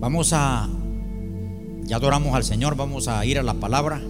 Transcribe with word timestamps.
Vamos 0.00 0.32
a, 0.32 0.66
ya 1.82 1.96
adoramos 1.96 2.34
al 2.34 2.42
Señor, 2.42 2.74
vamos 2.74 3.06
a 3.06 3.22
ir 3.26 3.38
a 3.38 3.42
la 3.42 3.52
palabra. 3.52 4.00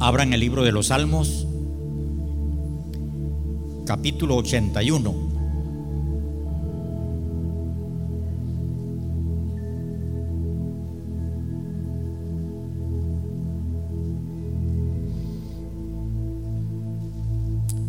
Abran 0.00 0.32
el 0.32 0.40
libro 0.40 0.64
de 0.64 0.72
los 0.72 0.86
Salmos, 0.86 1.46
capítulo 3.84 4.36
81. 4.36 5.14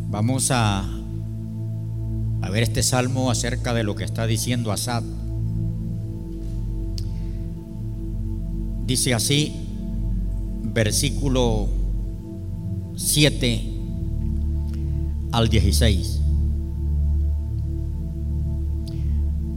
Vamos 0.10 0.52
a, 0.52 0.84
a 2.42 2.50
ver 2.50 2.64
este 2.64 2.84
salmo 2.84 3.32
acerca 3.32 3.74
de 3.74 3.84
lo 3.84 3.96
que 3.96 4.04
está 4.04 4.28
diciendo 4.28 4.74
Asad. 4.74 5.04
Dice 8.90 9.14
así, 9.14 9.54
versículo 10.64 11.68
7 12.96 13.62
al 15.32 15.48
16. 15.48 16.22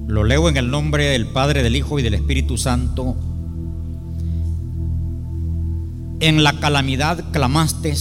Lo 0.06 0.24
leo 0.24 0.50
en 0.50 0.58
el 0.58 0.70
nombre 0.70 1.06
del 1.06 1.28
Padre, 1.28 1.62
del 1.62 1.76
Hijo 1.76 1.98
y 1.98 2.02
del 2.02 2.12
Espíritu 2.12 2.58
Santo. 2.58 3.16
En 6.20 6.44
la 6.44 6.60
calamidad 6.60 7.32
clamaste 7.32 7.94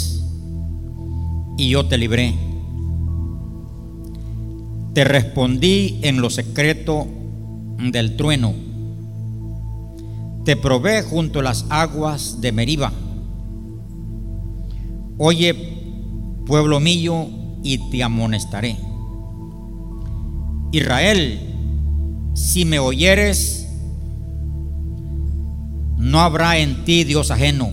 y 1.58 1.70
yo 1.70 1.86
te 1.86 1.98
libré. 1.98 2.36
Te 4.94 5.06
respondí 5.06 5.98
en 6.02 6.20
lo 6.20 6.30
secreto 6.30 7.08
del 7.80 8.18
trueno. 8.18 8.71
Te 10.46 10.56
probé 10.56 11.04
junto 11.04 11.40
a 11.40 11.44
las 11.44 11.66
aguas 11.70 12.42
de 12.42 12.52
Meriba. 12.52 12.92
Oye, 15.18 15.54
pueblo 16.46 16.80
mío, 16.80 17.30
y 17.64 17.78
te 17.90 18.04
amonestaré. 18.04 18.78
Israel, 20.72 21.40
si 22.34 22.66
me 22.66 22.80
oyeres, 22.80 23.68
no 25.98 26.22
habrá 26.22 26.58
en 26.58 26.84
ti 26.86 27.04
Dios 27.04 27.30
ajeno, 27.30 27.70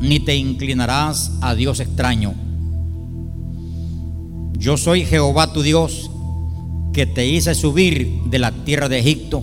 ni 0.00 0.20
te 0.20 0.36
inclinarás 0.36 1.32
a 1.40 1.54
Dios 1.54 1.80
extraño. 1.80 2.34
Yo 4.56 4.76
soy 4.76 5.04
Jehová 5.04 5.52
tu 5.52 5.62
Dios, 5.62 6.10
que 6.92 7.06
te 7.06 7.26
hice 7.26 7.54
subir 7.54 8.22
de 8.26 8.38
la 8.38 8.52
tierra 8.52 8.88
de 8.88 9.00
Egipto. 9.00 9.42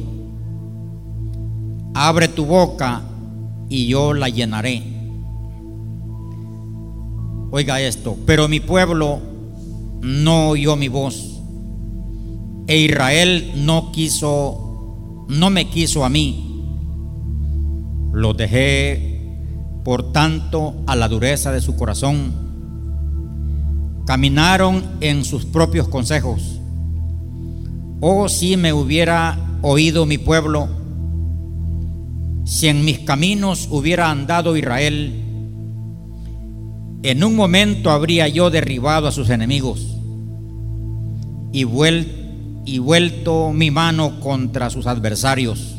Abre 2.03 2.29
tu 2.29 2.47
boca 2.47 3.03
y 3.69 3.85
yo 3.85 4.15
la 4.15 4.27
llenaré. 4.27 4.81
Oiga 7.51 7.79
esto, 7.79 8.17
pero 8.25 8.47
mi 8.47 8.59
pueblo 8.59 9.19
no 10.01 10.49
oyó 10.49 10.75
mi 10.75 10.87
voz, 10.87 11.43
e 12.65 12.79
Israel 12.79 13.51
no 13.55 13.91
quiso, 13.91 15.27
no 15.29 15.51
me 15.51 15.69
quiso 15.69 16.03
a 16.03 16.09
mí. 16.09 16.65
Lo 18.11 18.33
dejé, 18.33 19.37
por 19.83 20.11
tanto, 20.11 20.73
a 20.87 20.95
la 20.95 21.07
dureza 21.07 21.51
de 21.51 21.61
su 21.61 21.75
corazón 21.75 22.33
caminaron 24.07 24.83
en 25.01 25.23
sus 25.23 25.45
propios 25.45 25.87
consejos. 25.87 26.59
Oh, 27.99 28.27
si 28.27 28.57
me 28.57 28.73
hubiera 28.73 29.37
oído 29.61 30.07
mi 30.07 30.17
pueblo, 30.17 30.80
si 32.51 32.67
en 32.67 32.83
mis 32.83 32.99
caminos 32.99 33.69
hubiera 33.71 34.11
andado 34.11 34.57
Israel, 34.57 35.13
en 37.01 37.23
un 37.23 37.33
momento 37.33 37.91
habría 37.91 38.27
yo 38.27 38.49
derribado 38.49 39.07
a 39.07 39.13
sus 39.13 39.29
enemigos 39.29 39.95
y, 41.53 41.63
vuelto 41.63 43.53
mi 43.53 43.71
mano 43.71 44.19
contra 44.19 44.69
sus 44.69 44.85
adversarios. 44.85 45.75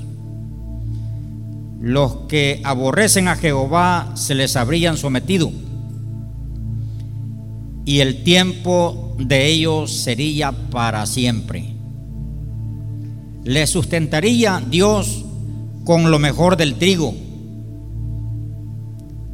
Los 1.79 2.15
que 2.27 2.63
aborrecen 2.65 3.29
a 3.29 3.37
Jehová 3.37 4.13
se 4.15 4.35
les 4.35 4.57
habrían 4.57 4.97
sometido 4.97 5.53
y 7.85 8.01
el 8.01 8.25
tiempo 8.25 9.15
de 9.19 9.47
ellos 9.47 9.93
sería 9.93 10.53
para 10.53 11.05
siempre. 11.05 11.75
Le 13.45 13.67
sustentaría 13.67 14.63
Dios 14.71 15.27
con 15.85 16.11
lo 16.11 16.19
mejor 16.19 16.57
del 16.57 16.77
trigo 16.77 17.15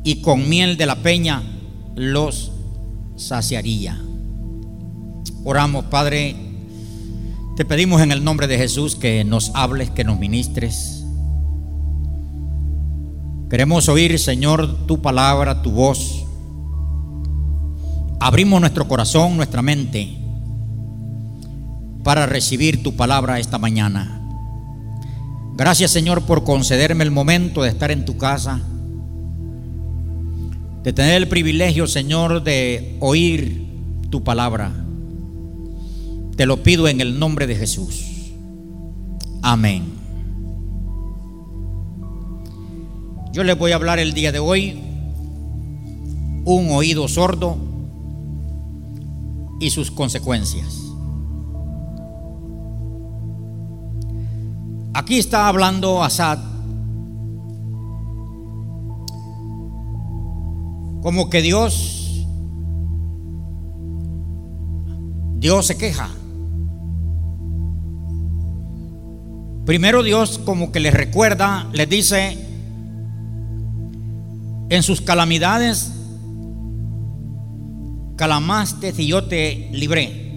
y 0.05 0.23
con 0.23 0.49
miel 0.49 0.77
de 0.77 0.87
la 0.87 1.03
peña 1.03 1.43
los 1.95 2.53
saciaría. 3.17 4.01
Oramos, 5.45 5.87
Padre, 5.87 6.37
te 7.57 7.65
pedimos 7.65 8.01
en 8.03 8.13
el 8.13 8.25
nombre 8.25 8.47
de 8.47 8.59
Jesús 8.59 8.97
que 8.97 9.25
nos 9.25 9.51
hables, 9.55 9.91
que 9.91 10.05
nos 10.05 10.19
ministres. 10.19 11.05
Queremos 13.51 13.89
oír, 13.89 14.19
Señor, 14.19 14.87
tu 14.87 15.01
palabra, 15.01 15.63
tu 15.63 15.71
voz 15.71 16.25
abrimos 18.21 18.61
nuestro 18.61 18.89
corazón, 18.89 19.37
nuestra 19.37 19.63
mente, 19.63 20.17
para 22.03 22.27
recibir 22.27 22.83
tu 22.83 22.97
palabra 22.97 23.39
esta 23.39 23.59
mañana. 23.59 24.21
Gracias 25.59 25.91
Señor 25.91 26.23
por 26.23 26.45
concederme 26.45 27.03
el 27.03 27.11
momento 27.11 27.65
de 27.65 27.71
estar 27.71 27.91
en 27.91 28.05
tu 28.05 28.17
casa, 28.17 28.61
de 30.85 30.93
tener 30.93 31.17
el 31.17 31.27
privilegio 31.27 31.89
Señor 31.89 32.45
de 32.45 32.97
oír 33.01 33.67
tu 34.09 34.23
palabra. 34.23 34.73
Te 36.37 36.47
lo 36.47 36.63
pido 36.63 36.87
en 36.87 37.01
el 37.01 37.19
nombre 37.19 37.49
de 37.49 37.57
Jesús. 37.57 38.05
Amén. 39.43 39.83
Yo 43.33 43.43
les 43.43 43.59
voy 43.59 43.73
a 43.73 43.75
hablar 43.75 43.99
el 43.99 44.15
día 44.15 44.31
de 44.31 44.39
hoy 44.39 44.79
un 46.45 46.71
oído 46.71 47.09
sordo 47.09 47.59
y 49.59 49.71
sus 49.71 49.91
consecuencias. 49.91 50.78
Aquí 54.95 55.19
está 55.19 55.49
hablando 55.49 56.03
Asad 56.03 56.39
como 61.03 61.31
que 61.31 61.41
Dios 61.43 62.27
Dios 65.39 65.67
se 65.67 65.79
queja. 65.79 66.11
Primero 69.65 70.03
Dios 70.03 70.39
como 70.39 70.73
que 70.73 70.81
les 70.81 70.93
recuerda, 70.93 71.69
les 71.73 71.89
dice 71.89 72.37
en 74.71 74.83
sus 74.83 75.01
calamidades 75.01 75.93
calamaste 78.17 78.93
y 78.99 79.07
yo 79.07 79.25
te 79.25 79.71
libré. 79.73 80.28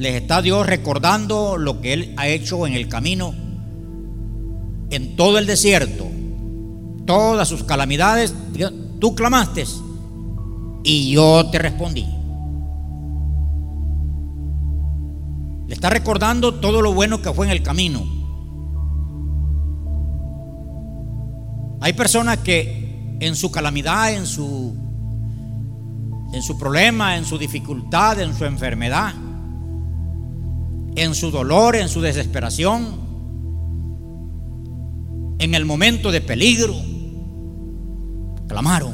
Les 0.00 0.14
está 0.14 0.40
Dios 0.40 0.66
recordando 0.66 1.58
lo 1.58 1.82
que 1.82 1.92
Él 1.92 2.14
ha 2.16 2.26
hecho 2.26 2.66
en 2.66 2.72
el 2.72 2.88
camino, 2.88 3.34
en 4.88 5.14
todo 5.14 5.36
el 5.36 5.44
desierto, 5.44 6.06
todas 7.04 7.46
sus 7.46 7.64
calamidades. 7.64 8.34
Tú 8.98 9.14
clamaste 9.14 9.66
y 10.84 11.12
yo 11.12 11.50
te 11.50 11.58
respondí. 11.58 12.06
Le 15.66 15.74
está 15.74 15.90
recordando 15.90 16.54
todo 16.54 16.80
lo 16.80 16.94
bueno 16.94 17.20
que 17.20 17.34
fue 17.34 17.44
en 17.44 17.52
el 17.52 17.62
camino. 17.62 18.02
Hay 21.82 21.92
personas 21.92 22.38
que 22.38 23.18
en 23.20 23.36
su 23.36 23.50
calamidad, 23.50 24.14
en 24.14 24.24
su 24.24 24.74
en 26.32 26.42
su 26.42 26.58
problema, 26.58 27.18
en 27.18 27.26
su 27.26 27.36
dificultad, 27.36 28.18
en 28.18 28.34
su 28.34 28.46
enfermedad, 28.46 29.12
en 31.00 31.14
su 31.14 31.30
dolor, 31.30 31.76
en 31.76 31.88
su 31.88 32.02
desesperación, 32.02 33.00
en 35.38 35.54
el 35.54 35.64
momento 35.64 36.12
de 36.12 36.20
peligro, 36.20 36.74
clamaron. 38.46 38.92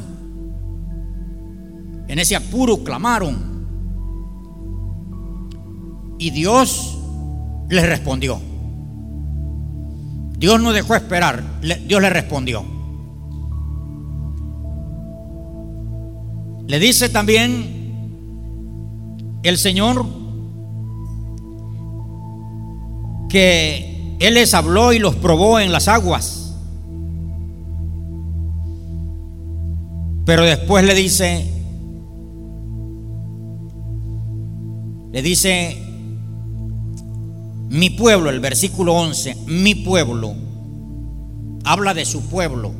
En 2.07 2.17
ese 2.17 2.37
apuro 2.37 2.81
clamaron. 2.81 3.57
Y 6.17 6.29
Dios 6.29 6.97
les 7.67 7.85
respondió. 7.85 8.39
Dios 10.39 10.61
no 10.61 10.71
dejó 10.71 10.95
esperar, 10.95 11.43
Dios 11.61 12.01
le 12.01 12.09
respondió. 12.09 12.63
Le 16.67 16.79
dice 16.79 17.09
también 17.09 17.75
el 19.43 19.57
Señor, 19.57 20.26
que 23.29 24.15
Él 24.19 24.33
les 24.33 24.53
habló 24.53 24.93
y 24.93 24.99
los 24.99 25.15
probó 25.15 25.59
en 25.59 25.71
las 25.71 25.87
aguas. 25.87 26.55
Pero 30.25 30.43
después 30.43 30.83
le 30.83 30.93
dice, 30.93 31.45
le 35.11 35.21
dice, 35.21 35.77
mi 37.69 37.89
pueblo, 37.89 38.29
el 38.29 38.41
versículo 38.41 38.93
11, 38.93 39.37
mi 39.47 39.73
pueblo, 39.73 40.35
habla 41.63 41.93
de 41.93 42.03
su 42.03 42.27
pueblo, 42.27 42.73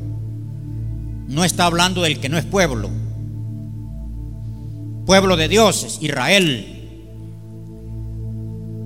no 1.26 1.44
está 1.44 1.64
hablando 1.64 2.02
del 2.02 2.20
que 2.20 2.28
no 2.28 2.36
es 2.36 2.44
pueblo. 2.44 2.90
Pueblo 5.06 5.36
de 5.36 5.48
Dios 5.48 5.84
es 5.84 6.02
Israel. 6.02 6.74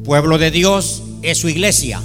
Pueblo 0.04 0.38
de 0.38 0.52
Dios 0.52 1.02
es 1.22 1.38
su 1.38 1.48
iglesia. 1.48 2.02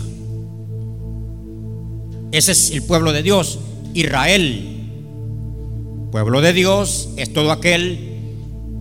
Ese 2.32 2.52
es 2.52 2.72
el 2.72 2.84
pueblo 2.84 3.14
de 3.14 3.24
Dios, 3.24 3.60
Israel. 3.94 4.74
Pueblo 6.12 6.42
de 6.42 6.54
Dios 6.54 7.10
es 7.18 7.34
todo 7.34 7.52
aquel 7.52 8.18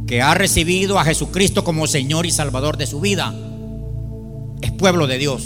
que 0.06 0.22
ha 0.22 0.34
recibido 0.34 0.98
a 0.98 1.04
Jesucristo 1.04 1.64
como 1.64 1.86
Señor 1.86 2.26
y 2.26 2.30
Salvador 2.30 2.76
de 2.76 2.86
su 2.86 3.00
vida. 3.00 3.34
Es 4.62 4.72
pueblo 4.72 5.06
de 5.06 5.18
Dios. 5.18 5.42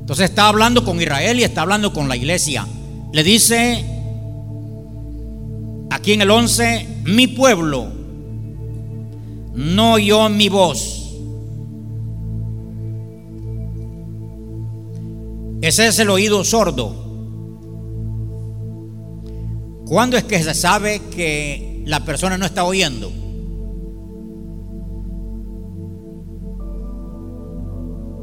Entonces 0.00 0.30
está 0.30 0.48
hablando 0.48 0.84
con 0.84 1.00
Israel 1.00 1.38
y 1.38 1.44
está 1.44 1.62
hablando 1.62 1.92
con 1.92 2.08
la 2.08 2.16
iglesia. 2.16 2.66
Le 3.12 3.22
dice 3.22 3.84
aquí 5.90 6.12
en 6.12 6.22
el 6.22 6.30
11, 6.30 7.02
mi 7.04 7.28
pueblo 7.28 7.88
no 9.54 9.92
oyó 9.94 10.28
mi 10.28 10.48
voz. 10.48 10.99
Ese 15.62 15.88
es 15.88 15.98
el 15.98 16.08
oído 16.08 16.42
sordo. 16.42 16.94
¿Cuándo 19.86 20.16
es 20.16 20.24
que 20.24 20.42
se 20.42 20.54
sabe 20.54 21.00
que 21.14 21.82
la 21.84 22.04
persona 22.04 22.38
no 22.38 22.46
está 22.46 22.64
oyendo? 22.64 23.10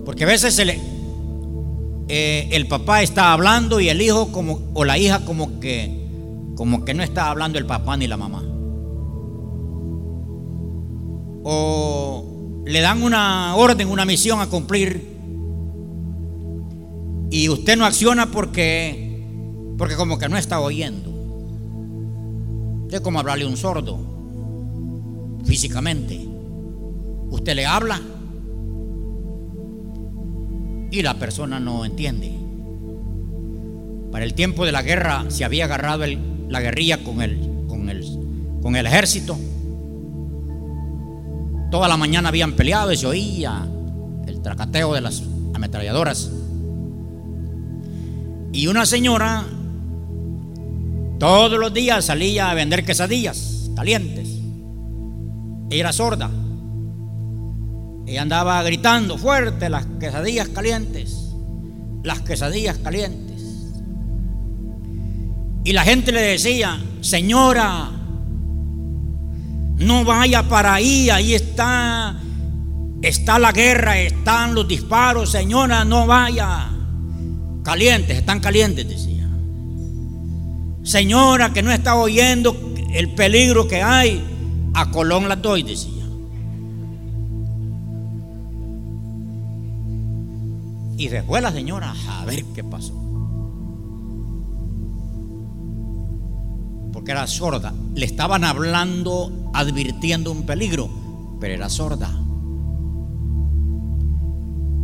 Porque 0.06 0.24
a 0.24 0.28
veces 0.28 0.57
eh, 2.07 2.50
el 2.51 2.68
papá 2.68 3.04
está 3.04 3.34
hablando 3.34 3.80
y 3.80 3.89
el 3.89 4.01
hijo 4.01 4.31
como, 4.31 4.62
o 4.74 4.86
la 4.86 4.98
hija 4.98 5.25
como 5.25 5.60
que, 5.60 6.07
como 6.56 6.86
que 6.86 6.94
no 6.94 7.04
está 7.04 7.30
hablando 7.30 7.60
el 7.60 7.66
papá 7.66 7.98
ni 7.98 8.07
la 8.07 8.18
mamá. 8.18 8.44
O 11.44 12.63
le 12.66 12.81
dan 12.81 13.04
una 13.04 13.56
orden, 13.57 13.89
una 13.89 14.06
misión 14.06 14.39
a 14.39 14.48
cumplir 14.48 15.17
y 17.29 17.50
usted 17.50 17.77
no 17.77 17.85
acciona 17.85 18.31
porque, 18.31 19.24
porque 19.77 19.95
como 19.95 20.18
que 20.18 20.29
no 20.29 20.38
está 20.38 20.59
oyendo. 20.59 21.13
Es 22.91 23.01
como 23.01 23.19
hablarle 23.19 23.44
a 23.44 23.47
un 23.47 23.57
sordo 23.57 24.00
físicamente. 25.45 26.27
Usted 27.29 27.56
le 27.56 27.65
habla 27.65 28.01
y 30.91 31.01
la 31.01 31.15
persona 31.15 31.59
no 31.59 31.83
entiende. 31.85 32.33
Para 34.12 34.24
el 34.24 34.33
tiempo 34.33 34.65
de 34.65 34.71
la 34.71 34.81
guerra 34.81 35.25
se 35.29 35.44
había 35.44 35.65
agarrado 35.65 36.06
la 36.47 36.62
guerrilla 36.62 37.03
con 37.03 37.21
el, 37.21 37.65
con, 37.68 37.89
el, 37.89 38.06
con 38.62 38.75
el 38.75 38.85
ejército. 38.88 39.38
Toda 41.69 41.89
la 41.89 41.97
mañana 41.97 42.29
habían 42.29 42.53
peleado 42.53 42.94
y 42.94 42.97
se 42.97 43.06
oía 43.06 43.68
el 44.25 44.41
tracateo 44.41 44.94
de 44.94 45.01
las 45.01 45.24
ametralladoras. 45.53 46.31
Y 48.52 48.68
una 48.68 48.86
señora 48.86 49.46
todos 51.20 51.60
los 51.60 51.74
días 51.74 52.06
salía 52.06 52.52
a 52.52 52.54
vender 52.54 52.86
quesadillas 52.86 53.72
calientes. 53.76 54.30
Ella 55.70 55.80
era 55.80 55.94
sorda. 55.94 56.30
Ella 58.06 58.22
andaba 58.22 58.62
gritando 58.64 59.18
fuerte 59.18 59.70
las 59.70 59.86
quesadillas 60.00 60.50
calientes. 60.50 61.34
Las 62.04 62.22
quesadillas 62.22 62.78
calientes. 62.78 63.42
Y 65.64 65.74
la 65.74 65.84
gente 65.84 66.12
le 66.12 66.22
decía, 66.22 66.80
señora, 67.02 67.92
no 69.78 70.06
vaya 70.06 70.44
para 70.44 70.76
ahí, 70.76 71.10
ahí 71.10 71.34
está, 71.34 72.16
está 73.02 73.38
la 73.38 73.52
guerra, 73.52 74.00
están 74.00 74.56
los 74.56 74.68
disparos, 74.68 75.32
señora, 75.32 75.84
no 75.84 76.08
vaya. 76.08 76.76
Calientes, 77.68 78.18
están 78.18 78.40
calientes, 78.40 78.88
decía 78.88 79.18
señora 80.88 81.52
que 81.52 81.62
no 81.62 81.72
está 81.72 81.96
oyendo 81.96 82.56
el 82.94 83.14
peligro 83.14 83.68
que 83.68 83.84
hay, 83.84 84.24
a 84.74 84.90
Colón 84.90 85.28
la 85.28 85.36
doy, 85.36 85.64
decía. 85.64 85.92
Y 90.98 91.10
después 91.10 91.44
la 91.44 91.52
señora, 91.52 91.94
a 92.10 92.25
ver 92.25 92.46
qué 92.56 92.64
pasó. 92.64 92.94
Porque 96.94 97.12
era 97.12 97.28
sorda. 97.28 97.74
Le 97.94 98.06
estaban 98.06 98.46
hablando, 98.46 99.52
advirtiendo 99.54 100.31
un 100.31 100.44
peligro, 100.44 100.90
pero 101.40 101.54
era 101.54 101.70
sorda. 101.70 102.10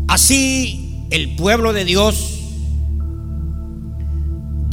Así 0.10 1.08
el 1.10 1.36
pueblo 1.36 1.74
de 1.74 1.86
Dios 1.86 2.43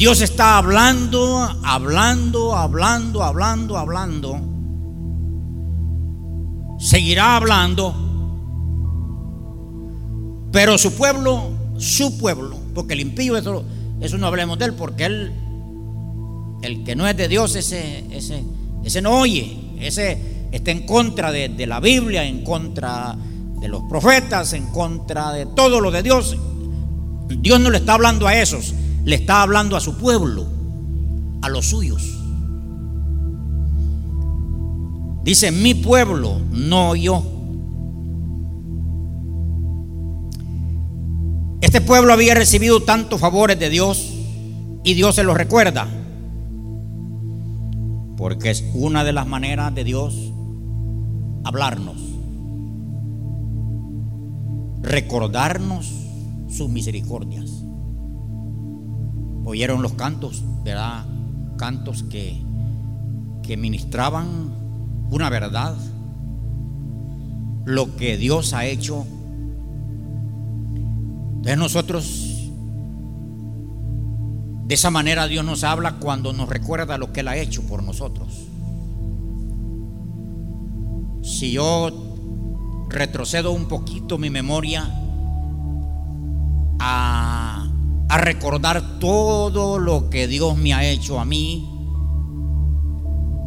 Dios 0.01 0.23
está 0.23 0.57
hablando, 0.57 1.37
hablando, 1.63 2.57
hablando, 2.57 3.23
hablando, 3.23 3.77
hablando. 3.77 4.41
Seguirá 6.79 7.37
hablando. 7.37 7.95
Pero 10.51 10.79
su 10.79 10.95
pueblo, 10.95 11.51
su 11.77 12.17
pueblo, 12.17 12.57
porque 12.75 12.95
el 12.95 13.01
impío, 13.01 13.37
eso, 13.37 13.63
no 14.17 14.27
hablemos 14.27 14.59
de 14.59 14.65
él, 14.65 14.73
porque 14.73 15.05
él, 15.05 15.33
el 16.63 16.83
que 16.83 16.97
no 16.97 17.07
es 17.07 17.15
de 17.15 17.29
Dios, 17.29 17.55
ese, 17.55 18.07
ese, 18.11 18.43
ese 18.83 19.03
no 19.03 19.11
oye, 19.11 19.77
ese 19.81 20.49
está 20.51 20.71
en 20.71 20.87
contra 20.87 21.31
de 21.31 21.67
la 21.67 21.79
Biblia, 21.79 22.25
en 22.25 22.43
contra 22.43 23.19
de 23.61 23.69
los 23.69 23.83
profetas, 23.83 24.55
en 24.55 24.65
contra 24.69 25.33
de 25.33 25.45
todo 25.45 25.79
lo 25.79 25.91
de 25.91 26.03
Dios. 26.03 26.39
Dios 27.29 27.61
no 27.61 27.69
le 27.69 27.77
está 27.77 27.93
hablando 27.93 28.27
a 28.27 28.35
esos, 28.35 28.73
le 29.05 29.17
está 29.17 29.43
hablando 29.43 29.77
a 29.77 29.81
su 29.81 29.97
pueblo, 29.97 30.47
a 31.43 31.49
los 31.49 31.67
suyos. 31.67 32.19
Dice, 35.25 35.51
mi 35.53 35.75
pueblo, 35.75 36.39
no 36.51 36.95
yo. 36.95 37.23
Este 41.61 41.81
pueblo 41.81 42.13
había 42.13 42.35
recibido 42.35 42.83
tantos 42.83 43.21
favores 43.21 43.59
de 43.59 43.71
Dios 43.71 44.13
y 44.83 44.95
Dios 44.95 45.15
se 45.15 45.25
los 45.25 45.37
recuerda. 45.37 45.87
Porque 48.17 48.51
es 48.51 48.65
una 48.75 49.05
de 49.05 49.13
las 49.13 49.27
maneras 49.27 49.75
de 49.75 49.85
Dios 49.85 50.33
hablarnos. 51.45 51.97
Recordarnos 54.83 55.93
sus 56.49 56.69
misericordias 56.71 57.65
oyeron 59.45 59.83
los 59.83 59.93
cantos, 59.93 60.43
¿verdad? 60.65 61.05
Cantos 61.57 62.03
que, 62.05 62.41
que 63.43 63.57
ministraban 63.57 64.51
una 65.11 65.29
verdad, 65.29 65.75
lo 67.65 67.97
que 67.97 68.17
Dios 68.17 68.53
ha 68.55 68.65
hecho. 68.67 69.07
De 71.43 71.57
nosotros, 71.57 72.51
de 74.67 74.75
esa 74.75 74.91
manera 74.91 75.27
Dios 75.27 75.45
nos 75.45 75.65
habla 75.65 75.97
cuando 75.97 76.33
nos 76.33 76.49
recuerda 76.49 76.99
lo 76.99 77.13
que 77.13 77.21
Él 77.21 77.29
ha 77.29 77.37
hecho 77.37 77.63
por 77.63 77.83
nosotros. 77.83 78.47
Si 81.23 81.53
yo 81.53 81.91
retrocedo 82.89 83.53
un 83.53 83.67
poquito 83.67 84.19
mi 84.19 84.31
memoria 84.31 84.89
a 86.79 87.50
a 88.11 88.19
recordar 88.19 88.99
todo 88.99 89.79
lo 89.79 90.11
que 90.11 90.27
Dios 90.27 90.57
me 90.57 90.75
ha 90.75 90.85
hecho 90.85 91.21
a 91.21 91.25
mí, 91.25 91.65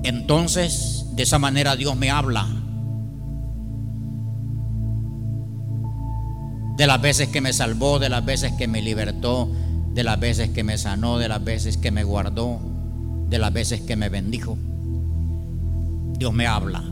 entonces 0.03 1.05
de 1.15 1.23
esa 1.23 1.37
manera 1.37 1.75
Dios 1.75 1.97
me 1.97 2.09
habla. 2.09 2.47
De 6.77 6.87
las 6.87 7.01
veces 7.01 7.27
que 7.27 7.41
me 7.41 7.51
salvó, 7.51 7.99
de 7.99 8.07
las 8.07 8.23
veces 8.23 8.53
que 8.53 8.67
me 8.69 8.81
libertó, 8.81 9.49
de 9.93 10.03
las 10.03 10.17
veces 10.17 10.49
que 10.49 10.63
me 10.63 10.77
sanó, 10.77 11.17
de 11.17 11.27
las 11.27 11.43
veces 11.43 11.75
que 11.75 11.91
me 11.91 12.05
guardó, 12.05 12.59
de 13.27 13.37
las 13.37 13.51
veces 13.51 13.81
que 13.81 13.97
me 13.97 14.07
bendijo. 14.07 14.57
Dios 16.17 16.33
me 16.33 16.47
habla. 16.47 16.83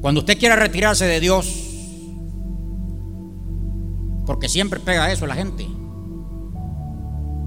Cuando 0.00 0.20
usted 0.20 0.38
quiera 0.38 0.56
retirarse 0.56 1.06
de 1.06 1.20
Dios, 1.20 1.66
Porque 4.26 4.48
siempre 4.48 4.80
pega 4.80 5.12
eso 5.12 5.24
a 5.24 5.28
la 5.28 5.36
gente. 5.36 5.68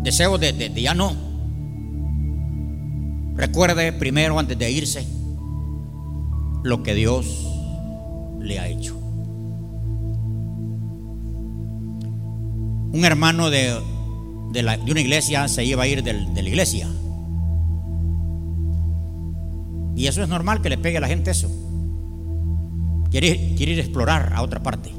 Deseo 0.02 0.38
de, 0.38 0.72
ya 0.76 0.94
no. 0.94 1.14
Recuerde 3.36 3.94
primero 3.94 4.38
antes 4.40 4.58
de 4.58 4.72
irse 4.72 5.06
lo 6.64 6.84
que 6.84 6.94
Dios 6.94 7.48
le 8.40 8.60
ha 8.60 8.68
hecho. 8.68 8.98
Un 12.92 13.06
hermano 13.06 13.50
de, 13.50 13.80
de, 14.52 14.92
una 14.92 15.02
iglesia 15.02 15.48
se 15.48 15.64
iba 15.64 15.84
a 15.84 15.88
ir 15.88 16.04
de, 16.04 16.14
de 16.14 16.44
la 16.44 16.50
iglesia. 16.50 16.88
Y 19.96 20.08
eso 20.08 20.24
es 20.24 20.30
normal 20.30 20.62
que 20.62 20.70
le 20.70 20.78
pegue 20.78 20.98
a 20.98 21.02
la 21.02 21.08
gente 21.08 21.32
eso. 21.32 21.50
Quiere, 23.12 23.56
quiere 23.56 23.74
ir 23.74 23.80
a 23.80 23.82
explorar 23.82 24.34
a 24.34 24.42
otra 24.42 24.62
parte. 24.62 24.92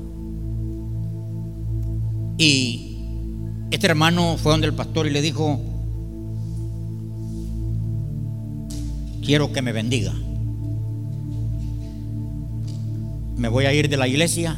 Y 2.38 2.89
este 3.70 3.86
hermano 3.86 4.36
fue 4.36 4.52
donde 4.52 4.66
el 4.66 4.74
pastor 4.74 5.06
y 5.06 5.10
le 5.10 5.22
dijo, 5.22 5.60
quiero 9.24 9.52
que 9.52 9.62
me 9.62 9.72
bendiga. 9.72 10.12
Me 13.36 13.48
voy 13.48 13.66
a 13.66 13.72
ir 13.72 13.88
de 13.88 13.96
la 13.96 14.08
iglesia, 14.08 14.56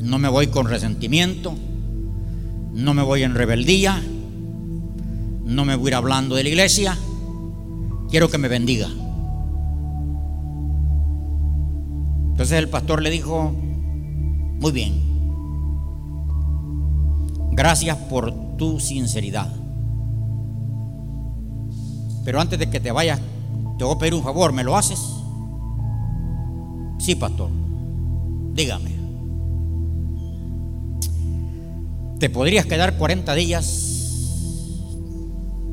no 0.00 0.18
me 0.18 0.28
voy 0.28 0.46
con 0.46 0.68
resentimiento, 0.68 1.54
no 2.72 2.94
me 2.94 3.02
voy 3.02 3.24
en 3.24 3.34
rebeldía, 3.34 4.00
no 5.44 5.64
me 5.64 5.76
voy 5.76 5.86
a 5.86 5.88
ir 5.88 5.94
hablando 5.96 6.34
de 6.36 6.44
la 6.44 6.48
iglesia, 6.48 6.96
quiero 8.10 8.30
que 8.30 8.38
me 8.38 8.48
bendiga. 8.48 8.88
Entonces 12.30 12.58
el 12.58 12.68
pastor 12.68 13.02
le 13.02 13.10
dijo, 13.10 13.50
muy 13.50 14.72
bien, 14.72 15.13
gracias 17.54 17.96
por 17.96 18.56
tu 18.56 18.80
sinceridad. 18.80 19.48
Pero 22.24 22.40
antes 22.40 22.58
de 22.58 22.70
que 22.70 22.80
te 22.80 22.92
vayas, 22.92 23.20
te 23.78 23.84
voy 23.84 23.94
a 23.94 23.98
pedir 23.98 24.14
un 24.14 24.22
favor, 24.22 24.52
¿me 24.52 24.64
lo 24.64 24.76
haces? 24.76 25.00
Sí, 26.98 27.14
pastor. 27.14 27.50
Dígame. 28.54 28.94
Te 32.18 32.30
podrías 32.30 32.64
quedar 32.66 32.96
40 32.96 33.34
días. 33.34 33.90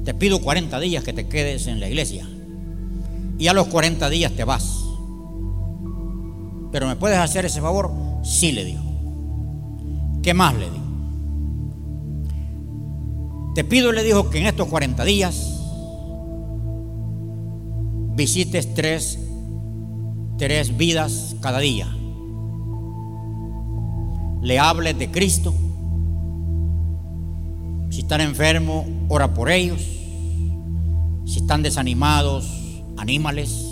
Te 0.04 0.14
pido 0.14 0.42
40 0.42 0.80
días 0.80 1.04
que 1.04 1.14
te 1.14 1.28
quedes 1.28 1.68
en 1.68 1.80
la 1.80 1.88
iglesia. 1.88 2.28
Y 3.38 3.48
a 3.48 3.54
los 3.54 3.68
40 3.68 4.10
días 4.10 4.34
te 4.34 4.44
vas. 4.44 4.84
Pero 6.72 6.88
¿me 6.88 6.96
puedes 6.96 7.18
hacer 7.18 7.46
ese 7.46 7.62
favor? 7.62 7.92
Sí, 8.24 8.52
le 8.52 8.66
dijo. 8.66 8.84
¿Qué 10.22 10.34
más 10.34 10.54
le 10.56 10.70
dijo? 10.70 10.81
Te 13.54 13.64
pido, 13.66 13.92
le 13.92 14.04
dijo, 14.04 14.30
que 14.30 14.40
en 14.40 14.46
estos 14.46 14.68
40 14.68 15.04
días 15.04 15.58
visites 18.16 18.74
tres, 18.74 19.20
tres 20.38 20.78
vidas 20.78 21.36
cada 21.42 21.60
día. 21.60 21.88
Le 24.42 24.60
hables 24.60 24.98
de 24.98 25.12
Cristo. 25.12 25.54
Si 27.90 28.02
están 28.02 28.22
enfermos, 28.22 28.86
ora 29.10 29.34
por 29.34 29.52
ellos. 29.52 29.82
Si 31.26 31.40
están 31.40 31.62
desanimados, 31.62 32.84
anímales. 32.98 33.68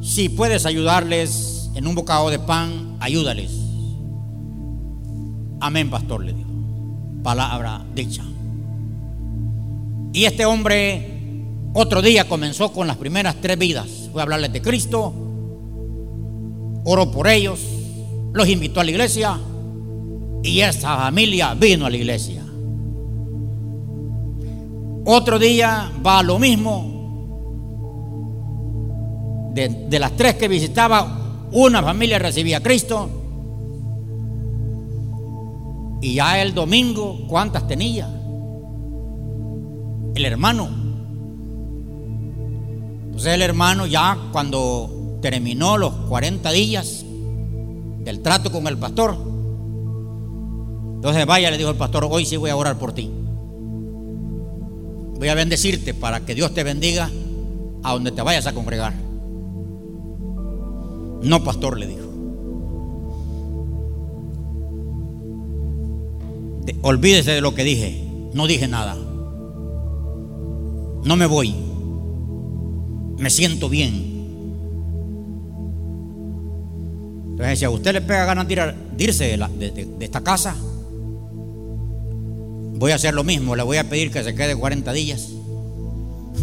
Si 0.00 0.28
puedes 0.30 0.64
ayudarles 0.64 1.70
en 1.74 1.86
un 1.86 1.94
bocado 1.94 2.30
de 2.30 2.38
pan, 2.38 2.96
ayúdales. 3.00 3.57
Amén, 5.60 5.90
pastor, 5.90 6.24
le 6.24 6.32
dijo. 6.32 6.48
Palabra 7.22 7.84
dicha. 7.94 8.24
Y 10.12 10.24
este 10.24 10.44
hombre 10.44 11.18
otro 11.74 12.02
día 12.02 12.28
comenzó 12.28 12.72
con 12.72 12.86
las 12.86 12.96
primeras 12.96 13.36
tres 13.40 13.58
vidas. 13.58 14.08
Fue 14.12 14.20
a 14.20 14.24
hablarles 14.24 14.52
de 14.52 14.62
Cristo, 14.62 15.12
oró 16.84 17.10
por 17.10 17.28
ellos, 17.28 17.60
los 18.32 18.48
invitó 18.48 18.80
a 18.80 18.84
la 18.84 18.90
iglesia 18.90 19.38
y 20.42 20.60
esa 20.60 20.96
familia 20.96 21.54
vino 21.54 21.86
a 21.86 21.90
la 21.90 21.96
iglesia. 21.96 22.42
Otro 25.04 25.38
día 25.38 25.90
va 26.04 26.22
lo 26.22 26.38
mismo, 26.38 26.98
de, 29.54 29.98
las 29.98 30.16
tres 30.16 30.34
que 30.34 30.48
visitaba, 30.48 31.46
una 31.52 31.82
familia 31.82 32.18
recibía 32.18 32.58
a 32.58 32.60
Cristo. 32.62 33.08
Y 36.00 36.14
ya 36.14 36.40
el 36.40 36.54
domingo, 36.54 37.26
¿cuántas 37.28 37.66
tenía? 37.66 38.08
El 40.14 40.24
hermano. 40.24 40.68
Entonces 43.06 43.34
el 43.34 43.42
hermano 43.42 43.86
ya 43.86 44.16
cuando 44.32 45.18
terminó 45.20 45.76
los 45.76 45.92
40 46.08 46.50
días 46.52 47.04
del 48.04 48.20
trato 48.20 48.52
con 48.52 48.66
el 48.68 48.78
pastor, 48.78 49.16
entonces 50.94 51.26
vaya, 51.26 51.50
le 51.50 51.58
dijo 51.58 51.70
el 51.70 51.76
pastor, 51.76 52.06
hoy 52.10 52.24
sí 52.24 52.36
voy 52.36 52.50
a 52.50 52.56
orar 52.56 52.78
por 52.78 52.92
ti. 52.92 53.10
Voy 55.18 55.28
a 55.28 55.34
bendecirte 55.34 55.94
para 55.94 56.20
que 56.20 56.34
Dios 56.34 56.54
te 56.54 56.64
bendiga 56.64 57.10
a 57.82 57.92
donde 57.92 58.12
te 58.12 58.22
vayas 58.22 58.46
a 58.46 58.52
congregar. 58.52 58.94
No, 61.22 61.42
pastor, 61.42 61.78
le 61.78 61.86
dijo. 61.86 62.07
Olvídese 66.82 67.32
de 67.32 67.40
lo 67.40 67.54
que 67.54 67.64
dije. 67.64 68.04
No 68.34 68.46
dije 68.46 68.68
nada. 68.68 68.96
No 71.04 71.16
me 71.16 71.26
voy. 71.26 71.54
Me 73.18 73.30
siento 73.30 73.68
bien. 73.68 74.08
Entonces, 77.30 77.58
si 77.60 77.64
a 77.64 77.70
usted 77.70 77.92
le 77.92 78.00
pega 78.00 78.24
ganas 78.24 78.48
de, 78.48 78.74
irse 78.98 79.36
de, 79.36 79.96
esta 80.00 80.22
casa, 80.22 80.56
voy 82.74 82.92
a 82.92 82.96
hacer 82.96 83.14
lo 83.14 83.24
mismo. 83.24 83.54
Le 83.54 83.62
voy 83.62 83.76
a 83.76 83.88
pedir 83.88 84.10
que 84.10 84.24
se 84.24 84.34
quede 84.34 84.56
40 84.56 84.92
días 84.92 85.28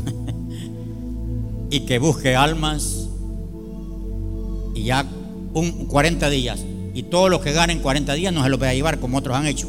y 1.70 1.82
que 1.82 2.00
busque 2.00 2.36
almas 2.36 3.10
y 4.74 4.84
ya 4.84 5.06
un 5.54 5.86
40 5.88 6.30
días. 6.30 6.64
Y 6.94 7.04
todos 7.04 7.30
los 7.30 7.42
que 7.42 7.52
ganen 7.52 7.80
40 7.80 8.14
días 8.14 8.34
no 8.34 8.44
se 8.44 8.50
los 8.50 8.58
voy 8.58 8.70
a 8.70 8.74
llevar 8.74 9.00
como 9.00 9.18
otros 9.18 9.36
han 9.36 9.48
hecho. 9.48 9.68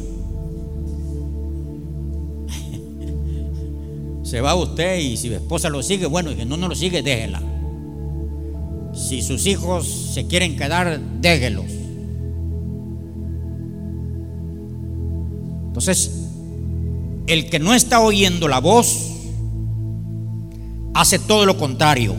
Se 4.27 4.41
va 4.41 4.55
usted 4.55 4.99
y 4.99 5.15
si 5.15 5.29
su 5.29 5.35
esposa 5.35 5.69
lo 5.69 5.81
sigue, 5.81 6.05
bueno, 6.05 6.29
y 6.31 6.35
que 6.35 6.43
no, 6.43 6.57
no 6.57 6.67
lo 6.67 6.75
sigue, 6.75 7.01
déjela. 7.01 7.41
Si 8.93 9.21
sus 9.21 9.47
hijos 9.47 9.87
se 9.87 10.27
quieren 10.27 10.57
quedar, 10.57 10.99
déjenlos. 11.21 11.71
Entonces, 15.67 16.11
el 17.27 17.49
que 17.49 17.59
no 17.59 17.73
está 17.73 18.01
oyendo 18.01 18.49
la 18.49 18.59
voz 18.59 19.11
hace 20.93 21.19
todo 21.19 21.45
lo 21.45 21.57
contrario. 21.57 22.13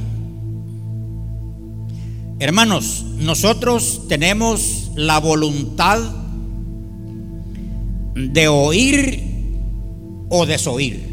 Hermanos, 2.38 3.05
nosotros 3.19 4.05
tenemos 4.09 4.93
la 4.95 5.21
voluntad 5.21 6.00
de 8.15 8.49
oír 8.49 9.25
o 10.31 10.47
desoír. 10.47 11.08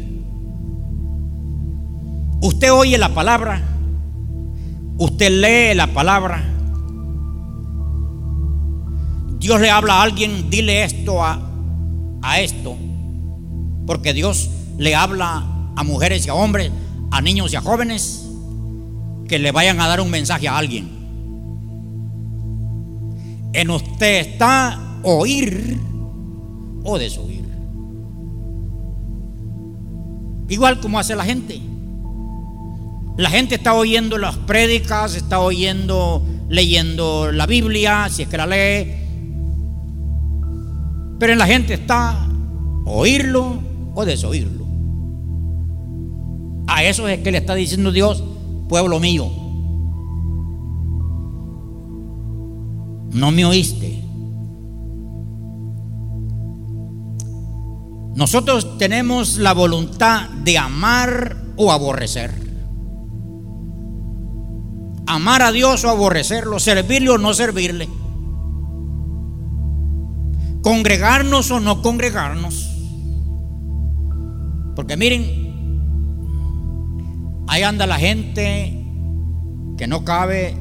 Usted 2.40 2.72
oye 2.72 2.98
la 2.98 3.14
palabra, 3.14 3.62
usted 4.98 5.30
lee 5.30 5.74
la 5.74 5.86
palabra. 5.88 6.44
Dios 9.38 9.60
le 9.60 9.70
habla 9.70 9.94
a 9.94 10.02
alguien, 10.02 10.50
dile 10.50 10.84
esto 10.84 11.22
a, 11.22 11.40
a 12.22 12.40
esto. 12.40 12.76
Porque 13.86 14.12
Dios 14.12 14.50
le 14.78 14.94
habla 14.94 15.44
a 15.76 15.84
mujeres 15.84 16.26
y 16.26 16.30
a 16.30 16.34
hombres, 16.34 16.70
a 17.10 17.20
niños 17.20 17.52
y 17.52 17.56
a 17.56 17.60
jóvenes, 17.60 18.28
que 19.28 19.38
le 19.38 19.52
vayan 19.52 19.80
a 19.80 19.88
dar 19.88 20.00
un 20.00 20.10
mensaje 20.10 20.48
a 20.48 20.58
alguien. 20.58 20.88
En 23.52 23.70
usted 23.70 24.20
está 24.20 24.78
oír 25.02 25.78
o 26.84 26.98
desoír. 26.98 27.46
Igual 30.48 30.80
como 30.80 30.98
hace 30.98 31.16
la 31.16 31.24
gente. 31.24 31.60
La 33.16 33.30
gente 33.30 33.54
está 33.54 33.72
oyendo 33.74 34.18
las 34.18 34.36
prédicas, 34.36 35.14
está 35.14 35.40
oyendo, 35.40 36.22
leyendo 36.48 37.32
la 37.32 37.46
Biblia, 37.46 38.08
si 38.10 38.22
es 38.22 38.28
que 38.28 38.36
la 38.36 38.46
lee. 38.46 38.94
Pero 41.18 41.32
en 41.32 41.38
la 41.38 41.46
gente 41.46 41.74
está 41.74 42.28
oírlo 42.84 43.58
o 43.94 44.04
desoírlo. 44.04 44.66
A 46.66 46.84
eso 46.84 47.08
es 47.08 47.20
que 47.20 47.32
le 47.32 47.38
está 47.38 47.54
diciendo 47.54 47.90
Dios, 47.90 48.22
pueblo 48.68 49.00
mío, 49.00 49.30
no 53.12 53.30
me 53.30 53.46
oíste. 53.46 54.02
Nosotros 58.14 58.76
tenemos 58.78 59.38
la 59.38 59.54
voluntad 59.54 60.28
de 60.30 60.58
amar 60.58 61.36
o 61.56 61.72
aborrecer. 61.72 62.45
Amar 65.06 65.42
a 65.42 65.52
Dios 65.52 65.84
o 65.84 65.90
aborrecerlo, 65.90 66.58
servirle 66.58 67.10
o 67.10 67.18
no 67.18 67.32
servirle. 67.34 67.88
Congregarnos 70.62 71.50
o 71.50 71.60
no 71.60 71.82
congregarnos. 71.82 72.70
Porque 74.74 74.96
miren, 74.96 75.22
ahí 77.46 77.62
anda 77.62 77.86
la 77.86 77.98
gente 77.98 78.84
que 79.78 79.86
no 79.86 80.04
cabe 80.04 80.56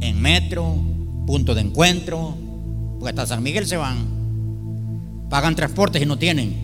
en 0.00 0.20
metro, 0.20 0.76
punto 1.26 1.54
de 1.54 1.62
encuentro, 1.62 2.34
porque 2.98 3.10
hasta 3.10 3.26
San 3.26 3.42
Miguel 3.42 3.66
se 3.66 3.76
van 3.76 4.18
pagan 5.28 5.54
transportes 5.54 6.02
y 6.02 6.06
no 6.06 6.18
tienen, 6.18 6.56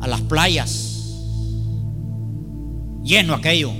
a 0.00 0.06
las 0.06 0.20
playas, 0.22 0.97
lleno 3.08 3.34
aquello. 3.34 3.72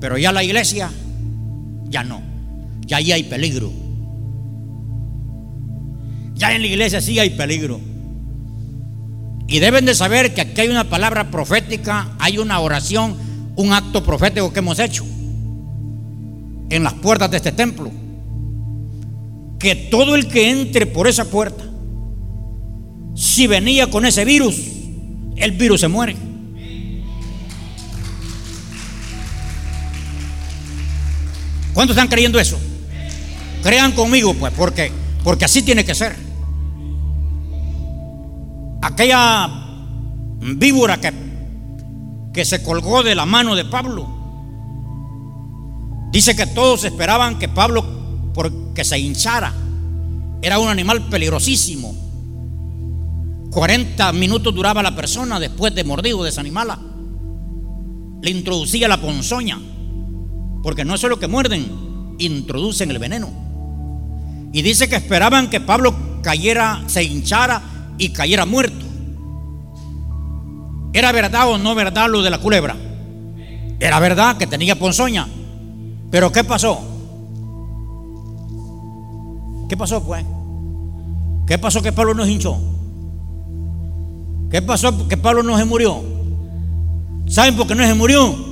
Pero 0.00 0.18
ya 0.18 0.32
la 0.32 0.44
iglesia, 0.44 0.90
ya 1.88 2.04
no, 2.04 2.20
ya 2.86 2.98
ahí 2.98 3.12
hay 3.12 3.22
peligro. 3.22 3.72
Ya 6.34 6.54
en 6.54 6.60
la 6.62 6.68
iglesia 6.68 7.00
sí 7.00 7.18
hay 7.18 7.30
peligro. 7.30 7.80
Y 9.46 9.60
deben 9.60 9.86
de 9.86 9.94
saber 9.94 10.34
que 10.34 10.42
aquí 10.42 10.60
hay 10.60 10.68
una 10.68 10.84
palabra 10.84 11.30
profética, 11.30 12.14
hay 12.18 12.36
una 12.36 12.60
oración, 12.60 13.16
un 13.56 13.72
acto 13.72 14.04
profético 14.04 14.52
que 14.52 14.58
hemos 14.58 14.78
hecho 14.78 15.04
en 16.70 16.82
las 16.82 16.92
puertas 16.94 17.30
de 17.30 17.38
este 17.38 17.52
templo 17.52 17.90
que 19.58 19.74
todo 19.74 20.14
el 20.14 20.28
que 20.28 20.50
entre 20.50 20.86
por 20.86 21.08
esa 21.08 21.24
puerta, 21.24 21.64
si 23.14 23.46
venía 23.46 23.90
con 23.90 24.06
ese 24.06 24.24
virus, 24.24 24.56
el 25.36 25.52
virus 25.52 25.80
se 25.80 25.88
muere. 25.88 26.27
¿Cuántos 31.78 31.96
están 31.96 32.08
creyendo 32.08 32.40
eso? 32.40 32.58
Crean 33.62 33.92
conmigo, 33.92 34.34
pues, 34.34 34.52
porque, 34.52 34.90
porque 35.22 35.44
así 35.44 35.62
tiene 35.62 35.84
que 35.84 35.94
ser. 35.94 36.16
Aquella 38.82 39.48
víbora 40.40 41.00
que, 41.00 41.12
que 42.32 42.44
se 42.44 42.64
colgó 42.64 43.04
de 43.04 43.14
la 43.14 43.26
mano 43.26 43.54
de 43.54 43.64
Pablo, 43.64 44.08
dice 46.10 46.34
que 46.34 46.48
todos 46.48 46.82
esperaban 46.82 47.38
que 47.38 47.48
Pablo 47.48 48.32
porque 48.34 48.84
se 48.84 48.98
hinchara. 48.98 49.54
Era 50.42 50.58
un 50.58 50.70
animal 50.70 51.08
peligrosísimo. 51.08 51.94
40 53.52 54.12
minutos 54.14 54.52
duraba 54.52 54.82
la 54.82 54.96
persona 54.96 55.38
después 55.38 55.72
de 55.76 55.84
mordido 55.84 56.24
de 56.24 56.30
esa. 56.30 56.42
Le 56.42 58.30
introducía 58.32 58.88
la 58.88 59.00
ponzoña, 59.00 59.60
porque 60.62 60.84
no 60.84 60.94
es 60.94 61.00
solo 61.00 61.18
que 61.18 61.28
muerden, 61.28 62.16
introducen 62.18 62.90
el 62.90 62.98
veneno. 62.98 63.30
Y 64.52 64.62
dice 64.62 64.88
que 64.88 64.96
esperaban 64.96 65.50
que 65.50 65.60
Pablo 65.60 65.94
cayera, 66.22 66.82
se 66.86 67.04
hinchara 67.04 67.62
y 67.98 68.10
cayera 68.10 68.46
muerto. 68.46 68.86
¿Era 70.92 71.12
verdad 71.12 71.50
o 71.50 71.58
no 71.58 71.74
verdad 71.74 72.08
lo 72.08 72.22
de 72.22 72.30
la 72.30 72.38
culebra? 72.38 72.76
Era 73.78 74.00
verdad 74.00 74.36
que 74.36 74.46
tenía 74.46 74.78
ponzoña. 74.78 75.28
Pero 76.10 76.32
¿qué 76.32 76.42
pasó? 76.42 76.80
¿Qué 79.68 79.76
pasó 79.76 80.02
pues? 80.02 80.24
¿Qué 81.46 81.58
pasó 81.58 81.82
que 81.82 81.92
Pablo 81.92 82.14
no 82.14 82.24
se 82.24 82.32
hinchó? 82.32 82.58
¿Qué 84.50 84.62
pasó 84.62 85.06
que 85.08 85.16
Pablo 85.16 85.42
no 85.42 85.58
se 85.58 85.64
murió? 85.66 86.02
¿Saben 87.26 87.56
por 87.56 87.66
qué 87.66 87.74
no 87.74 87.84
se 87.84 87.94
murió? 87.94 88.47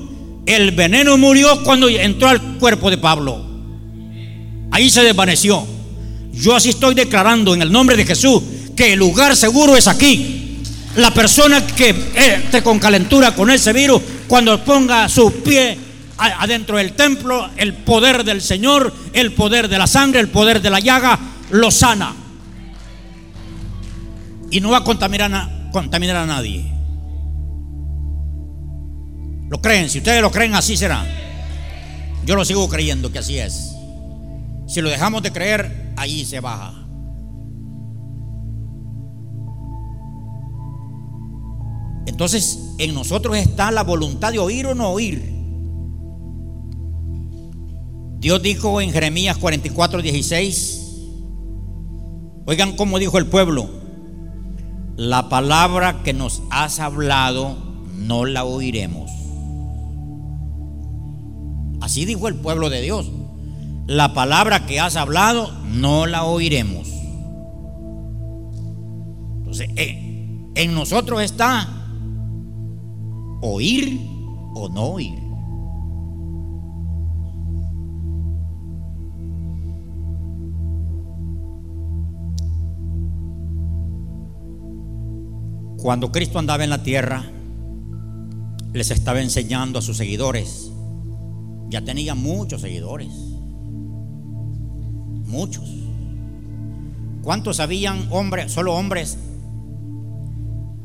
El 0.47 0.71
veneno 0.71 1.19
murió 1.19 1.63
cuando 1.65 1.89
entró 1.89 2.29
al 2.29 2.41
cuerpo 2.59 2.89
de 2.89 2.99
Pablo. 2.99 3.45
Ahí 4.71 4.89
se 4.89 5.03
desvaneció. 5.03 5.67
Yo 6.33 6.55
así 6.55 6.71
estoy 6.71 6.95
declarando 6.95 7.53
en 7.55 7.63
el 7.63 7.73
nombre 7.73 7.97
de 7.97 8.07
Jesús 8.07 8.43
que 8.77 8.93
el 8.93 8.99
lugar 8.99 9.35
seguro 9.35 9.77
es 9.77 9.89
aquí. 9.89 10.63
La 10.97 11.13
persona 11.13 11.67
que 11.67 11.95
esté 12.15 12.63
con 12.63 12.79
calentura 12.79 13.35
con 13.35 13.51
ese 13.51 13.73
virus, 13.73 14.01
cuando 14.29 14.65
ponga 14.65 15.09
su 15.09 15.33
pie 15.43 15.79
adentro 16.19 16.77
del 16.77 16.93
templo, 16.93 17.51
el 17.57 17.75
poder 17.75 18.25
del 18.25 18.41
Señor, 18.41 18.95
el 19.13 19.33
poder 19.33 19.69
de 19.69 19.79
la 19.79 19.87
sangre, 19.87 20.21
el 20.21 20.29
poder 20.29 20.63
de 20.63 20.71
la 20.71 20.81
llaga, 20.81 21.19
lo 21.51 21.71
sana. 21.71 22.15
Y 24.51 24.61
no 24.61 24.71
va 24.71 24.79
a 24.79 24.85
contaminar 24.85 25.35
a, 25.35 25.71
contaminar 25.73 26.17
a 26.17 26.27
nadie. 26.27 26.76
¿Lo 29.49 29.61
creen? 29.61 29.89
Si 29.89 29.99
ustedes 29.99 30.23
lo 30.23 30.31
creen, 30.31 30.55
así 30.55 30.77
será. 30.77 31.07
Yo 32.25 32.35
lo 32.35 32.45
sigo 32.45 32.69
creyendo 32.69 33.13
que 33.13 33.21
así 33.21 33.39
es. 33.39 33.77
Si 34.67 34.81
lo 34.81 34.91
dejamos 34.91 35.23
de 35.23 35.33
creer, 35.33 35.93
ahí 35.97 36.25
se 36.25 36.41
baja. 36.41 36.75
Entonces, 42.07 42.59
en 42.79 42.95
nosotros 42.95 43.37
está 43.37 43.71
la 43.71 43.83
voluntad 43.83 44.33
de 44.33 44.39
oír 44.39 44.67
o 44.67 44.75
no 44.75 44.91
oír. 44.91 45.37
Dios 48.19 48.43
dijo 48.43 48.81
en 48.81 48.91
Jeremías 48.91 49.37
44, 49.37 50.03
16, 50.03 50.83
oigan 52.47 52.75
cómo 52.75 52.99
dijo 52.99 53.19
el 53.19 53.27
pueblo, 53.27 53.69
la 54.97 55.29
palabra 55.29 56.03
que 56.03 56.13
nos 56.13 56.43
has 56.51 56.81
hablado 56.81 57.57
no 57.95 58.25
la 58.25 58.45
oiremos. 58.45 59.16
Así 61.81 62.05
dijo 62.05 62.29
el 62.29 62.35
pueblo 62.37 62.71
de 62.71 62.81
Dios, 62.81 63.11
la 63.87 64.15
palabra 64.15 64.67
que 64.67 64.81
has 64.81 64.97
hablado 64.97 65.53
no 65.65 66.07
la 66.07 66.25
oiremos. 66.25 66.89
Entonces, 69.39 69.69
eh, 69.77 70.51
en 70.57 70.75
nosotros 70.75 71.23
está 71.23 71.69
oír 73.43 74.01
o 74.55 74.69
no 74.69 74.83
oír. 74.87 75.27
Cuando 85.79 86.11
Cristo 86.11 86.41
andaba 86.41 86.65
en 86.65 86.71
la 86.71 86.83
tierra, 86.83 87.25
les 88.73 88.91
estaba 88.91 89.21
enseñando 89.21 89.79
a 89.79 89.83
sus 89.83 89.97
seguidores. 89.97 90.73
Ya 91.69 91.83
tenía 91.83 92.15
muchos 92.15 92.61
seguidores. 92.61 93.09
Muchos. 95.27 95.69
¿Cuántos 97.23 97.59
habían 97.59 98.07
hombres, 98.11 98.53
solo 98.53 98.75
hombres, 98.75 99.19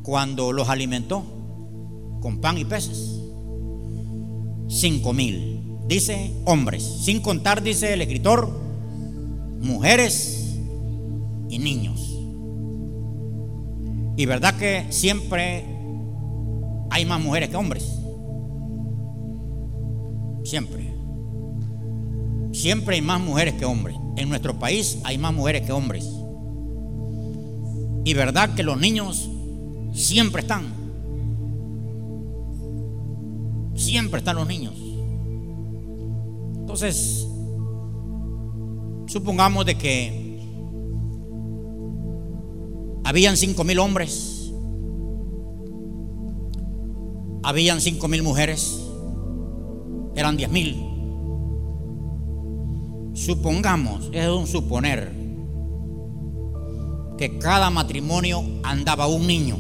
cuando 0.01 0.51
los 0.51 0.69
alimentó 0.69 1.23
con 2.19 2.41
pan 2.41 2.57
y 2.57 2.65
peces? 2.65 3.19
Cinco 4.67 5.13
mil. 5.13 5.61
Dice 5.87 6.33
hombres, 6.45 6.83
sin 6.83 7.21
contar, 7.21 7.61
dice 7.61 7.93
el 7.93 8.01
escritor, 8.01 8.49
mujeres 9.61 10.57
y 11.49 11.59
niños. 11.59 12.17
Y 14.17 14.25
verdad 14.25 14.57
que 14.57 14.87
siempre 14.89 15.65
hay 16.89 17.05
más 17.05 17.21
mujeres 17.21 17.49
que 17.49 17.55
hombres. 17.55 18.00
Siempre. 20.51 20.93
Siempre 22.51 22.95
hay 22.95 23.01
más 23.01 23.21
mujeres 23.21 23.53
que 23.53 23.63
hombres. 23.63 23.95
En 24.17 24.27
nuestro 24.27 24.59
país 24.59 24.99
hay 25.05 25.17
más 25.17 25.33
mujeres 25.33 25.61
que 25.65 25.71
hombres. 25.71 26.05
Y 28.03 28.13
verdad 28.13 28.53
que 28.53 28.61
los 28.61 28.77
niños 28.77 29.29
siempre 29.93 30.41
están. 30.41 30.65
Siempre 33.75 34.17
están 34.17 34.35
los 34.35 34.45
niños. 34.45 34.73
Entonces, 36.57 37.25
supongamos 39.07 39.65
de 39.65 39.75
que 39.75 40.37
habían 43.05 43.37
cinco 43.37 43.63
mil 43.63 43.79
hombres. 43.79 44.51
Habían 47.41 47.79
cinco 47.79 48.09
mil 48.09 48.21
mujeres. 48.21 48.80
Eran 50.21 50.38
diez 50.38 50.51
mil. 50.51 50.75
Supongamos, 53.15 54.12
es 54.13 54.27
un 54.27 54.45
suponer, 54.45 55.12
que 57.17 57.39
cada 57.39 57.71
matrimonio 57.71 58.43
andaba 58.62 59.07
un 59.07 59.25
niño, 59.25 59.57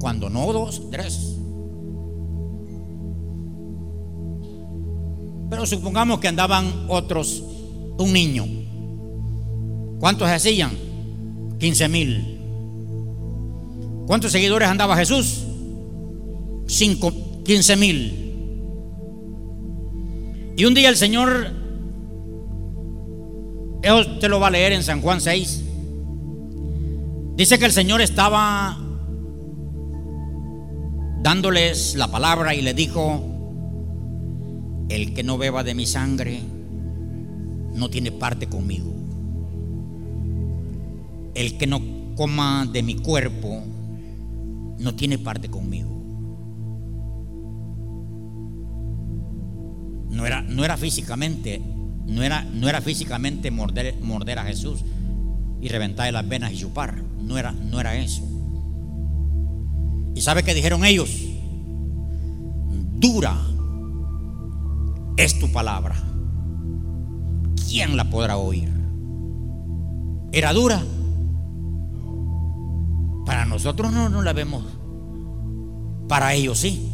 cuando 0.00 0.30
no 0.30 0.50
dos, 0.50 0.88
tres. 0.90 1.36
Pero 5.50 5.66
supongamos 5.66 6.20
que 6.20 6.28
andaban 6.28 6.86
otros, 6.88 7.42
un 7.98 8.14
niño. 8.14 8.46
¿Cuántos 10.00 10.26
hacían? 10.26 10.70
15 11.58 11.88
mil. 11.90 12.40
¿Cuántos 14.06 14.32
seguidores 14.32 14.70
andaba 14.70 14.96
Jesús? 14.96 15.44
5, 16.66 17.12
15 17.44 17.76
mil. 17.76 18.21
Y 20.56 20.64
un 20.64 20.74
día 20.74 20.88
el 20.88 20.96
Señor, 20.96 21.50
te 24.20 24.28
lo 24.28 24.38
va 24.38 24.48
a 24.48 24.50
leer 24.50 24.72
en 24.72 24.82
San 24.82 25.00
Juan 25.00 25.20
6, 25.20 25.64
dice 27.36 27.58
que 27.58 27.64
el 27.64 27.72
Señor 27.72 28.00
estaba 28.00 28.78
dándoles 31.22 31.94
la 31.94 32.08
palabra 32.08 32.54
y 32.54 32.62
le 32.62 32.74
dijo, 32.74 33.24
el 34.88 35.14
que 35.14 35.22
no 35.22 35.38
beba 35.38 35.64
de 35.64 35.74
mi 35.74 35.86
sangre 35.86 36.40
no 37.74 37.88
tiene 37.88 38.12
parte 38.12 38.46
conmigo. 38.46 38.92
El 41.34 41.56
que 41.56 41.66
no 41.66 41.80
coma 42.14 42.68
de 42.70 42.82
mi 42.82 42.96
cuerpo 42.96 43.62
no 44.78 44.94
tiene 44.94 45.18
parte 45.18 45.48
conmigo. 45.48 45.91
No 50.12 50.26
era, 50.26 50.42
no 50.42 50.62
era 50.62 50.76
físicamente, 50.76 51.60
no 52.06 52.22
era, 52.22 52.44
no 52.44 52.68
era 52.68 52.82
físicamente 52.82 53.50
morder, 53.50 53.98
morder 54.02 54.38
a 54.38 54.44
Jesús 54.44 54.84
y 55.60 55.68
reventarle 55.68 56.12
las 56.12 56.28
venas 56.28 56.52
y 56.52 56.58
chupar. 56.58 57.02
No 57.18 57.38
era, 57.38 57.52
no 57.52 57.80
era 57.80 57.96
eso. 57.96 58.22
¿Y 60.14 60.20
sabe 60.20 60.42
qué 60.42 60.52
dijeron 60.52 60.84
ellos? 60.84 61.10
Dura 63.00 63.34
es 65.16 65.38
tu 65.38 65.50
palabra. 65.50 65.96
¿Quién 67.68 67.96
la 67.96 68.10
podrá 68.10 68.36
oír? 68.36 68.68
¿Era 70.30 70.52
dura? 70.52 70.82
Para 73.24 73.46
nosotros 73.46 73.90
no, 73.92 74.10
no 74.10 74.20
la 74.20 74.34
vemos. 74.34 74.62
Para 76.06 76.34
ellos 76.34 76.58
sí. 76.58 76.91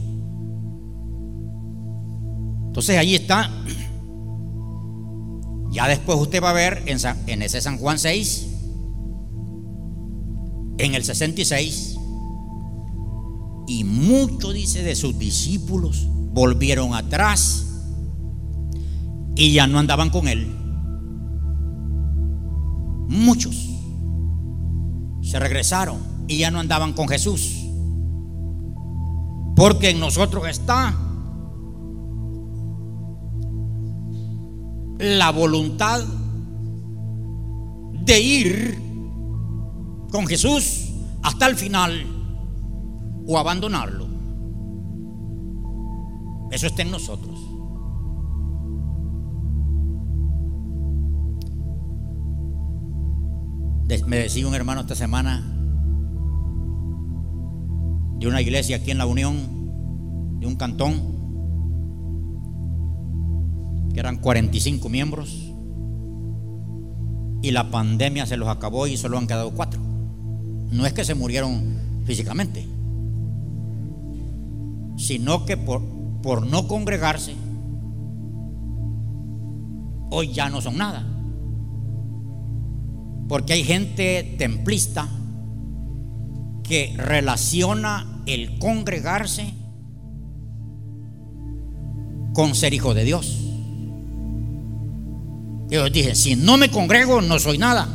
Entonces 2.69 2.97
ahí 2.97 3.15
está. 3.15 3.51
Ya 5.71 5.89
después 5.89 6.19
usted 6.19 6.43
va 6.43 6.51
a 6.51 6.55
ver 6.55 6.83
en, 6.87 7.43
ese 7.43 7.61
San 7.61 7.79
Juan 7.79 7.99
6, 7.99 8.47
en 10.79 10.95
el 10.95 11.05
66, 11.05 11.99
y 13.67 13.85
mucho 13.85 14.53
dice 14.53 14.83
de 14.83 14.95
sus 14.95 15.19
discípulos 15.19 16.07
volvieron 16.33 16.95
atrás 16.95 17.67
y 19.35 19.53
ya 19.53 19.67
no 19.67 19.79
andaban 19.79 20.11
con 20.11 20.29
él. 20.29 20.55
Muchos 23.09 23.69
se 25.23 25.39
regresaron 25.39 25.99
y 26.29 26.39
ya 26.39 26.51
no 26.51 26.61
andaban 26.61 26.93
con 26.93 27.09
Jesús. 27.09 27.67
Porque 29.55 29.91
en 29.91 30.01
nosotros 30.01 30.49
está 30.49 31.08
la 34.99 35.31
voluntad 35.31 36.03
de 38.05 38.21
ir 38.21 38.79
con 40.11 40.27
Jesús 40.27 40.89
hasta 41.23 41.47
el 41.47 41.57
final 41.57 42.07
o 43.27 43.39
abandonarlo. 43.39 44.09
Eso 46.51 46.67
está 46.67 46.83
en 46.83 46.91
nosotros. 46.91 47.39
Me 54.07 54.17
decía 54.17 54.47
un 54.47 54.55
hermano 54.55 54.83
esta 54.83 54.95
semana 54.95 55.41
de 58.19 58.27
una 58.27 58.41
iglesia 58.41 58.77
aquí 58.77 58.91
en 58.91 58.99
la 58.99 59.07
Unión, 59.07 60.41
de 60.41 60.47
un 60.47 60.57
cantón, 60.57 61.18
eran 64.01 64.19
45 64.19 64.89
miembros, 64.89 65.49
y 67.43 67.51
la 67.51 67.71
pandemia 67.71 68.27
se 68.27 68.37
los 68.37 68.49
acabó 68.49 68.87
y 68.87 68.97
solo 68.97 69.19
han 69.19 69.27
quedado 69.27 69.53
cuatro. 69.53 69.81
No 70.71 70.87
es 70.87 70.93
que 70.93 71.05
se 71.05 71.15
murieron 71.15 71.79
físicamente, 72.05 72.67
sino 74.97 75.45
que 75.47 75.57
por, 75.57 75.83
por 76.23 76.47
no 76.47 76.67
congregarse, 76.67 77.35
hoy 80.11 80.33
ya 80.33 80.51
no 80.51 80.61
son 80.61 80.77
nada. 80.77 81.07
Porque 83.29 83.53
hay 83.53 83.63
gente 83.63 84.37
templista 84.39 85.09
que 86.63 86.95
relaciona 86.97 88.23
el 88.27 88.59
congregarse 88.59 89.55
con 92.35 92.55
ser 92.55 92.75
hijo 92.75 92.95
de 92.95 93.05
Dios. 93.05 93.48
Yo 95.71 95.89
dije, 95.91 96.15
si 96.15 96.37
no 96.37 96.57
me 96.57 96.71
congrego 96.71 97.21
no 97.21 97.39
soy 97.39 97.59
nada. 97.59 97.89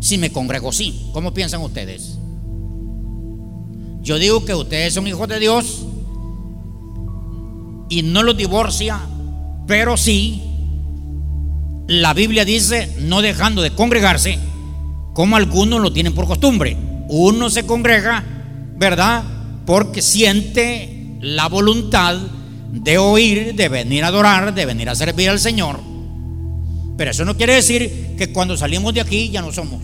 Si 0.00 0.18
me 0.18 0.32
congrego 0.32 0.72
sí. 0.72 1.10
¿Cómo 1.12 1.34
piensan 1.34 1.60
ustedes? 1.60 2.18
Yo 4.02 4.18
digo 4.18 4.44
que 4.44 4.54
ustedes 4.54 4.94
son 4.94 5.06
hijos 5.06 5.28
de 5.28 5.38
Dios 5.38 5.84
y 7.88 8.02
no 8.02 8.22
los 8.22 8.36
divorcia, 8.36 8.98
pero 9.66 9.96
sí, 9.96 10.42
la 11.86 12.14
Biblia 12.14 12.44
dice, 12.44 12.96
no 13.00 13.22
dejando 13.22 13.62
de 13.62 13.70
congregarse, 13.70 14.38
como 15.14 15.36
algunos 15.36 15.80
lo 15.80 15.92
tienen 15.92 16.14
por 16.14 16.26
costumbre. 16.26 16.76
Uno 17.08 17.50
se 17.50 17.66
congrega, 17.66 18.24
¿verdad? 18.76 19.22
Porque 19.66 20.02
siente 20.02 21.18
la 21.20 21.48
voluntad 21.48 22.16
de 22.72 22.98
oír, 22.98 23.54
de 23.54 23.68
venir 23.68 24.04
a 24.04 24.08
adorar, 24.08 24.54
de 24.54 24.66
venir 24.66 24.88
a 24.88 24.94
servir 24.94 25.28
al 25.28 25.38
Señor. 25.38 25.91
Pero 26.96 27.10
eso 27.10 27.24
no 27.24 27.36
quiere 27.36 27.54
decir 27.54 28.14
que 28.16 28.32
cuando 28.32 28.56
salimos 28.56 28.94
de 28.94 29.00
aquí 29.00 29.30
ya 29.30 29.42
no 29.42 29.52
somos. 29.52 29.82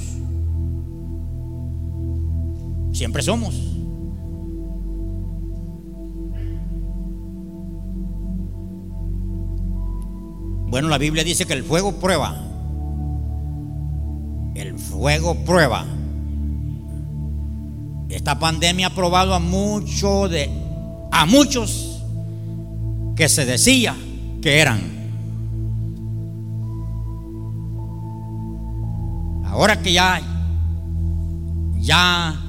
Siempre 2.93 3.23
somos. 3.23 3.55
Bueno, 10.71 10.89
la 10.89 10.99
Biblia 10.99 11.25
dice 11.25 11.47
que 11.47 11.55
el 11.55 11.65
fuego 11.65 11.93
prueba 11.93 12.49
el 14.61 14.79
fuego 14.79 15.35
prueba. 15.45 15.87
Esta 18.09 18.39
pandemia 18.39 18.89
ha 18.89 18.95
probado 18.95 19.35
a 19.35 19.39
muchos 19.39 20.31
de 20.31 20.51
a 21.11 21.27
muchos 21.27 22.03
que 23.17 23.29
se 23.29 23.45
decía 23.45 23.97
que 24.43 24.59
eran. 24.59 24.98
Ahora 29.59 29.83
que 29.83 29.93
ya 29.93 30.23
ya 31.81 32.41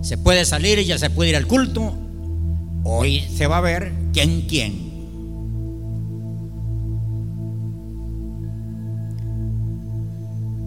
se 0.00 0.18
puede 0.18 0.44
salir 0.44 0.80
y 0.80 0.86
ya 0.86 0.98
se 0.98 1.08
puede 1.08 1.30
ir 1.30 1.36
al 1.36 1.46
culto, 1.46 1.94
hoy 2.82 3.20
se 3.20 3.46
va 3.46 3.58
a 3.58 3.60
ver 3.60 3.92
quién 4.12 4.40
quién. 4.48 4.88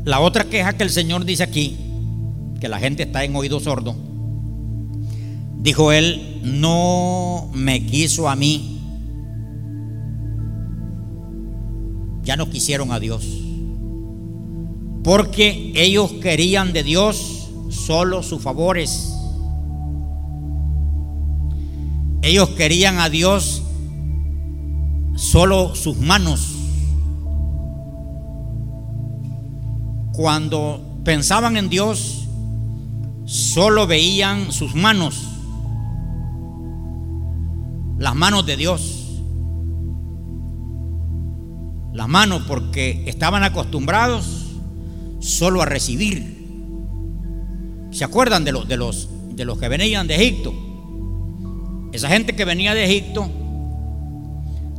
La 0.05 0.21
otra 0.21 0.45
queja 0.45 0.71
que 0.77 0.83
el 0.83 0.91
Señor 0.91 1.25
dice 1.25 1.43
aquí, 1.43 1.77
que 2.61 2.69
la 2.69 2.79
gente 2.79 3.03
está 3.03 3.25
en 3.25 3.35
oído 3.35 3.59
sordo, 3.59 3.93
dijo 5.57 5.91
él, 5.91 6.39
no 6.41 7.49
me 7.53 7.85
quiso 7.85 8.29
a 8.29 8.37
mí, 8.37 8.79
ya 12.23 12.37
no 12.37 12.49
quisieron 12.49 12.93
a 12.93 12.99
Dios, 13.01 13.50
porque 15.03 15.73
ellos 15.75 16.11
querían 16.21 16.73
de 16.73 16.83
Dios 16.83 17.49
solo 17.69 18.23
sus 18.23 18.41
favores. 18.41 19.13
Ellos 22.21 22.49
querían 22.49 22.99
a 22.99 23.09
Dios 23.09 23.63
solo 25.15 25.75
sus 25.75 25.97
manos. 25.97 26.61
cuando 30.21 30.99
pensaban 31.03 31.57
en 31.57 31.67
Dios, 31.67 32.27
solo 33.25 33.87
veían 33.87 34.51
sus 34.51 34.75
manos, 34.75 35.27
las 37.97 38.15
manos 38.15 38.45
de 38.45 38.57
Dios. 38.57 38.97
Las 41.93 42.07
manos 42.07 42.43
porque 42.47 43.03
estaban 43.07 43.43
acostumbrados 43.43 44.40
solo 45.21 45.61
a 45.61 45.65
recibir. 45.65 46.41
¿Se 47.91 48.03
acuerdan 48.03 48.43
de 48.43 48.51
los, 48.51 48.67
de 48.67 48.75
los, 48.75 49.09
de 49.35 49.45
los 49.45 49.57
que 49.57 49.69
venían 49.69 50.07
de 50.07 50.15
Egipto? 50.15 50.53
Esa 51.93 52.09
gente 52.09 52.35
que 52.35 52.45
venía 52.45 52.73
de 52.73 52.85
Egipto, 52.85 53.29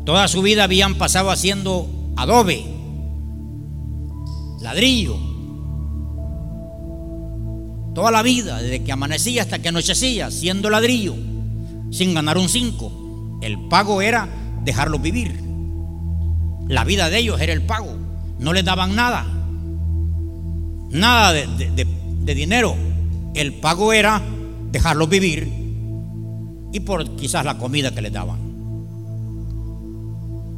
toda 0.04 0.28
su 0.28 0.42
vida 0.42 0.64
habían 0.64 0.96
pasado 0.96 1.30
haciendo 1.30 1.88
adobe, 2.16 2.64
ladrillo. 4.60 5.16
Toda 7.94 8.10
la 8.10 8.22
vida, 8.22 8.62
desde 8.62 8.82
que 8.82 8.92
amanecía 8.92 9.42
hasta 9.42 9.58
que 9.58 9.68
anochecía, 9.68 10.30
siendo 10.30 10.70
ladrillo, 10.70 11.14
sin 11.90 12.14
ganar 12.14 12.38
un 12.38 12.48
cinco. 12.48 13.38
El 13.42 13.68
pago 13.68 14.00
era 14.00 14.28
dejarlos 14.64 15.02
vivir. 15.02 15.42
La 16.68 16.84
vida 16.84 17.10
de 17.10 17.18
ellos 17.18 17.40
era 17.40 17.52
el 17.52 17.62
pago. 17.66 17.94
No 18.38 18.54
les 18.54 18.64
daban 18.64 18.96
nada. 18.96 19.26
Nada 20.92 21.32
de, 21.32 22.34
dinero. 22.34 22.76
El 23.34 23.54
pago 23.54 23.92
era 23.92 24.22
dejarlos 24.70 25.08
vivir 25.08 25.50
y 26.72 26.80
por 26.80 27.16
quizás 27.16 27.44
la 27.44 27.58
comida 27.58 27.94
que 27.94 28.02
les 28.02 28.12
daban. 28.12 28.38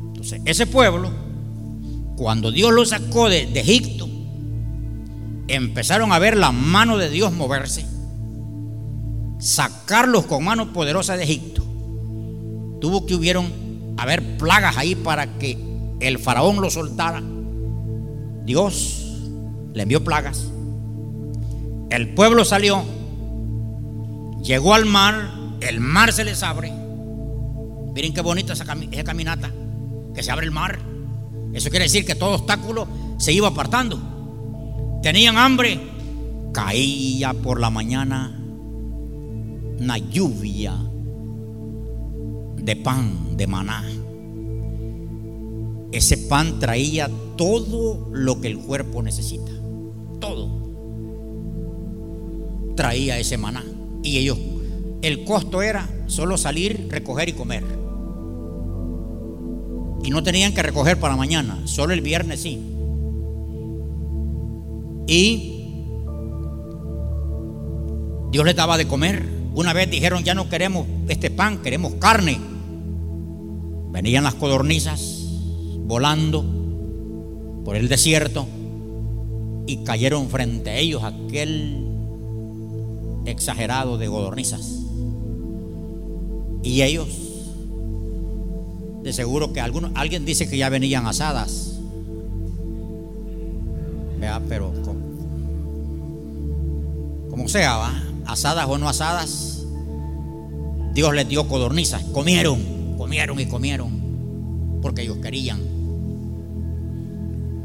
Entonces, 0.09 0.41
ese 0.45 0.67
pueblo, 0.67 1.11
cuando 2.17 2.51
Dios 2.51 2.73
lo 2.73 2.85
sacó 2.85 3.29
de 3.29 3.43
Egipto, 3.55 4.09
empezaron 5.49 6.13
a 6.13 6.19
ver 6.19 6.37
la 6.37 6.53
mano 6.53 6.99
de 6.99 7.11
Dios 7.11 7.33
moverse, 7.33 7.87
sacarlos 9.39 10.27
con 10.27 10.45
mano 10.45 10.73
poderosa 10.73 11.17
de 11.17 11.25
Egipto. 11.25 11.63
Tuvo 12.81 13.07
que 13.07 13.15
hubieron 13.15 13.47
haber 13.97 14.37
plagas 14.37 14.77
ahí 14.77 14.95
para 14.95 15.39
que 15.39 15.59
el 16.01 16.19
faraón 16.19 16.61
lo 16.61 16.71
soltara. 16.71 17.23
Dios 18.45 19.04
le 19.75 19.83
envió 19.83 20.03
plagas. 20.03 20.51
El 21.91 22.15
pueblo 22.15 22.47
salió, 22.47 22.83
llegó 24.43 24.73
al 24.75 24.87
mar, 24.87 25.31
el 25.61 25.81
mar 25.81 26.13
se 26.13 26.25
les 26.25 26.43
abre. 26.43 26.73
Miren 27.95 28.15
qué 28.15 28.23
bonita 28.23 28.55
esa, 28.55 28.65
esa 28.65 29.05
caminata, 29.05 29.51
que 30.15 30.23
se 30.23 30.31
abre 30.33 30.47
el 30.47 30.53
mar. 30.53 30.79
Eso 31.53 31.69
quiere 31.69 31.85
decir 31.85 32.07
que 32.07 32.15
todo 32.15 32.37
obstáculo 32.37 32.89
se 33.19 33.33
iba 33.33 33.49
apartando 33.49 34.15
tenían 35.05 35.37
hambre, 35.37 35.79
caía 36.55 37.35
por 37.35 37.61
la 37.61 37.69
mañana 37.69 38.41
una 39.79 39.99
lluvia 39.99 40.75
de 42.57 42.75
pan, 42.77 43.37
de 43.37 43.47
maná. 43.47 43.85
Ese 45.93 46.17
pan 46.17 46.59
traía 46.59 47.11
todo 47.37 48.09
lo 48.13 48.41
que 48.41 48.49
el 48.49 48.61
cuerpo 48.61 49.03
necesita. 49.03 49.53
Todo. 50.21 50.49
Traía 52.77 53.19
ese 53.19 53.39
maná. 53.39 53.65
Y 54.03 54.19
ellos, 54.19 54.39
el 55.03 55.25
costo 55.25 55.63
era 55.63 55.89
solo 56.07 56.37
salir, 56.37 56.89
recoger 56.91 57.29
y 57.29 57.33
comer. 57.33 57.65
Y 60.03 60.11
no 60.11 60.23
tenían 60.23 60.53
que 60.53 60.63
recoger 60.63 60.99
para 61.01 61.17
mañana, 61.17 61.63
solo 61.65 61.95
el 61.95 62.03
viernes 62.03 62.41
sí. 62.41 62.61
Y 65.07 65.55
Dios 68.31 68.45
les 68.45 68.57
daba 68.57 68.77
de 68.77 68.87
comer. 68.87 69.25
Una 69.55 69.73
vez 69.73 69.91
dijeron, 69.91 70.25
ya 70.25 70.35
no 70.35 70.49
queremos 70.49 70.87
este 71.09 71.31
pan, 71.31 71.63
queremos 71.63 71.95
carne. 71.95 72.39
Venían 73.93 74.25
las 74.25 74.35
codornizas 74.35 75.23
volando 75.87 76.45
por 77.65 77.77
el 77.77 77.89
desierto 77.89 78.47
y 79.67 79.79
cayeron 79.85 80.29
frente 80.29 80.71
a 80.71 80.77
ellos 80.77 81.03
aquel 81.03 81.87
exagerado 83.27 83.99
de 83.99 84.07
codornizas. 84.07 84.81
Y 86.63 86.83
ellos, 86.83 87.09
de 89.03 89.13
seguro 89.13 89.53
que 89.53 89.61
algunos, 89.61 89.91
alguien 89.95 90.25
dice 90.25 90.49
que 90.49 90.57
ya 90.57 90.69
venían 90.69 91.07
asadas. 91.07 91.79
Vea, 94.19 94.41
pero 94.49 94.73
como 97.31 97.49
sea, 97.49 97.77
¿va? 97.77 98.03
asadas 98.27 98.67
o 98.69 98.79
no 98.79 98.89
asadas, 98.89 99.67
Dios 100.95 101.15
les 101.15 101.29
dio 101.29 101.49
codornizas. 101.49 102.03
Comieron, 102.05 102.97
comieron 102.97 103.41
y 103.41 103.47
comieron, 103.47 104.79
porque 104.81 105.03
ellos 105.03 105.19
querían. 105.19 105.61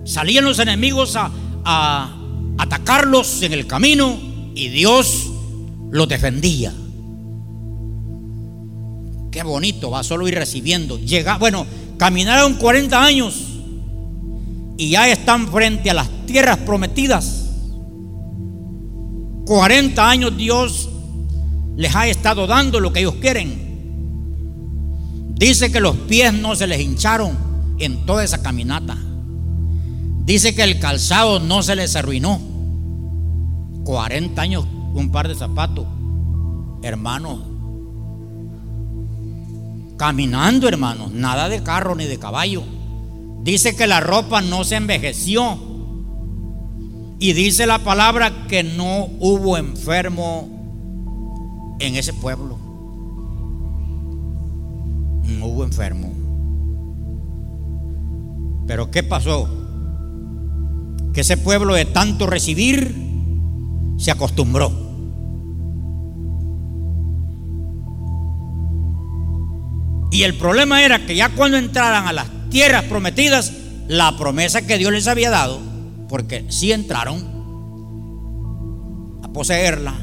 Salían 0.06 0.44
los 0.44 0.60
enemigos 0.60 1.16
a, 1.16 1.32
a 1.66 2.16
atacarlos 2.58 3.42
en 3.42 3.54
el 3.54 3.68
camino 3.68 4.18
y 4.56 4.70
Dios 4.70 5.30
los 5.92 6.08
defendía. 6.08 6.74
Qué 9.32 9.44
bonito, 9.44 9.92
va 9.92 10.04
solo 10.04 10.28
ir 10.28 10.36
recibiendo. 10.36 10.98
Llega, 10.98 11.38
bueno, 11.38 11.66
caminaron 11.98 12.56
40 12.56 13.04
años 13.04 13.46
y 14.78 14.90
ya 14.90 15.10
están 15.10 15.48
frente 15.50 15.90
a 15.90 15.94
las 15.94 16.10
tierras 16.26 16.58
prometidas. 16.58 17.46
40 19.46 20.10
años 20.10 20.38
Dios 20.38 20.90
les 21.76 21.96
ha 21.96 22.08
estado 22.08 22.46
dando 22.48 22.80
lo 22.80 22.92
que 22.92 23.00
ellos 23.00 23.16
quieren. 23.16 23.70
Dice 25.36 25.72
que 25.72 25.80
los 25.80 25.96
pies 25.96 26.34
no 26.34 26.56
se 26.56 26.68
les 26.68 26.82
hincharon 26.82 27.38
en 27.80 28.06
toda 28.06 28.24
esa 28.24 28.42
caminata. 28.42 28.98
Dice 30.30 30.54
que 30.54 30.62
el 30.62 30.78
calzado 30.78 31.40
no 31.40 31.64
se 31.64 31.76
les 31.76 31.96
arruinó. 31.96 32.40
40 33.84 34.40
años 34.40 34.64
un 34.94 35.10
par 35.12 35.28
de 35.28 35.34
zapatos. 35.34 35.88
Hermanos, 36.84 37.40
caminando, 39.98 40.68
hermanos, 40.68 41.12
nada 41.12 41.50
de 41.50 41.64
carro 41.64 41.96
ni 41.96 42.06
de 42.06 42.20
caballo. 42.20 42.62
Dice 43.42 43.76
que 43.76 43.88
la 43.88 44.02
ropa 44.02 44.42
no 44.42 44.64
se 44.66 44.76
envejeció. 44.76 45.58
Y 47.18 47.34
dice 47.34 47.66
la 47.66 47.80
palabra 47.80 48.46
que 48.48 48.64
no 48.64 49.08
hubo 49.20 49.58
enfermo 49.58 50.48
en 51.80 51.96
ese 51.96 52.14
pueblo. 52.14 52.56
No 55.24 55.48
hubo 55.48 55.64
enfermo. 55.64 56.14
Pero 58.68 58.92
¿qué 58.92 59.02
pasó? 59.02 59.59
Que 61.14 61.22
ese 61.22 61.38
pueblo 61.38 61.74
de 61.74 61.86
tanto 61.86 62.28
recibir 62.28 62.96
se 63.98 64.12
acostumbró. 64.12 64.72
Y 70.12 70.24
el 70.24 70.36
problema 70.36 70.84
era 70.84 71.06
que 71.06 71.16
ya 71.16 71.30
cuando 71.30 71.58
entraran 71.58 72.08
a 72.08 72.14
las 72.14 72.28
tierras 72.50 72.84
prometidas, 72.86 73.54
la 73.88 74.18
promesa 74.18 74.66
que 74.66 74.78
Dios 74.78 74.92
les 74.92 75.08
había 75.08 75.30
dado, 75.30 75.60
porque 76.08 76.46
si 76.50 76.72
entraron 76.72 77.18
a 79.24 79.28
poseerla, 79.30 79.96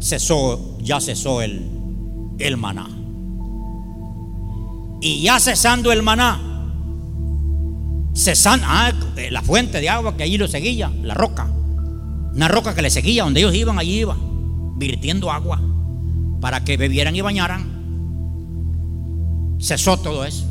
cesó, 0.00 0.76
ya 0.80 1.00
cesó 1.00 1.40
el, 1.42 1.70
el 2.38 2.56
maná. 2.56 2.88
Y 5.00 5.22
ya 5.22 5.38
cesando 5.38 5.92
el 5.92 6.02
maná, 6.02 6.53
cesando, 8.14 8.66
ah, 8.68 8.92
la 9.30 9.42
fuente 9.42 9.80
de 9.80 9.88
agua 9.88 10.16
que 10.16 10.22
allí 10.22 10.38
lo 10.38 10.48
seguía, 10.48 10.90
la 11.02 11.14
roca, 11.14 11.50
una 12.34 12.48
roca 12.48 12.74
que 12.74 12.82
le 12.82 12.90
seguía, 12.90 13.24
donde 13.24 13.40
ellos 13.40 13.54
iban, 13.54 13.78
allí 13.78 14.00
iba, 14.00 14.16
virtiendo 14.76 15.30
agua 15.30 15.60
para 16.40 16.62
que 16.64 16.76
bebieran 16.76 17.16
y 17.16 17.20
bañaran. 17.20 17.74
Cesó 19.60 19.96
todo 19.96 20.24
eso, 20.24 20.46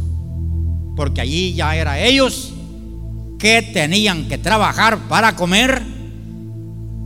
porque 0.95 1.21
allí 1.21 1.54
ya 1.54 1.76
era 1.76 1.99
ellos 1.99 2.54
que 3.38 3.62
tenían 3.62 4.28
que 4.28 4.38
trabajar 4.38 4.97
para 5.08 5.36
comer, 5.36 5.84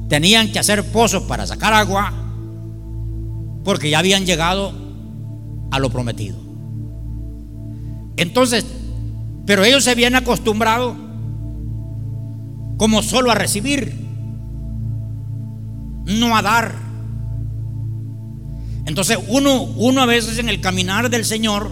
tenían 0.07 0.51
que 0.51 0.59
hacer 0.59 0.91
pozos 0.91 1.23
para 1.23 1.45
sacar 1.45 1.73
agua, 1.73 2.13
porque 3.63 3.89
ya 3.89 3.99
habían 3.99 4.25
llegado 4.25 4.71
a 5.71 5.79
lo 5.79 5.89
prometido. 5.89 6.37
Entonces, 8.15 8.65
pero 9.47 9.65
ellos 9.65 9.83
se 9.83 9.89
habían 9.89 10.13
acostumbrado 10.13 10.95
como 12.77 13.01
solo 13.01 13.31
a 13.31 13.35
recibir, 13.35 13.95
no 16.05 16.37
a 16.37 16.43
dar. 16.43 16.75
Entonces 18.85 19.17
uno, 19.27 19.63
uno 19.63 20.01
a 20.01 20.05
veces 20.05 20.37
en 20.37 20.49
el 20.49 20.61
caminar 20.61 21.09
del 21.09 21.25
Señor 21.25 21.71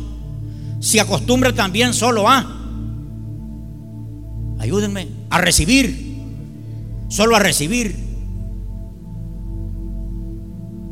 se 0.79 0.99
acostumbra 0.99 1.53
también 1.53 1.93
solo 1.93 2.27
a 2.27 2.55
Ayúdenme 4.65 5.07
a 5.29 5.37
recibir. 5.39 6.15
Solo 7.07 7.35
a 7.35 7.39
recibir. 7.39 7.95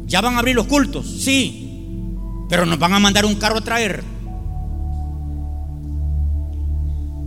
¿Ya 0.06 0.22
van 0.22 0.36
a 0.36 0.40
abrir 0.40 0.56
los 0.56 0.68
cultos? 0.68 1.10
Sí. 1.10 2.16
Pero 2.50 2.68
nos 2.68 2.78
van 2.78 2.94
a 2.94 3.00
mandar 3.00 3.26
un 3.26 3.34
carro 3.36 3.58
a 3.58 3.62
traer. 3.62 4.04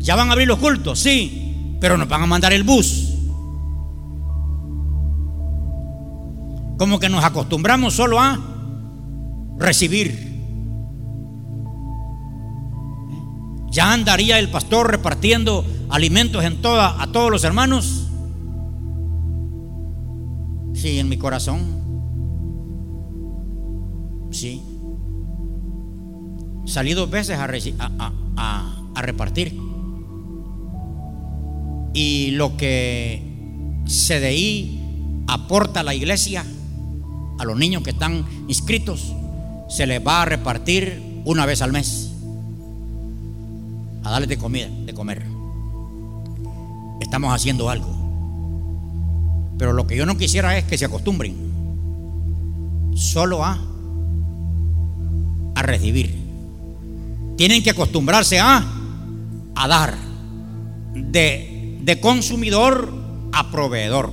¿Ya 0.07 0.15
van 0.15 0.29
a 0.29 0.33
abrir 0.33 0.47
los 0.47 0.61
cultos? 0.61 1.01
Sí. 1.01 1.77
Pero 1.81 1.99
nos 1.99 2.09
van 2.09 2.23
a 2.23 2.27
mandar 2.27 2.53
el 2.53 2.63
bus. 2.63 3.13
Como 6.79 7.01
que 7.01 7.09
nos 7.09 7.25
acostumbramos 7.25 7.95
solo 7.95 8.21
a 8.21 8.39
recibir. 9.59 10.37
Ya 13.73 13.93
andaría 13.93 14.39
el 14.39 14.49
pastor 14.49 14.93
repartiendo 14.93 15.65
alimentos 15.89 16.45
en 16.45 16.63
toda, 16.63 17.03
a 17.03 17.11
todos 17.11 17.33
los 17.33 17.43
hermanos. 17.43 18.09
Sí, 20.73 21.01
en 21.01 21.09
mi 21.09 21.19
corazón. 21.19 21.83
Sí. 24.31 24.63
Salí 26.65 26.95
dos 26.95 27.11
veces 27.11 27.39
a, 27.41 27.47
repartir. 29.03 29.66
Y 31.97 32.33
lo 32.33 32.59
que 32.59 33.23
CDI 33.87 34.79
aporta 35.29 35.81
a 35.81 35.83
la 35.83 35.95
iglesia, 35.95 36.45
a 37.39 37.45
los 37.47 37.57
niños 37.57 37.83
que 37.83 37.89
están 37.89 38.27
inscritos, 38.49 39.15
se 39.71 39.87
les 39.87 40.07
va 40.07 40.21
a 40.21 40.25
repartir 40.27 41.23
una 41.25 41.47
vez 41.47 41.63
al 41.63 41.73
mes. 41.73 42.13
A 44.05 44.11
darles 44.11 44.29
de 44.29 44.37
comida, 44.37 44.69
de 44.69 44.93
comer. 44.93 45.25
Estamos 47.01 47.35
haciendo 47.35 47.71
algo. 47.71 47.89
Pero 49.57 49.73
lo 49.73 49.87
que 49.87 49.97
yo 49.97 50.05
no 50.05 50.19
quisiera 50.19 50.59
es 50.59 50.65
que 50.65 50.77
se 50.77 50.85
acostumbren 50.85 51.35
solo 52.95 53.43
a, 53.43 53.59
a 55.55 55.63
recibir. 55.63 56.15
Tienen 57.39 57.63
que 57.63 57.71
acostumbrarse 57.71 58.39
a, 58.39 58.63
a 59.55 59.67
dar. 59.67 59.97
De, 60.95 61.56
de 61.87 62.01
consumidor 62.01 62.93
a 63.33 63.49
proveedor. 63.53 64.13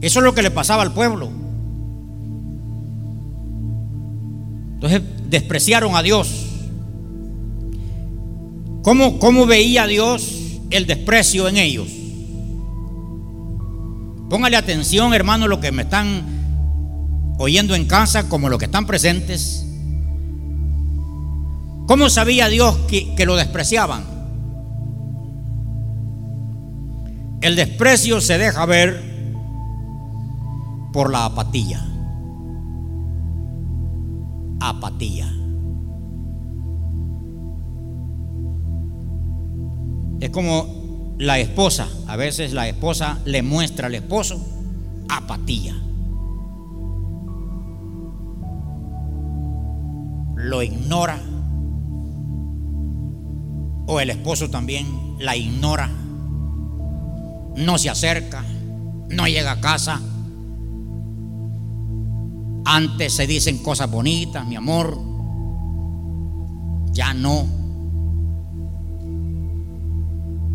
Eso 0.00 0.20
es 0.20 0.24
lo 0.24 0.32
que 0.32 0.42
le 0.42 0.52
pasaba 0.52 0.84
al 0.84 0.94
pueblo. 0.94 1.28
Entonces 4.74 5.02
despreciaron 5.28 5.96
a 5.96 6.02
Dios. 6.04 6.46
¿Cómo, 8.82 9.18
cómo 9.18 9.44
veía 9.44 9.88
Dios 9.88 10.60
el 10.70 10.86
desprecio 10.86 11.48
en 11.48 11.56
ellos? 11.56 11.88
Póngale 14.30 14.56
atención, 14.56 15.14
hermano, 15.14 15.48
lo 15.48 15.60
que 15.60 15.72
me 15.72 15.82
están 15.82 17.34
oyendo 17.38 17.74
en 17.74 17.86
casa, 17.86 18.28
como 18.28 18.48
los 18.48 18.60
que 18.60 18.66
están 18.66 18.86
presentes. 18.86 19.66
¿Cómo 21.88 22.08
sabía 22.08 22.48
Dios 22.48 22.76
que, 22.86 23.16
que 23.16 23.26
lo 23.26 23.34
despreciaban? 23.34 24.13
El 27.44 27.56
desprecio 27.56 28.22
se 28.22 28.38
deja 28.38 28.64
ver 28.64 29.02
por 30.94 31.12
la 31.12 31.26
apatía. 31.26 31.78
Apatía. 34.60 35.30
Es 40.20 40.30
como 40.30 41.16
la 41.18 41.38
esposa. 41.38 41.86
A 42.06 42.16
veces 42.16 42.54
la 42.54 42.66
esposa 42.66 43.18
le 43.26 43.42
muestra 43.42 43.88
al 43.88 43.94
esposo 43.94 44.40
apatía. 45.10 45.74
Lo 50.34 50.62
ignora. 50.62 51.20
O 53.86 54.00
el 54.00 54.08
esposo 54.08 54.48
también 54.48 54.86
la 55.18 55.36
ignora 55.36 56.03
no 57.56 57.78
se 57.78 57.90
acerca, 57.90 58.44
no 59.10 59.26
llega 59.26 59.52
a 59.52 59.60
casa. 59.60 60.00
Antes 62.64 63.12
se 63.12 63.26
dicen 63.26 63.58
cosas 63.58 63.90
bonitas, 63.90 64.46
mi 64.46 64.56
amor. 64.56 64.98
Ya 66.92 67.12
no. 67.12 67.46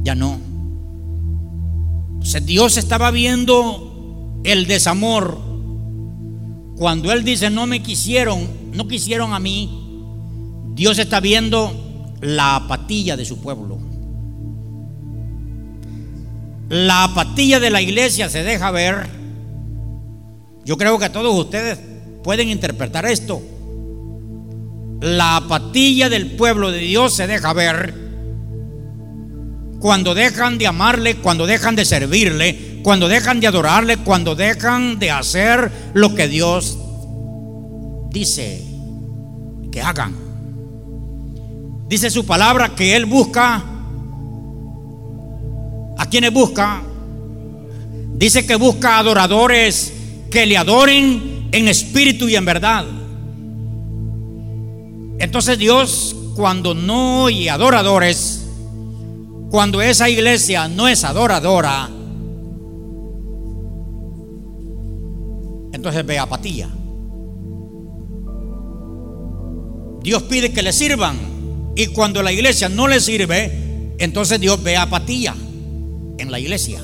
Ya 0.03 0.15
no. 0.15 0.39
Dios 2.45 2.77
estaba 2.77 3.11
viendo 3.11 4.41
el 4.43 4.67
desamor. 4.67 5.39
Cuando 6.77 7.11
Él 7.11 7.23
dice, 7.23 7.49
no 7.49 7.67
me 7.67 7.83
quisieron, 7.83 8.47
no 8.73 8.87
quisieron 8.87 9.33
a 9.33 9.39
mí, 9.39 9.69
Dios 10.75 10.97
está 10.97 11.19
viendo 11.19 11.73
la 12.21 12.55
apatía 12.55 13.17
de 13.17 13.25
su 13.25 13.39
pueblo. 13.39 13.88
La 16.69 17.05
apatía 17.05 17.59
de 17.59 17.71
la 17.71 17.81
iglesia 17.81 18.29
se 18.29 18.43
deja 18.43 18.69
ver. 18.71 19.07
Yo 20.63 20.77
creo 20.77 20.99
que 20.99 21.09
todos 21.09 21.35
ustedes 21.35 21.79
pueden 22.23 22.49
interpretar 22.49 23.05
esto. 23.05 23.41
La 25.01 25.37
apatía 25.37 26.09
del 26.09 26.31
pueblo 26.31 26.71
de 26.71 26.79
Dios 26.79 27.15
se 27.15 27.25
deja 27.25 27.53
ver 27.53 28.09
cuando 29.79 30.13
dejan 30.13 30.57
de 30.57 30.67
amarle, 30.67 31.15
cuando 31.15 31.47
dejan 31.47 31.75
de 31.75 31.85
servirle, 31.85 32.81
cuando 32.83 33.07
dejan 33.07 33.39
de 33.39 33.47
adorarle, 33.47 33.97
cuando 33.97 34.35
dejan 34.35 34.99
de 34.99 35.09
hacer 35.09 35.71
lo 35.93 36.13
que 36.13 36.27
Dios 36.27 36.77
dice 38.09 38.63
que 39.71 39.81
hagan. 39.81 40.15
Dice 41.87 42.11
su 42.11 42.25
palabra 42.25 42.75
que 42.75 42.95
Él 42.95 43.05
busca 43.05 43.63
¿A 45.99 46.05
quienes 46.05 46.31
busca? 46.31 46.81
Dice 48.13 48.45
que 48.45 48.55
busca 48.55 48.99
adoradores 48.99 49.91
que 50.31 50.45
le 50.45 50.55
adoren 50.55 51.49
en 51.51 51.67
espíritu 51.67 52.29
y 52.29 52.37
en 52.37 52.45
verdad. 52.45 52.85
Entonces 55.19 55.59
Dios 55.59 56.15
cuando 56.37 56.73
no 56.73 57.23
oye 57.23 57.49
adoradores, 57.49 58.45
cuando 59.51 59.81
esa 59.81 60.09
iglesia 60.09 60.69
no 60.69 60.87
es 60.87 61.03
adoradora, 61.03 61.89
entonces 65.73 66.05
ve 66.05 66.17
apatía. 66.17 66.69
Dios 70.01 70.23
pide 70.23 70.53
que 70.53 70.61
le 70.61 70.71
sirvan 70.71 71.17
y 71.75 71.87
cuando 71.87 72.23
la 72.23 72.31
iglesia 72.31 72.69
no 72.69 72.87
le 72.87 73.01
sirve, 73.01 73.95
entonces 73.99 74.39
Dios 74.39 74.63
ve 74.63 74.77
apatía 74.77 75.35
en 76.19 76.31
la 76.31 76.39
iglesia. 76.39 76.81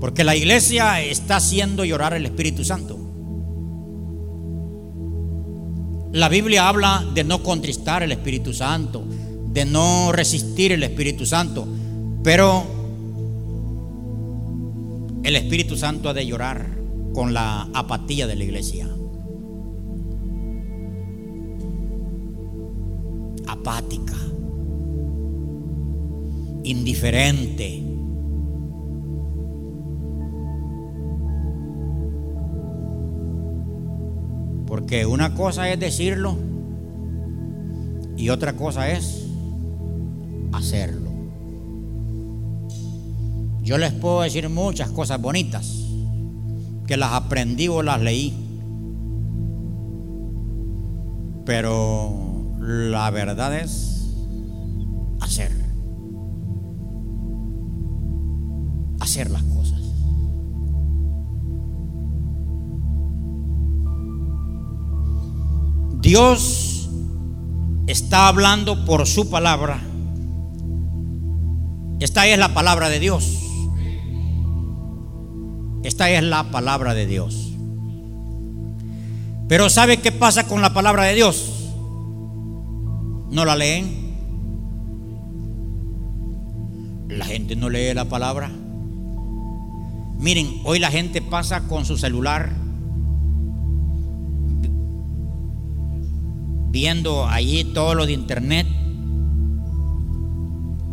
Porque 0.00 0.24
la 0.24 0.34
iglesia 0.34 1.02
está 1.02 1.36
haciendo 1.36 1.84
llorar 1.84 2.14
el 2.14 2.24
Espíritu 2.24 2.64
Santo. 2.64 2.98
La 6.12 6.28
Biblia 6.28 6.68
habla 6.68 7.04
de 7.14 7.22
no 7.22 7.42
contristar 7.42 8.02
el 8.02 8.12
Espíritu 8.12 8.52
Santo, 8.52 9.04
de 9.52 9.64
no 9.64 10.10
resistir 10.10 10.72
el 10.72 10.82
Espíritu 10.82 11.26
Santo, 11.26 11.66
pero 12.24 12.64
el 15.22 15.36
Espíritu 15.36 15.76
Santo 15.76 16.08
ha 16.08 16.14
de 16.14 16.26
llorar 16.26 16.66
con 17.12 17.34
la 17.34 17.68
apatía 17.74 18.26
de 18.26 18.36
la 18.36 18.44
iglesia. 18.44 18.88
Apática 23.46 24.14
indiferente. 26.64 27.82
Porque 34.66 35.04
una 35.04 35.34
cosa 35.34 35.70
es 35.70 35.80
decirlo 35.80 36.36
y 38.16 38.28
otra 38.28 38.52
cosa 38.54 38.90
es 38.90 39.26
hacerlo. 40.52 41.10
Yo 43.62 43.78
les 43.78 43.92
puedo 43.92 44.22
decir 44.22 44.48
muchas 44.48 44.90
cosas 44.90 45.20
bonitas 45.20 45.86
que 46.86 46.96
las 46.96 47.12
aprendí 47.12 47.68
o 47.68 47.82
las 47.82 48.00
leí. 48.00 48.34
Pero 51.44 52.12
la 52.60 53.10
verdad 53.10 53.58
es 53.58 54.12
hacer. 55.20 55.59
Hacer 59.10 59.30
las 59.30 59.42
cosas. 59.42 59.80
Dios 66.00 66.88
está 67.88 68.28
hablando 68.28 68.84
por 68.84 69.08
su 69.08 69.28
palabra. 69.28 69.80
Esta 71.98 72.28
es 72.28 72.38
la 72.38 72.54
palabra 72.54 72.88
de 72.88 73.00
Dios. 73.00 73.36
Esta 75.82 76.08
es 76.10 76.22
la 76.22 76.52
palabra 76.52 76.94
de 76.94 77.06
Dios. 77.06 77.52
Pero 79.48 79.68
¿sabe 79.68 79.96
qué 79.96 80.12
pasa 80.12 80.46
con 80.46 80.62
la 80.62 80.72
palabra 80.72 81.04
de 81.04 81.14
Dios? 81.14 81.72
¿No 83.30 83.44
la 83.44 83.56
leen? 83.56 83.98
La 87.08 87.24
gente 87.24 87.56
no 87.56 87.68
lee 87.68 87.92
la 87.92 88.04
palabra. 88.04 88.50
Miren, 90.20 90.60
hoy 90.64 90.78
la 90.78 90.90
gente 90.90 91.22
pasa 91.22 91.66
con 91.66 91.86
su 91.86 91.96
celular 91.96 92.52
viendo 96.70 97.26
allí 97.26 97.64
todo 97.64 97.94
lo 97.94 98.04
de 98.04 98.12
internet. 98.12 98.66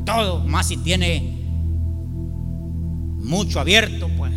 Todo, 0.05 0.39
más 0.45 0.67
si 0.67 0.77
tiene 0.77 1.45
mucho 3.17 3.59
abierto, 3.59 4.09
pues. 4.17 4.33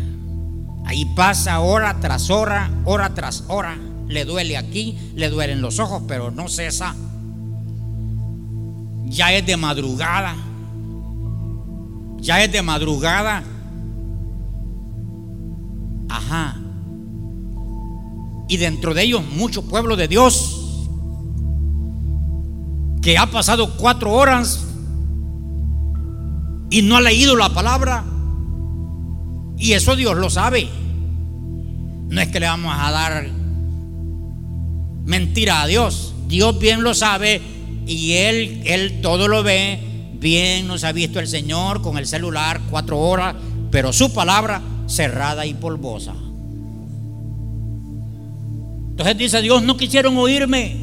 Ahí 0.85 1.05
pasa 1.15 1.61
hora 1.61 1.97
tras 2.01 2.29
hora, 2.29 2.69
hora 2.83 3.13
tras 3.13 3.45
hora. 3.47 3.77
Le 4.09 4.25
duele 4.25 4.57
aquí, 4.57 4.97
le 5.15 5.29
duelen 5.29 5.61
los 5.61 5.79
ojos, 5.79 6.03
pero 6.05 6.31
no 6.31 6.49
cesa. 6.49 6.95
Ya 9.05 9.31
es 9.31 9.45
de 9.45 9.55
madrugada. 9.55 10.35
Ya 12.17 12.43
es 12.43 12.51
de 12.51 12.61
madrugada. 12.61 13.43
Ajá. 16.11 16.57
Y 18.49 18.57
dentro 18.57 18.93
de 18.93 19.03
ellos 19.03 19.23
mucho 19.25 19.63
pueblo 19.63 19.95
de 19.95 20.09
Dios 20.09 20.57
que 23.01 23.17
ha 23.17 23.27
pasado 23.27 23.77
cuatro 23.77 24.11
horas 24.11 24.65
y 26.69 26.81
no 26.81 26.97
ha 26.97 27.01
leído 27.01 27.35
la 27.37 27.49
palabra. 27.49 28.03
Y 29.57 29.71
eso 29.71 29.95
Dios 29.95 30.17
lo 30.17 30.29
sabe. 30.29 30.67
No 32.09 32.19
es 32.19 32.27
que 32.27 32.39
le 32.41 32.47
vamos 32.47 32.75
a 32.77 32.91
dar 32.91 33.29
mentira 35.05 35.61
a 35.61 35.67
Dios. 35.67 36.13
Dios 36.27 36.59
bien 36.59 36.83
lo 36.83 36.93
sabe 36.93 37.41
y 37.87 38.13
Él, 38.13 38.63
Él 38.65 38.99
todo 39.01 39.29
lo 39.29 39.43
ve. 39.43 39.79
Bien 40.19 40.67
nos 40.67 40.83
ha 40.83 40.91
visto 40.91 41.19
el 41.19 41.27
Señor 41.27 41.81
con 41.81 41.97
el 41.97 42.05
celular 42.05 42.59
cuatro 42.69 42.99
horas, 42.99 43.35
pero 43.71 43.93
su 43.93 44.13
palabra 44.13 44.61
cerrada 44.91 45.45
y 45.45 45.53
polvosa. 45.53 46.13
Entonces 48.91 49.17
dice 49.17 49.41
Dios, 49.41 49.63
no 49.63 49.77
quisieron 49.77 50.17
oírme. 50.17 50.75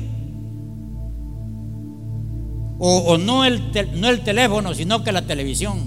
O, 2.81 3.19
no, 3.19 3.45
el 3.45 3.61
no 3.97 4.09
el 4.09 4.21
teléfono, 4.23 4.73
sino 4.73 5.03
que 5.03 5.13
la 5.13 5.23
televisión. 5.23 5.79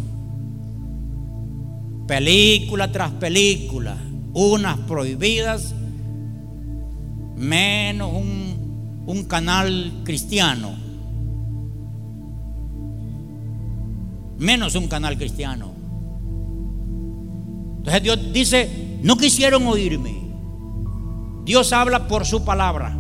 Película 2.06 2.92
tras 2.92 3.12
película, 3.12 3.96
unas 4.34 4.78
prohibidas, 4.80 5.74
menos 7.38 8.12
un, 8.14 9.04
un 9.08 9.24
canal 9.24 9.92
cristiano. 10.04 10.72
Menos 14.38 14.76
un 14.76 14.88
canal 14.88 15.18
cristiano. 15.18 15.71
Entonces 17.82 18.04
Dios 18.04 18.20
dice, 18.32 19.00
no 19.02 19.18
quisieron 19.18 19.66
oírme. 19.66 20.22
Dios 21.46 21.74
habla 21.74 22.08
por 22.08 22.28
su 22.28 22.46
palabra. 22.46 22.96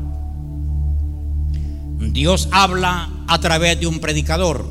Dios 2.00 2.50
habla 2.52 3.10
a 3.28 3.40
través 3.40 3.80
de 3.80 3.86
un 3.86 4.00
predicador. 4.00 4.66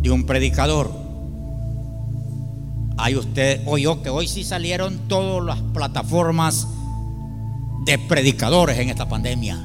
De 0.00 0.10
un 0.10 0.24
predicador. 0.24 0.90
Hay 2.96 3.16
usted 3.16 3.60
oyó 3.66 4.02
que 4.02 4.08
hoy 4.08 4.28
sí 4.28 4.44
salieron 4.44 5.00
todas 5.06 5.44
las 5.44 5.60
plataformas 5.74 6.66
de 7.84 7.98
predicadores 7.98 8.78
en 8.78 8.88
esta 8.88 9.06
pandemia. 9.06 9.62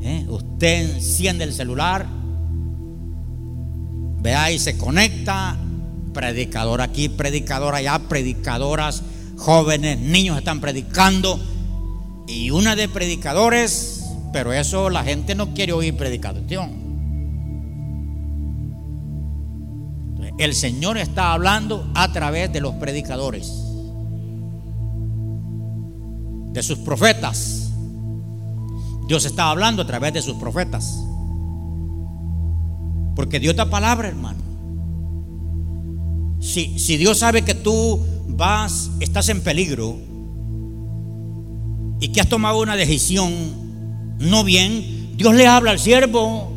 ¿Eh? 0.00 0.26
Usted 0.28 0.94
enciende 0.94 1.42
el 1.42 1.52
celular, 1.52 2.06
vea 4.20 4.52
y 4.52 4.60
se 4.60 4.78
conecta, 4.78 5.56
predicador 6.14 6.80
aquí, 6.80 7.10
predicador 7.10 7.74
allá, 7.74 7.98
predicadoras 8.08 9.02
jóvenes, 9.36 9.98
niños 9.98 10.38
están 10.38 10.60
predicando 10.60 11.38
y 12.26 12.50
una 12.50 12.76
de 12.76 12.88
predicadores, 12.88 14.04
pero 14.32 14.52
eso 14.52 14.88
la 14.88 15.04
gente 15.04 15.34
no 15.34 15.52
quiere 15.52 15.72
oír 15.72 15.96
predicación. 15.96 16.84
El 20.38 20.54
Señor 20.54 20.98
está 20.98 21.32
hablando 21.32 21.88
a 21.94 22.10
través 22.12 22.52
de 22.52 22.60
los 22.60 22.74
predicadores, 22.74 23.52
de 26.52 26.62
sus 26.62 26.78
profetas. 26.78 27.70
Dios 29.06 29.26
está 29.26 29.50
hablando 29.50 29.82
a 29.82 29.86
través 29.86 30.12
de 30.14 30.22
sus 30.22 30.36
profetas. 30.38 30.98
Porque 33.14 33.38
Dios 33.38 33.54
da 33.54 33.70
palabra, 33.70 34.08
hermano. 34.08 34.43
Si, 36.44 36.78
si 36.78 36.98
Dios 36.98 37.20
sabe 37.20 37.40
que 37.40 37.54
tú 37.54 38.04
vas, 38.28 38.90
estás 39.00 39.30
en 39.30 39.40
peligro, 39.40 39.96
y 42.00 42.08
que 42.08 42.20
has 42.20 42.28
tomado 42.28 42.60
una 42.60 42.76
decisión 42.76 43.32
no 44.18 44.44
bien, 44.44 45.16
Dios 45.16 45.34
le 45.34 45.46
habla 45.46 45.70
al 45.70 45.78
siervo, 45.78 46.52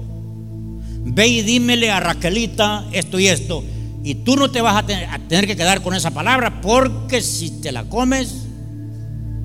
ve 1.05 1.27
y 1.27 1.41
dímele 1.41 1.89
a 1.89 2.01
Raquelita 2.01 2.85
esto 2.91 3.17
y 3.17 3.27
esto. 3.27 3.63
Y 4.03 4.15
tú 4.15 4.35
no 4.35 4.51
te 4.51 4.59
vas 4.59 4.75
a 4.75 4.85
tener, 4.85 5.47
que 5.47 5.55
quedar 5.55 5.81
con 5.81 5.93
esa 5.93 6.11
palabra 6.11 6.59
porque 6.59 7.21
si 7.21 7.61
te 7.61 7.71
la 7.71 7.85
comes 7.85 8.43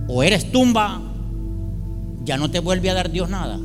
o 0.09 0.25
eres 0.25 0.51
tumba, 0.51 1.01
ya 2.25 2.37
no 2.37 2.51
te 2.51 2.59
vuelve 2.59 2.91
a 2.91 2.95
dar 2.95 3.13
Dios 3.13 3.31
nada. 3.31 3.61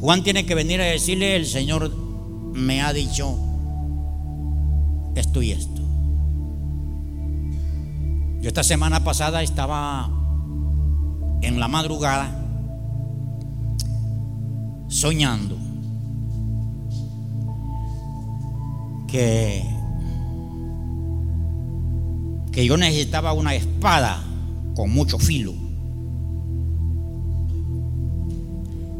Juan 0.00 0.22
tiene 0.22 0.46
que 0.46 0.54
venir 0.54 0.80
a 0.80 0.84
decirle, 0.84 1.34
el 1.34 1.46
Señor 1.46 1.92
me 2.54 2.80
ha 2.80 2.92
dicho 2.92 3.47
esto 5.18 5.42
y 5.42 5.52
esto. 5.52 5.82
Yo 8.40 8.48
esta 8.48 8.62
semana 8.62 9.02
pasada 9.02 9.42
estaba 9.42 10.10
en 11.42 11.58
la 11.58 11.68
madrugada 11.68 12.34
soñando 14.88 15.56
que, 19.08 19.64
que 22.52 22.64
yo 22.64 22.76
necesitaba 22.76 23.32
una 23.32 23.54
espada 23.54 24.22
con 24.74 24.90
mucho 24.90 25.18
filo. 25.18 25.52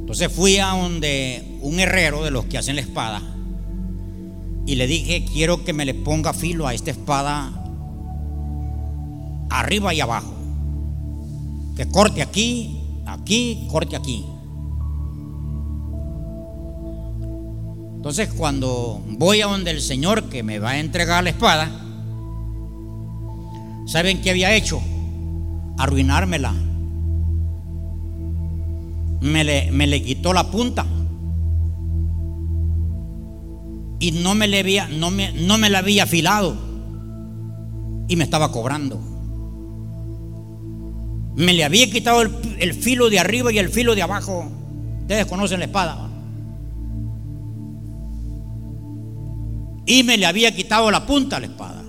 Entonces 0.01 0.33
fui 0.33 0.59
a 0.59 0.69
donde 0.71 1.59
un 1.63 1.79
herrero 1.79 2.25
de 2.25 2.31
los 2.31 2.47
que 2.47 2.59
hacen 2.59 2.77
la 2.77 2.83
espada 2.83 3.23
y 4.69 4.75
le 4.75 4.87
dije, 4.87 5.25
quiero 5.25 5.65
que 5.65 5.73
me 5.73 5.87
le 5.87 5.95
ponga 5.95 6.35
filo 6.35 6.67
a 6.67 6.75
esta 6.75 6.91
espada 6.91 7.51
arriba 9.49 9.95
y 9.95 10.01
abajo 10.03 10.31
que 11.75 11.89
corte 11.89 12.21
aquí, 12.21 12.79
aquí, 13.07 13.67
corte 13.71 13.97
aquí. 13.97 14.27
Entonces 17.97 18.29
cuando 18.35 19.01
voy 19.07 19.41
a 19.41 19.47
donde 19.47 19.71
el 19.71 19.81
Señor 19.81 20.25
que 20.25 20.43
me 20.43 20.59
va 20.59 20.73
a 20.73 20.79
entregar 20.81 21.25
la 21.25 21.31
espada, 21.31 21.71
¿saben 23.87 24.21
qué 24.21 24.33
había 24.33 24.55
hecho? 24.55 24.83
Arruinármela. 25.79 26.53
Me 29.23 29.45
le, 29.45 29.73
me 29.73 29.87
le 29.87 30.03
quitó 30.03 30.35
la 30.35 30.51
punta. 30.51 30.85
Y 34.01 34.13
no 34.13 34.35
me, 34.35 34.47
le 34.47 34.61
había, 34.61 34.89
no, 34.89 35.11
me, 35.11 35.33
no 35.33 35.59
me 35.59 35.71
la 35.71 35.79
había 35.79 36.05
afilado. 36.05 36.57
Y 38.09 38.17
me 38.17 38.25
estaba 38.25 38.53
cobrando 38.53 39.09
me 41.39 41.55
le 41.55 41.63
había 41.63 41.89
quitado 41.89 42.23
el, 42.23 42.75
filo 42.75 43.09
de 43.09 43.21
arriba 43.21 43.53
y 43.53 43.59
el 43.59 43.69
filo 43.69 43.95
de 43.95 44.03
abajo. 44.03 44.51
Ustedes 45.03 45.25
conocen 45.27 45.61
la 45.61 45.67
espada. 45.67 46.11
Y 49.87 50.03
me 50.03 50.19
le 50.19 50.27
había 50.27 50.53
quitado 50.53 50.91
la 50.91 51.07
punta 51.07 51.37
a 51.37 51.41
la 51.41 51.47
espada. 51.47 51.85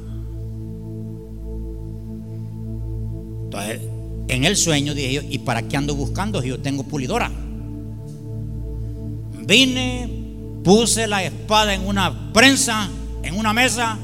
Entonces, 3.45 3.81
en 4.27 4.45
el 4.45 4.55
sueño 4.55 4.93
dije 4.93 5.13
yo, 5.13 5.21
¿y 5.27 5.39
para 5.39 5.63
qué 5.63 5.77
ando 5.77 5.95
buscando 5.95 6.43
si 6.43 6.49
yo 6.49 6.59
tengo 6.59 6.83
pulidora? 6.83 7.31
Vine, 9.47 10.18
puse 10.63 11.07
la 11.07 11.23
espada 11.23 11.73
en 11.73 11.87
una 11.87 12.31
prensa, 12.33 12.89
en 13.23 13.37
una 13.37 13.53
mesa, 13.53 13.97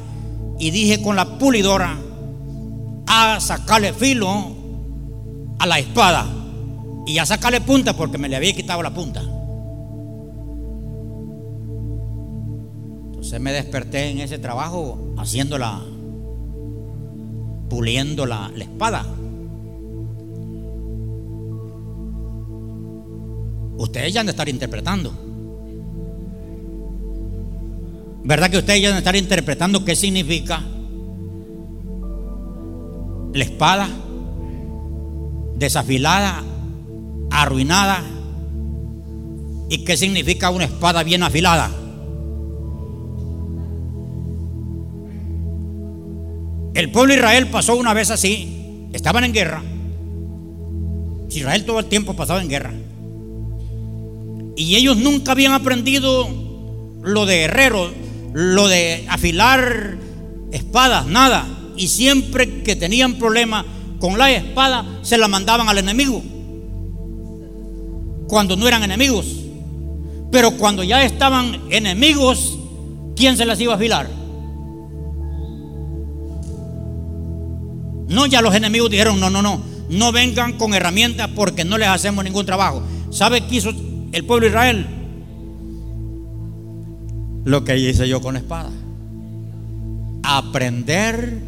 y 0.60 0.72
dije 0.72 1.02
con 1.02 1.16
la 1.16 1.38
pulidora, 1.38 1.98
a 3.08 3.40
sacarle 3.40 3.94
filo 3.94 4.56
a 5.60 5.66
la 5.66 5.80
espada 5.80 6.26
y 7.06 7.18
a 7.18 7.26
sacarle 7.26 7.62
punta 7.62 7.96
porque 7.96 8.18
me 8.18 8.30
le 8.30 8.36
había 8.36 8.54
quitado 8.54 8.82
la 8.82 8.94
punta. 8.94 9.22
Entonces 13.08 13.40
me 13.40 13.52
desperté 13.54 14.10
en 14.10 14.20
ese 14.20 14.40
trabajo 14.40 15.14
haciéndola, 15.18 15.82
puliendo 17.70 18.26
la, 18.26 18.52
la 18.56 18.64
espada. 18.64 19.06
Ustedes 23.78 24.14
ya 24.14 24.22
han 24.22 24.28
de 24.28 24.32
estar 24.32 24.48
interpretando. 24.48 25.25
¿Verdad 28.26 28.50
que 28.50 28.58
ustedes 28.58 28.82
ya 28.82 28.90
han 28.90 28.96
de 28.96 29.00
estar 29.00 29.16
interpretando 29.16 29.86
qué 29.86 29.96
significa 29.96 30.62
la 33.34 33.44
espada? 33.44 33.90
desafilada, 35.56 36.44
arruinada. 37.32 38.04
¿Y 39.70 39.84
qué 39.84 39.98
significa 39.98 40.50
una 40.52 40.66
espada 40.66 41.04
bien 41.04 41.24
afilada? 41.24 41.72
El 46.76 46.92
pueblo 46.92 47.14
de 47.14 47.20
Israel 47.20 47.48
pasó 47.48 47.76
una 47.76 47.94
vez 47.94 48.12
así, 48.12 48.90
estaban 48.94 49.24
en 49.24 49.34
guerra. 49.34 49.64
Israel 51.30 51.66
todo 51.66 51.80
el 51.80 51.86
tiempo 51.86 52.16
pasaba 52.16 52.42
en 52.42 52.50
guerra. 52.50 52.74
Y 54.58 54.76
ellos 54.76 54.98
nunca 54.98 55.32
habían 55.32 55.54
aprendido 55.54 56.28
lo 57.02 57.26
de 57.26 57.44
herrero, 57.44 57.92
lo 58.36 58.68
de 58.68 59.06
afilar 59.10 59.98
espadas, 60.52 61.08
nada. 61.08 61.48
Y 61.78 61.88
siempre 61.88 62.64
que 62.64 62.76
tenían 62.76 63.14
problemas 63.14 63.66
con 63.98 64.18
la 64.18 64.30
espada, 64.30 64.86
se 65.04 65.18
la 65.18 65.30
mandaban 65.30 65.70
al 65.70 65.78
enemigo. 65.78 66.22
Cuando 68.28 68.58
no 68.58 68.68
eran 68.68 68.84
enemigos. 68.84 69.26
Pero 70.34 70.52
cuando 70.52 70.84
ya 70.84 71.06
estaban 71.06 71.62
enemigos, 71.72 72.60
¿quién 73.16 73.38
se 73.38 73.46
las 73.46 73.60
iba 73.62 73.72
a 73.72 73.78
afilar? 73.78 74.10
No, 78.10 78.26
ya 78.26 78.42
los 78.42 78.54
enemigos 78.54 78.90
dijeron, 78.90 79.18
no, 79.18 79.30
no, 79.30 79.42
no, 79.42 79.62
no 79.90 80.12
vengan 80.12 80.58
con 80.58 80.74
herramientas 80.74 81.30
porque 81.34 81.64
no 81.64 81.78
les 81.78 81.88
hacemos 81.88 82.26
ningún 82.26 82.46
trabajo. 82.46 82.84
¿Sabe 83.12 83.48
qué 83.48 83.56
hizo 83.56 83.72
el 84.12 84.26
pueblo 84.26 84.44
de 84.44 84.50
Israel? 84.50 84.95
Lo 87.46 87.64
que 87.64 87.78
hice 87.78 88.08
yo 88.10 88.22
con 88.22 88.34
la 88.34 88.42
espada. 88.42 88.72
Aprender 90.24 91.42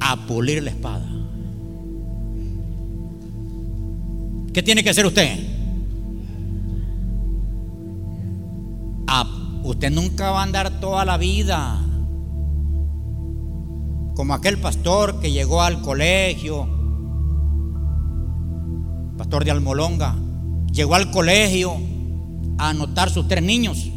a 0.00 0.16
pulir 0.26 0.62
la 0.62 0.70
espada. 0.70 1.06
¿Qué 4.52 4.62
tiene 4.62 4.82
que 4.82 4.90
hacer 4.90 5.04
usted? 5.04 5.56
usted 9.70 9.90
nunca 9.90 10.30
va 10.30 10.40
a 10.40 10.42
andar 10.44 10.80
toda 10.80 11.04
la 11.04 11.18
vida 11.18 11.82
como 14.14 14.32
aquel 14.32 14.58
pastor 14.58 15.20
que 15.20 15.32
llegó 15.32 15.60
al 15.60 15.82
colegio, 15.82 16.66
pastor 19.18 19.44
de 19.44 19.50
Almolonga, 19.50 20.14
llegó 20.72 20.94
al 20.94 21.10
colegio 21.10 21.76
a 22.58 22.70
anotar 22.70 23.10
sus 23.10 23.28
tres 23.28 23.42
niños 23.42 23.90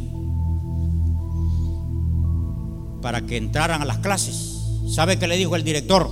para 3.00 3.22
que 3.22 3.36
entraran 3.36 3.82
a 3.82 3.84
las 3.84 3.98
clases. 3.98 4.60
¿Sabe 4.88 5.18
qué 5.18 5.26
le 5.26 5.36
dijo 5.36 5.56
el 5.56 5.64
director? 5.64 6.10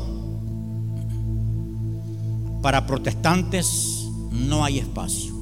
Para 2.62 2.86
protestantes 2.86 4.06
no 4.30 4.64
hay 4.64 4.78
espacio. 4.78 5.34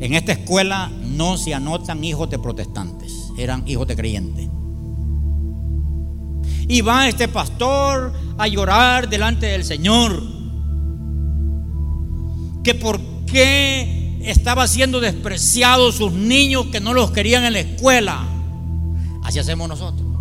En 0.00 0.14
esta 0.14 0.32
escuela 0.32 0.90
no 1.16 1.36
se 1.36 1.54
anotan 1.54 2.02
hijos 2.02 2.28
de 2.28 2.38
protestantes, 2.38 3.30
eran 3.38 3.62
hijos 3.68 3.86
de 3.86 3.94
creyentes. 3.94 4.48
Y 6.66 6.80
va 6.80 7.08
este 7.08 7.28
pastor 7.28 8.12
a 8.38 8.48
llorar 8.48 9.08
delante 9.08 9.46
del 9.46 9.62
Señor. 9.62 10.22
Que 12.64 12.74
por 12.74 13.00
qué 13.26 14.01
estaba 14.24 14.66
siendo 14.66 15.00
despreciado 15.00 15.92
sus 15.92 16.12
niños 16.12 16.66
que 16.66 16.80
no 16.80 16.94
los 16.94 17.10
querían 17.10 17.44
en 17.44 17.52
la 17.52 17.60
escuela. 17.60 18.26
Así 19.22 19.38
hacemos 19.38 19.68
nosotros. 19.68 20.12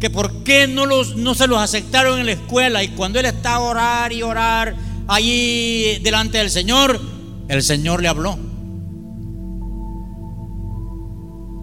que 0.00 0.10
por 0.10 0.44
qué 0.44 0.66
no, 0.66 0.86
los, 0.86 1.16
no 1.16 1.34
se 1.34 1.46
los 1.46 1.58
aceptaron 1.58 2.20
en 2.20 2.26
la 2.26 2.32
escuela 2.32 2.82
y 2.82 2.88
cuando 2.88 3.18
él 3.18 3.26
está 3.26 3.54
a 3.54 3.60
orar 3.60 4.12
y 4.12 4.22
orar 4.22 4.76
allí 5.08 5.98
delante 6.02 6.38
del 6.38 6.50
Señor, 6.50 7.00
el 7.48 7.62
Señor 7.62 8.02
le 8.02 8.08
habló. 8.08 8.38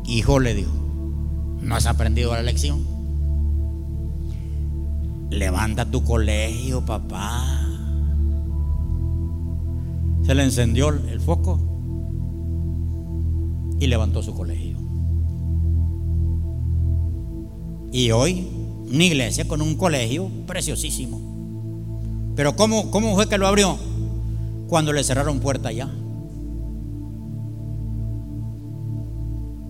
Hijo 0.06 0.40
le 0.40 0.54
dijo, 0.54 0.72
no 1.62 1.76
has 1.76 1.86
aprendido 1.86 2.34
la 2.34 2.42
lección. 2.42 2.93
Levanta 5.34 5.86
tu 5.86 6.04
colegio, 6.04 6.86
papá. 6.86 7.44
Se 10.24 10.34
le 10.34 10.44
encendió 10.44 10.90
el 10.90 11.20
foco 11.20 11.60
y 13.80 13.88
levantó 13.88 14.24
su 14.24 14.34
colegio. 14.34 14.78
Y 17.92 18.12
hoy 18.12 18.48
una 18.92 19.04
iglesia 19.04 19.48
con 19.48 19.62
un 19.62 19.76
colegio 19.76 20.30
preciosísimo. 20.46 21.20
Pero 22.36 22.56
¿cómo, 22.56 22.92
cómo 22.92 23.16
fue 23.16 23.28
que 23.28 23.38
lo 23.38 23.48
abrió? 23.48 23.78
Cuando 24.68 24.94
le 24.94 25.04
cerraron 25.04 25.40
puerta 25.40 25.72
ya. 25.72 25.90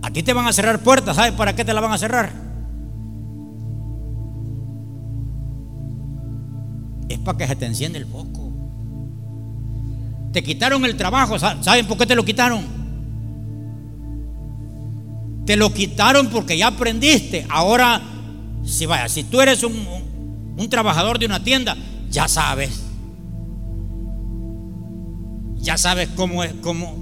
A 0.01 0.11
ti 0.11 0.23
te 0.23 0.33
van 0.33 0.45
a 0.45 0.53
cerrar 0.53 0.79
puertas, 0.79 1.15
¿sabes 1.15 1.31
para 1.33 1.55
qué 1.55 1.65
te 1.65 1.73
la 1.73 1.81
van 1.81 1.93
a 1.93 1.97
cerrar? 1.97 2.52
Para 7.23 7.37
que 7.37 7.47
se 7.47 7.55
te 7.55 7.65
enciende 7.65 7.99
el 7.99 8.05
foco. 8.05 8.51
Te 10.31 10.43
quitaron 10.43 10.83
el 10.85 10.97
trabajo, 10.97 11.37
¿saben 11.37 11.87
por 11.87 11.97
qué 11.97 12.05
te 12.05 12.15
lo 12.15 12.25
quitaron? 12.25 12.63
Te 15.45 15.55
lo 15.55 15.73
quitaron 15.73 16.29
porque 16.29 16.57
ya 16.57 16.67
aprendiste. 16.67 17.45
Ahora 17.49 18.01
si 18.65 18.85
vaya, 18.85 19.09
si 19.09 19.23
tú 19.23 19.41
eres 19.41 19.63
un, 19.63 19.75
un, 20.57 20.69
trabajador 20.69 21.19
de 21.19 21.25
una 21.25 21.43
tienda, 21.43 21.75
ya 22.09 22.27
sabes. 22.27 22.83
Ya 25.57 25.77
sabes 25.77 26.09
cómo 26.15 26.43
es, 26.43 26.53
cómo, 26.61 26.95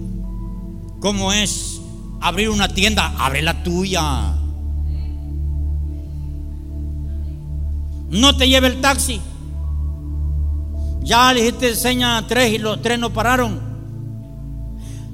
cómo 1.00 1.32
es 1.32 1.80
abrir 2.20 2.50
una 2.50 2.68
tienda, 2.68 3.14
abre 3.18 3.42
la 3.42 3.64
tuya. 3.64 4.36
No 8.10 8.36
te 8.36 8.48
lleve 8.50 8.68
el 8.68 8.82
taxi. 8.82 9.22
Ya 11.04 11.34
le 11.34 11.42
dijiste 11.42 11.76
seña 11.76 12.26
tres 12.28 12.54
y 12.54 12.58
los 12.58 12.82
tres 12.82 13.00
no 13.00 13.12
pararon. 13.12 13.60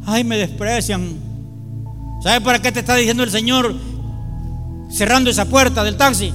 Ay, 0.05 0.23
me 0.23 0.37
desprecian. 0.37 1.17
¿Sabes 2.23 2.41
para 2.41 2.61
qué 2.61 2.71
te 2.71 2.79
está 2.79 2.95
diciendo 2.95 3.23
el 3.23 3.31
Señor? 3.31 3.75
cerrando 4.89 5.29
esa 5.29 5.45
puerta 5.45 5.83
del 5.83 5.97
taxi, 5.97 6.33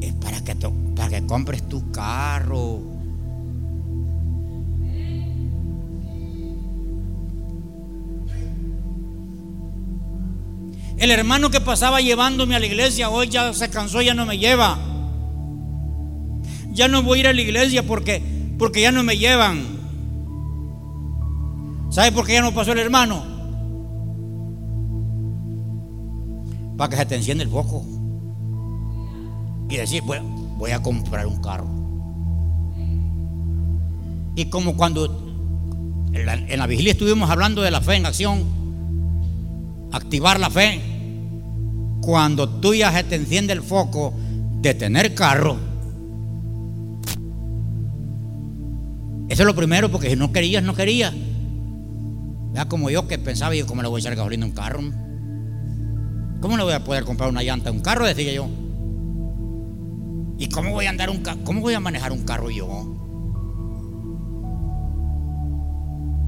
es 0.00 0.12
para 0.14 0.42
que, 0.42 0.54
para 0.96 1.08
que 1.08 1.26
compres 1.26 1.68
tu 1.68 1.90
carro. 1.90 2.80
El 10.96 11.10
hermano 11.10 11.50
que 11.50 11.62
pasaba 11.62 12.02
llevándome 12.02 12.54
a 12.54 12.58
la 12.58 12.66
iglesia 12.66 13.08
hoy 13.08 13.28
ya 13.28 13.54
se 13.54 13.70
cansó, 13.70 14.02
ya 14.02 14.12
no 14.12 14.26
me 14.26 14.36
lleva. 14.36 14.78
Ya 16.72 16.88
no 16.88 17.02
voy 17.02 17.18
a 17.18 17.20
ir 17.20 17.28
a 17.28 17.32
la 17.32 17.40
iglesia 17.40 17.86
porque, 17.86 18.22
porque 18.60 18.82
ya 18.82 18.92
no 18.92 19.02
me 19.02 19.18
llevan. 19.18 19.64
¿Sabe 21.90 22.12
por 22.12 22.24
qué 22.24 22.34
ya 22.34 22.42
no 22.42 22.54
pasó 22.54 22.70
el 22.70 22.78
hermano? 22.78 23.30
para 26.80 26.88
que 26.88 26.96
se 26.96 27.04
te 27.04 27.14
encienda 27.14 27.44
el 27.44 27.50
foco. 27.50 27.84
Y 29.68 29.76
decir, 29.76 30.02
voy 30.02 30.70
a 30.70 30.82
comprar 30.82 31.26
un 31.26 31.36
carro. 31.42 31.68
Y 34.34 34.46
como 34.46 34.78
cuando 34.78 35.04
en 36.14 36.58
la, 36.58 36.66
vigilia 36.66 36.92
estuvimos 36.92 37.28
hablando 37.28 37.60
de 37.60 37.70
la 37.70 37.82
fe 37.82 37.96
en 37.96 38.06
acción, 38.06 38.44
activar 39.92 40.40
la 40.40 40.48
fe, 40.48 40.80
cuando 42.00 42.48
tú 42.48 42.72
ya 42.72 42.90
se 42.92 43.04
te 43.04 43.16
enciende 43.16 43.52
el 43.52 43.60
foco 43.60 44.14
de 44.62 44.72
tener 44.72 45.14
carro, 45.14 45.58
eso 49.30 49.42
es 49.42 49.46
lo 49.46 49.54
primero, 49.54 49.92
porque 49.92 50.10
si 50.10 50.16
no 50.16 50.32
querías, 50.32 50.60
no 50.64 50.74
querías. 50.74 51.14
Ya 52.52 52.64
como 52.68 52.90
yo 52.90 53.06
que 53.06 53.16
pensaba, 53.16 53.54
yo 53.54 53.64
cómo 53.64 53.80
le 53.80 53.88
voy 53.88 54.00
a 54.00 54.02
echar 54.02 54.16
gasolina 54.16 54.44
a 54.44 54.48
un 54.48 54.54
carro. 54.54 54.80
¿Cómo 56.40 56.56
no 56.56 56.64
voy 56.64 56.72
a 56.72 56.82
poder 56.82 57.04
comprar 57.04 57.30
una 57.30 57.44
llanta 57.44 57.70
a 57.70 57.72
un 57.72 57.78
carro? 57.78 58.06
Decía 58.06 58.32
yo. 58.32 58.48
¿Y 60.36 60.48
cómo 60.48 60.72
voy 60.72 60.86
a 60.86 60.90
andar 60.90 61.10
un 61.10 61.22
cómo 61.44 61.60
voy 61.60 61.74
a 61.74 61.80
manejar 61.80 62.10
un 62.10 62.24
carro 62.24 62.50
yo? 62.50 62.66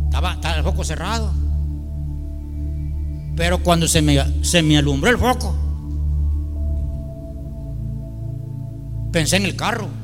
Estaba, 0.04 0.34
estaba 0.34 0.54
el 0.58 0.62
foco 0.62 0.84
cerrado. 0.84 1.32
Pero 3.34 3.64
cuando 3.64 3.88
se 3.88 4.00
me, 4.00 4.44
se 4.44 4.62
me 4.62 4.78
alumbró 4.78 5.10
el 5.10 5.18
foco, 5.18 5.56
pensé 9.10 9.38
en 9.38 9.46
el 9.46 9.56
carro. 9.56 10.01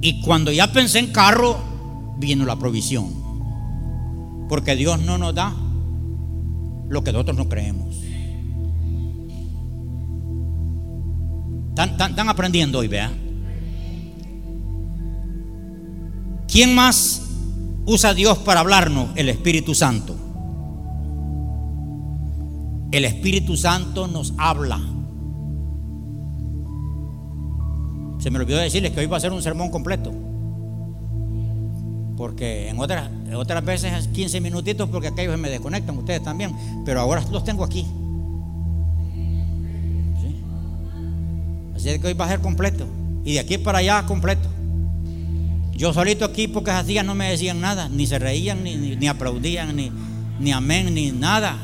Y 0.00 0.20
cuando 0.22 0.52
ya 0.52 0.72
pensé 0.72 1.00
en 1.00 1.12
carro, 1.12 1.58
vino 2.18 2.44
la 2.44 2.56
provisión. 2.56 3.06
Porque 4.48 4.76
Dios 4.76 5.00
no 5.00 5.18
nos 5.18 5.34
da 5.34 5.54
lo 6.88 7.04
que 7.04 7.12
nosotros 7.12 7.36
no 7.36 7.48
creemos. 7.48 7.96
Están, 11.76 12.28
aprendiendo 12.28 12.80
hoy, 12.80 12.88
vea. 12.88 13.12
¿Quién 16.48 16.74
más 16.74 17.22
usa 17.86 18.14
Dios 18.14 18.38
para 18.38 18.60
hablarnos? 18.60 19.10
El 19.14 19.28
Espíritu 19.28 19.74
Santo. 19.74 20.16
el 22.90 23.04
Espíritu 23.04 23.56
Santo 23.56 24.08
nos 24.08 24.32
habla. 24.38 24.80
Se 28.28 28.32
me 28.32 28.40
olvidó 28.40 28.58
decirles 28.58 28.92
que 28.92 29.00
hoy 29.00 29.06
va 29.06 29.16
a 29.16 29.20
ser 29.20 29.32
un 29.32 29.40
sermón 29.40 29.70
completo. 29.70 30.12
Porque 32.14 32.68
en 32.68 32.78
otras, 32.78 33.08
otras 33.34 33.64
veces 33.64 33.90
es 33.94 34.08
15 34.08 34.42
minutitos 34.42 34.86
porque 34.90 35.08
aquellos 35.08 35.38
me 35.38 35.48
desconectan, 35.48 35.96
ustedes 35.96 36.22
también. 36.22 36.54
Pero 36.84 37.00
ahora 37.00 37.24
los 37.32 37.42
tengo 37.42 37.64
aquí. 37.64 37.86
Así 41.74 41.88
es 41.88 41.98
que 42.00 42.08
hoy 42.08 42.12
va 42.12 42.26
a 42.26 42.28
ser 42.28 42.40
completo. 42.40 42.86
Y 43.24 43.32
de 43.32 43.40
aquí 43.40 43.56
para 43.56 43.78
allá 43.78 44.04
completo. 44.04 44.46
Yo 45.72 45.94
solito 45.94 46.26
aquí 46.26 46.48
porque 46.48 46.70
esas 46.70 46.86
días 46.86 47.06
no 47.06 47.14
me 47.14 47.30
decían 47.30 47.62
nada. 47.62 47.88
Ni 47.88 48.06
se 48.06 48.18
reían, 48.18 48.62
ni, 48.62 48.76
ni, 48.76 49.08
aplaudían, 49.08 49.74
ni, 49.74 49.90
ni 50.38 50.52
amén, 50.52 50.92
ni 50.92 51.12
nada. 51.12 51.56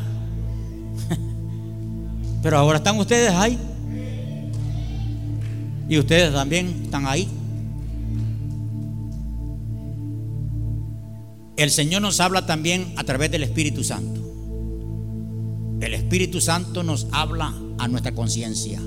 Pero 2.42 2.56
ahora 2.56 2.78
están 2.78 2.98
ustedes 2.98 3.32
ahí. 3.32 3.58
Y 5.88 5.98
ustedes 5.98 6.32
también 6.32 6.82
están 6.84 7.06
ahí. 7.06 7.28
El 11.56 11.70
Señor 11.70 12.02
nos 12.02 12.18
habla 12.20 12.46
también 12.46 12.92
a 12.96 13.04
través 13.04 13.30
del 13.30 13.44
Espíritu 13.44 13.84
Santo. 13.84 14.20
El 15.80 15.94
Espíritu 15.94 16.40
Santo 16.40 16.82
nos 16.82 17.06
habla 17.12 17.54
a 17.78 17.88
nuestra 17.88 18.12
conciencia. 18.12 18.80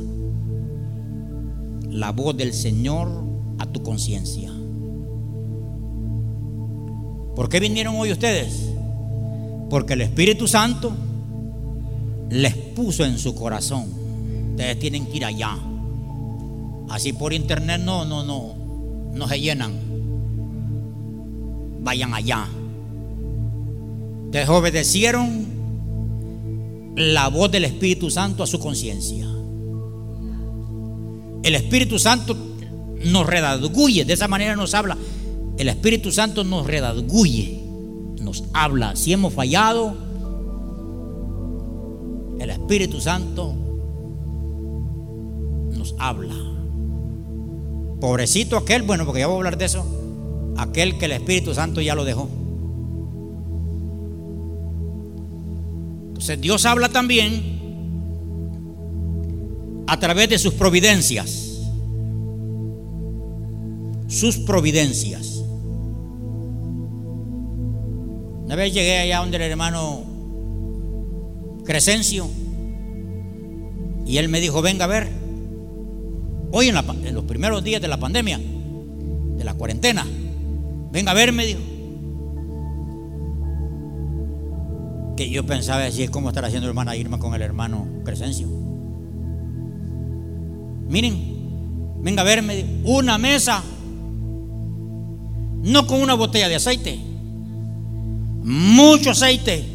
La 1.89 2.11
voz 2.11 2.35
del 2.35 2.53
Señor 2.53 3.23
a 3.59 3.65
tu 3.67 3.81
conciencia. 3.83 4.51
¿Por 7.35 7.49
qué 7.49 7.59
vinieron 7.59 7.95
hoy 7.95 8.11
ustedes? 8.11 8.69
Porque 9.69 9.93
el 9.93 10.01
Espíritu 10.01 10.47
Santo 10.47 10.91
les 12.29 12.55
puso 12.55 13.05
en 13.05 13.17
su 13.17 13.35
corazón. 13.35 13.85
Ustedes 14.51 14.79
tienen 14.79 15.05
que 15.05 15.17
ir 15.17 15.25
allá. 15.25 15.57
Así 16.89 17.13
por 17.13 17.33
internet 17.33 17.81
no, 17.83 18.05
no, 18.05 18.23
no, 18.23 18.55
no 19.13 19.27
se 19.27 19.39
llenan. 19.39 19.73
Vayan 21.81 22.13
allá. 22.13 22.47
Ustedes 24.25 24.49
obedecieron 24.49 25.45
la 26.95 27.29
voz 27.29 27.51
del 27.51 27.65
Espíritu 27.65 28.09
Santo 28.09 28.43
a 28.43 28.47
su 28.47 28.59
conciencia. 28.59 29.25
El 31.43 31.55
Espíritu 31.55 31.99
Santo 31.99 32.35
nos 33.05 33.25
redarguye, 33.25 34.03
de 34.03 34.13
esa 34.13 34.27
manera 34.27 34.55
nos 34.55 34.73
habla. 34.73 34.97
El 35.57 35.69
Espíritu 35.69 36.11
Santo 36.11 36.43
nos 36.43 36.67
redarguye, 36.67 37.63
nos 38.21 38.43
habla. 38.53 38.95
Si 38.95 39.13
hemos 39.13 39.33
fallado, 39.33 39.95
el 42.39 42.49
Espíritu 42.49 42.99
Santo 42.99 43.53
nos 45.71 45.95
habla. 45.99 46.35
Pobrecito 47.99 48.57
aquel, 48.57 48.83
bueno, 48.83 49.05
porque 49.05 49.21
ya 49.21 49.27
voy 49.27 49.35
a 49.35 49.37
hablar 49.37 49.57
de 49.57 49.65
eso, 49.65 49.85
aquel 50.57 50.97
que 50.97 51.05
el 51.05 51.13
Espíritu 51.13 51.53
Santo 51.53 51.81
ya 51.81 51.95
lo 51.95 52.05
dejó. 52.05 52.29
Entonces 56.07 56.41
Dios 56.41 56.65
habla 56.65 56.89
también 56.89 57.57
a 59.87 59.99
través 59.99 60.29
de 60.29 60.37
sus 60.37 60.53
providencias. 60.53 61.61
Sus 64.07 64.37
providencias. 64.37 65.43
Una 68.45 68.55
vez 68.55 68.73
llegué 68.73 68.99
allá 68.99 69.19
donde 69.19 69.37
el 69.37 69.43
hermano 69.43 70.03
Crescencio 71.65 72.29
y 74.05 74.17
él 74.17 74.29
me 74.29 74.39
dijo, 74.39 74.61
venga 74.61 74.85
a 74.85 74.87
ver, 74.87 75.09
Hoy 76.51 76.69
en, 76.69 76.75
los 77.13 77.23
primeros 77.25 77.63
días 77.63 77.81
de 77.81 77.87
la 77.87 77.97
pandemia, 77.97 78.39
de 78.39 79.43
la 79.43 79.53
cuarentena, 79.53 80.05
venga 80.91 81.11
a 81.11 81.15
verme, 81.15 81.45
dijo. 81.45 81.59
Que 85.17 85.29
yo 85.29 85.45
pensaba 85.45 85.85
así 85.85 86.03
es 86.03 86.09
como 86.09 86.29
estar 86.29 86.45
haciendo 86.45 86.67
hermana 86.67 86.95
Irma 86.95 87.19
con 87.19 87.33
el 87.33 87.41
hermano 87.41 87.87
Crescencio. 88.05 88.47
Miren, 90.87 91.97
venga 92.01 92.21
a 92.21 92.25
verme, 92.25 92.65
una 92.85 93.17
mesa, 93.17 93.61
no 95.63 95.85
con 95.85 96.01
una 96.01 96.13
botella 96.13 96.47
de 96.47 96.55
aceite, 96.55 96.97
mucho 98.43 99.11
aceite, 99.11 99.65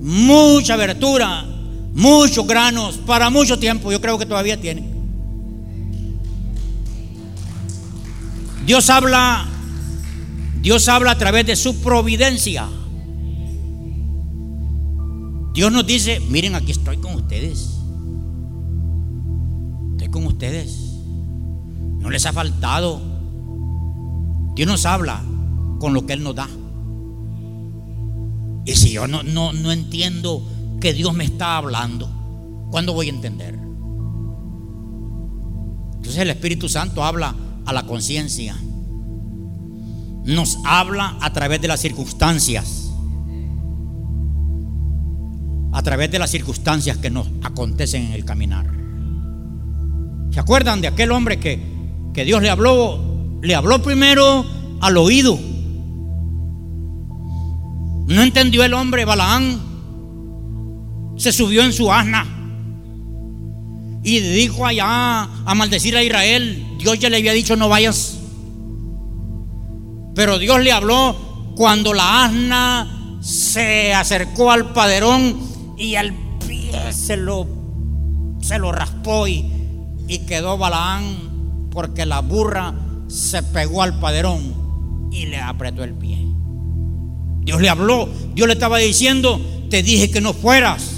mucha 0.00 0.74
abertura, 0.74 1.44
muchos 1.92 2.46
granos, 2.46 2.96
para 2.98 3.28
mucho 3.28 3.58
tiempo, 3.58 3.92
yo 3.92 4.00
creo 4.00 4.16
que 4.16 4.24
todavía 4.24 4.58
tiene. 4.58 4.93
Dios 8.66 8.88
habla, 8.88 9.46
Dios 10.62 10.88
habla 10.88 11.10
a 11.12 11.18
través 11.18 11.46
de 11.46 11.56
su 11.56 11.82
providencia. 11.82 12.66
Dios 15.52 15.70
nos 15.70 15.86
dice, 15.86 16.20
miren, 16.30 16.54
aquí 16.54 16.72
estoy 16.72 16.96
con 16.96 17.14
ustedes. 17.14 17.78
Estoy 19.92 20.08
con 20.08 20.26
ustedes. 20.26 20.76
No 22.00 22.08
les 22.10 22.24
ha 22.24 22.32
faltado. 22.32 23.00
Dios 24.54 24.66
nos 24.66 24.86
habla 24.86 25.22
con 25.78 25.92
lo 25.92 26.06
que 26.06 26.14
Él 26.14 26.22
nos 26.22 26.34
da. 26.34 26.48
Y 28.64 28.74
si 28.76 28.92
yo 28.92 29.06
no, 29.06 29.22
no, 29.22 29.52
no 29.52 29.72
entiendo 29.72 30.42
que 30.80 30.94
Dios 30.94 31.12
me 31.12 31.24
está 31.24 31.58
hablando, 31.58 32.08
¿cuándo 32.70 32.94
voy 32.94 33.08
a 33.08 33.10
entender? 33.10 33.58
Entonces 35.96 36.16
el 36.16 36.30
Espíritu 36.30 36.68
Santo 36.68 37.04
habla 37.04 37.34
a 37.66 37.72
la 37.72 37.84
conciencia. 37.86 38.56
Nos 40.24 40.58
habla 40.64 41.16
a 41.20 41.32
través 41.32 41.60
de 41.60 41.68
las 41.68 41.80
circunstancias. 41.80 42.92
A 45.72 45.82
través 45.82 46.10
de 46.10 46.18
las 46.18 46.30
circunstancias 46.30 46.98
que 46.98 47.10
nos 47.10 47.28
acontecen 47.42 48.04
en 48.06 48.12
el 48.12 48.24
caminar. 48.24 48.72
¿Se 50.30 50.40
acuerdan 50.40 50.80
de 50.80 50.88
aquel 50.88 51.12
hombre 51.12 51.38
que, 51.38 51.60
que 52.12 52.24
Dios 52.24 52.42
le 52.42 52.50
habló? 52.50 53.38
Le 53.42 53.54
habló 53.54 53.82
primero 53.82 54.44
al 54.80 54.96
oído. 54.96 55.38
No 58.06 58.22
entendió 58.22 58.64
el 58.64 58.74
hombre, 58.74 59.04
Balaán. 59.04 59.60
Se 61.16 61.32
subió 61.32 61.62
en 61.62 61.72
su 61.72 61.92
asna 61.92 62.33
y 64.04 64.20
dijo 64.20 64.66
allá 64.66 65.22
a 65.22 65.54
maldecir 65.54 65.96
a 65.96 66.02
Israel. 66.02 66.76
Dios 66.78 66.98
ya 66.98 67.08
le 67.08 67.16
había 67.16 67.32
dicho 67.32 67.56
no 67.56 67.70
vayas. 67.70 68.18
Pero 70.14 70.38
Dios 70.38 70.62
le 70.62 70.70
habló 70.70 71.16
cuando 71.56 71.94
la 71.94 72.26
asna 72.26 73.18
se 73.20 73.94
acercó 73.94 74.50
al 74.52 74.72
paderón 74.72 75.40
y 75.78 75.94
al 75.96 76.12
pie 76.46 76.92
se 76.92 77.16
lo, 77.16 77.48
se 78.40 78.58
lo 78.58 78.70
raspó 78.70 79.26
y, 79.26 79.50
y 80.06 80.18
quedó 80.18 80.58
Balaán 80.58 81.68
porque 81.70 82.04
la 82.04 82.20
burra 82.20 82.74
se 83.08 83.42
pegó 83.42 83.82
al 83.82 83.98
paderón 83.98 85.08
y 85.10 85.26
le 85.26 85.38
apretó 85.38 85.82
el 85.82 85.94
pie. 85.94 86.18
Dios 87.40 87.60
le 87.60 87.68
habló, 87.68 88.08
Dios 88.34 88.46
le 88.46 88.54
estaba 88.54 88.78
diciendo, 88.78 89.40
te 89.70 89.82
dije 89.82 90.10
que 90.10 90.20
no 90.20 90.34
fueras. 90.34 90.93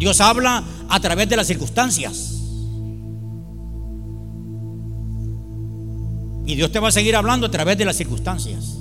Dios 0.00 0.18
habla 0.22 0.64
a 0.88 0.98
través 0.98 1.28
de 1.28 1.36
las 1.36 1.46
circunstancias. 1.46 2.38
Y 6.46 6.54
Dios 6.54 6.72
te 6.72 6.80
va 6.80 6.88
a 6.88 6.90
seguir 6.90 7.14
hablando 7.14 7.46
a 7.46 7.50
través 7.50 7.76
de 7.76 7.84
las 7.84 7.96
circunstancias. 7.96 8.78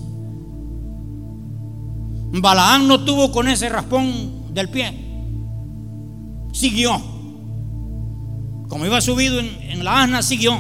Balaán 2.32 2.88
no 2.88 3.03
tuvo 3.03 3.34
con 3.34 3.49
ese 3.49 3.67
raspón 3.67 4.53
del 4.53 4.70
pie. 4.70 4.97
Siguió. 6.53 6.97
Como 8.70 8.86
iba 8.86 9.01
subido 9.01 9.41
en, 9.41 9.84
la 9.84 10.03
asna, 10.03 10.22
siguió. 10.22 10.57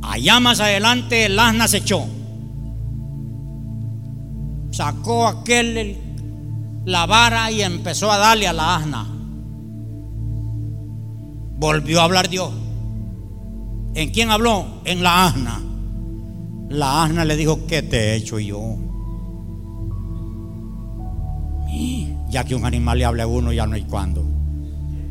Allá 0.00 0.40
más 0.40 0.58
adelante 0.60 1.26
el 1.26 1.38
asna 1.38 1.68
se 1.68 1.76
echó. 1.76 2.06
Sacó 4.70 5.26
aquel 5.26 6.05
la 6.86 7.04
vara 7.04 7.50
y 7.50 7.62
empezó 7.62 8.10
a 8.12 8.16
darle 8.16 8.46
a 8.46 8.52
la 8.52 8.76
asna. 8.76 9.06
Volvió 11.58 12.00
a 12.00 12.04
hablar 12.04 12.30
Dios. 12.30 12.52
¿En 13.94 14.10
quién 14.10 14.30
habló? 14.30 14.64
En 14.84 15.02
la 15.02 15.26
asna. 15.26 15.60
La 16.68 17.04
asna 17.04 17.24
le 17.24 17.36
dijo, 17.36 17.66
¿qué 17.66 17.82
te 17.82 17.98
he 17.98 18.14
hecho 18.14 18.38
yo? 18.38 18.78
Ya 22.30 22.44
que 22.44 22.54
un 22.54 22.64
animal 22.64 22.98
le 22.98 23.04
hable 23.04 23.22
a 23.22 23.26
uno, 23.26 23.52
ya 23.52 23.66
no 23.66 23.74
hay 23.74 23.82
cuándo. 23.82 24.24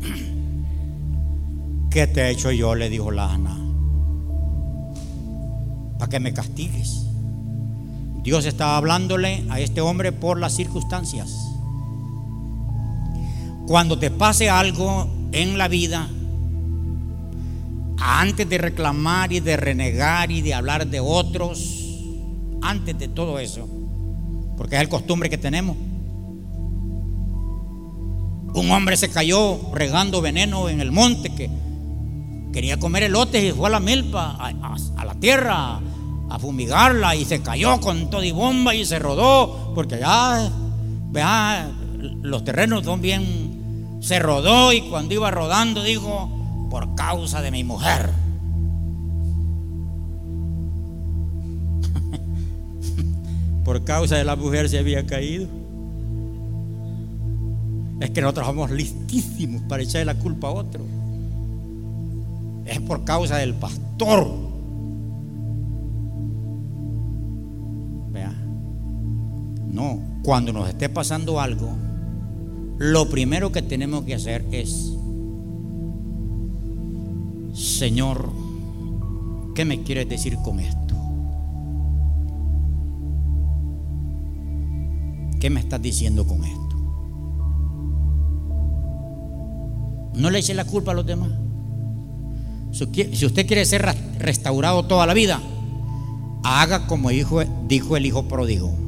¿Qué 1.90 2.06
te 2.06 2.22
he 2.22 2.30
hecho 2.30 2.50
yo? 2.52 2.74
Le 2.74 2.88
dijo 2.88 3.10
la 3.10 3.32
asna. 3.32 3.58
Para 5.98 6.08
que 6.08 6.20
me 6.20 6.32
castigues. 6.32 7.06
Dios 8.22 8.46
estaba 8.46 8.76
hablándole 8.76 9.44
a 9.50 9.60
este 9.60 9.80
hombre 9.80 10.12
por 10.12 10.38
las 10.40 10.54
circunstancias. 10.54 11.45
Cuando 13.66 13.98
te 13.98 14.10
pase 14.10 14.48
algo 14.48 15.08
en 15.32 15.58
la 15.58 15.68
vida, 15.68 16.08
antes 17.98 18.48
de 18.48 18.58
reclamar 18.58 19.32
y 19.32 19.40
de 19.40 19.56
renegar 19.56 20.30
y 20.30 20.40
de 20.40 20.54
hablar 20.54 20.86
de 20.86 21.00
otros, 21.00 21.84
antes 22.62 22.98
de 22.98 23.08
todo 23.08 23.38
eso, 23.38 23.68
porque 24.56 24.76
es 24.76 24.82
el 24.82 24.88
costumbre 24.88 25.28
que 25.28 25.38
tenemos. 25.38 25.76
Un 28.54 28.70
hombre 28.70 28.96
se 28.96 29.10
cayó 29.10 29.58
regando 29.74 30.22
veneno 30.22 30.68
en 30.68 30.80
el 30.80 30.90
monte 30.90 31.34
que 31.34 31.50
quería 32.52 32.78
comer 32.78 33.02
elotes 33.02 33.44
y 33.44 33.52
fue 33.52 33.68
a 33.68 33.72
la 33.72 33.80
milpa, 33.80 34.36
a, 34.38 35.04
la 35.04 35.14
tierra, 35.16 35.78
a 36.30 36.38
fumigarla 36.38 37.14
y 37.14 37.26
se 37.26 37.42
cayó 37.42 37.78
con 37.80 38.08
todo 38.08 38.24
y 38.24 38.32
bomba 38.32 38.74
y 38.74 38.86
se 38.86 38.98
rodó, 38.98 39.72
porque 39.74 39.96
allá, 39.96 40.50
vea, 41.10 41.70
los 42.22 42.44
terrenos 42.44 42.84
son 42.84 43.02
bien, 43.02 43.45
se 44.00 44.18
rodó 44.18 44.72
y 44.72 44.82
cuando 44.82 45.14
iba 45.14 45.30
rodando 45.30 45.82
dijo, 45.82 46.30
por 46.70 46.94
causa 46.94 47.42
de 47.42 47.50
mi 47.50 47.64
mujer. 47.64 48.10
por 53.64 53.84
causa 53.84 54.16
de 54.16 54.24
la 54.24 54.36
mujer 54.36 54.68
se 54.68 54.78
había 54.78 55.06
caído. 55.06 55.48
Es 58.00 58.10
que 58.10 58.20
nosotros 58.20 58.46
somos 58.46 58.70
listísimos 58.70 59.62
para 59.62 59.82
echarle 59.82 60.04
la 60.04 60.14
culpa 60.14 60.48
a 60.48 60.50
otro. 60.52 60.84
Es 62.66 62.80
por 62.80 63.04
causa 63.04 63.36
del 63.36 63.54
pastor. 63.54 64.28
Vea. 68.10 68.34
No, 69.70 70.00
cuando 70.22 70.52
nos 70.52 70.68
esté 70.68 70.88
pasando 70.88 71.40
algo, 71.40 71.70
lo 72.78 73.08
primero 73.08 73.52
que 73.52 73.62
tenemos 73.62 74.04
que 74.04 74.14
hacer 74.14 74.46
es 74.50 74.92
Señor, 77.56 78.30
¿qué 79.54 79.64
me 79.64 79.82
quieres 79.82 80.08
decir 80.08 80.36
con 80.44 80.60
esto? 80.60 80.94
¿Qué 85.40 85.48
me 85.48 85.60
estás 85.60 85.80
diciendo 85.80 86.26
con 86.26 86.44
esto? 86.44 86.76
No 90.16 90.30
le 90.30 90.38
eche 90.38 90.52
la 90.54 90.64
culpa 90.64 90.92
a 90.92 90.94
los 90.94 91.06
demás. 91.06 91.30
Si 92.72 93.24
usted 93.24 93.46
quiere 93.46 93.64
ser 93.64 93.86
restaurado 94.18 94.84
toda 94.84 95.06
la 95.06 95.14
vida, 95.14 95.40
haga 96.44 96.86
como 96.86 97.08
dijo, 97.10 97.40
el 97.40 98.06
hijo 98.06 98.28
pródigo. 98.28 98.85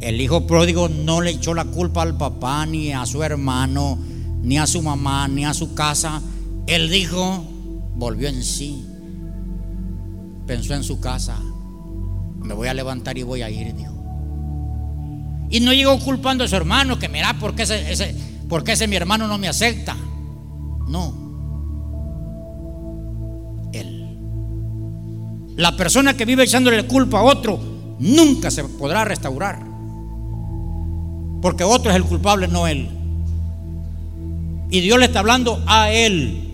El 0.00 0.20
hijo 0.20 0.46
pródigo 0.46 0.88
no 0.88 1.20
le 1.20 1.30
echó 1.30 1.54
la 1.54 1.64
culpa 1.64 2.02
al 2.02 2.16
papá, 2.16 2.66
ni 2.66 2.92
a 2.92 3.04
su 3.06 3.22
hermano, 3.22 3.98
ni 4.42 4.58
a 4.58 4.66
su 4.66 4.82
mamá, 4.82 5.26
ni 5.28 5.44
a 5.44 5.54
su 5.54 5.74
casa 5.74 6.22
él 6.68 6.90
dijo, 6.90 7.44
volvió 7.96 8.28
en 8.28 8.42
sí, 8.42 8.84
pensó 10.46 10.74
en 10.74 10.84
su 10.84 11.00
casa, 11.00 11.38
me 12.42 12.52
voy 12.52 12.68
a 12.68 12.74
levantar 12.74 13.16
y 13.16 13.22
voy 13.22 13.40
a 13.40 13.48
ir, 13.48 13.74
dijo. 13.74 13.94
Y 15.48 15.60
no 15.60 15.72
llegó 15.72 15.98
culpando 15.98 16.44
a 16.44 16.48
su 16.48 16.54
hermano, 16.54 16.98
que 16.98 17.08
mira, 17.08 17.38
¿por 17.38 17.54
qué 17.54 17.62
ese, 17.62 17.90
ese, 17.90 18.14
ese 18.66 18.86
mi 18.86 18.96
hermano 18.96 19.26
no 19.26 19.38
me 19.38 19.48
acepta? 19.48 19.96
No. 20.86 21.14
Él. 23.72 24.18
La 25.56 25.74
persona 25.74 26.18
que 26.18 26.26
vive 26.26 26.44
echándole 26.44 26.86
culpa 26.86 27.20
a 27.20 27.22
otro 27.22 27.58
nunca 27.98 28.50
se 28.50 28.62
podrá 28.62 29.06
restaurar. 29.06 29.67
Porque 31.40 31.64
otro 31.64 31.90
es 31.90 31.96
el 31.96 32.04
culpable, 32.04 32.48
no 32.48 32.66
él. 32.66 32.88
Y 34.70 34.80
Dios 34.80 34.98
le 34.98 35.06
está 35.06 35.20
hablando 35.20 35.62
a 35.66 35.90
él. 35.90 36.44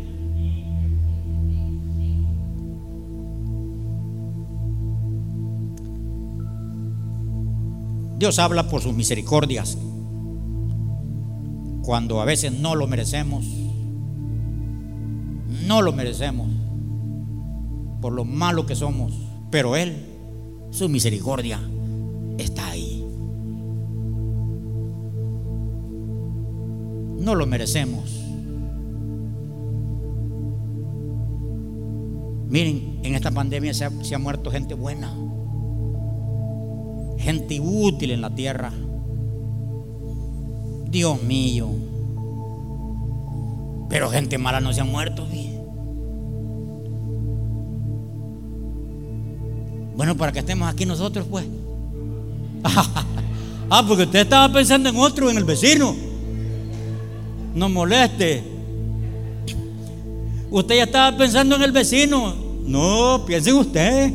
Dios 8.19 8.39
habla 8.39 8.69
por 8.69 8.81
sus 8.81 8.95
misericordias 8.95 9.77
cuando 11.83 12.21
a 12.21 12.25
veces 12.25 12.53
no 12.53 12.75
lo 12.75 12.87
merecemos. 12.87 13.45
No 15.67 15.83
lo 15.83 15.93
merecemos 15.93 16.49
por 18.05 18.13
lo 18.13 18.27
malo 18.27 18.67
que 18.67 18.77
somos, 18.77 19.15
pero 19.51 19.77
Él, 19.77 19.97
su 20.71 20.91
misericordia, 20.91 21.59
está 22.37 22.67
ahí. 22.67 22.94
No 27.25 27.35
lo 27.35 27.47
merecemos. 27.47 28.21
Miren, 32.51 33.01
en 33.03 33.15
esta 33.15 33.31
pandemia 33.31 33.73
se 33.73 33.85
ha, 33.87 34.19
muerto 34.19 34.51
gente 34.51 34.75
buena 34.75 35.11
gente 37.19 37.59
útil 37.59 38.11
en 38.11 38.21
la 38.21 38.29
tierra. 38.35 38.71
Dios 40.91 41.23
mío. 41.23 41.71
Pero 43.89 44.11
gente 44.11 44.37
mala 44.37 44.61
no 44.61 44.75
se 44.75 44.83
ha 44.83 44.85
muerto. 44.85 45.27
Bueno, 49.97 50.15
para 50.17 50.33
que 50.33 50.41
estemos 50.41 50.69
aquí 50.69 50.85
nosotros, 50.85 51.27
pues. 51.31 51.47
ah, 52.65 53.85
porque 53.89 54.03
usted 54.03 54.21
estaba 54.21 54.53
pensando 54.53 54.91
en 54.91 54.97
otro, 54.97 55.31
en 55.31 55.39
el 55.39 55.45
vecino. 55.45 56.04
No 57.55 57.69
moleste. 57.69 58.43
Usted 60.51 60.77
ya 60.77 60.85
estaba 60.85 61.17
pensando 61.17 61.57
en 61.57 61.63
el 61.63 61.73
vecino. 61.73 62.35
No, 62.67 63.25
piense 63.27 63.51
en 63.51 63.57
usted. 63.57 64.13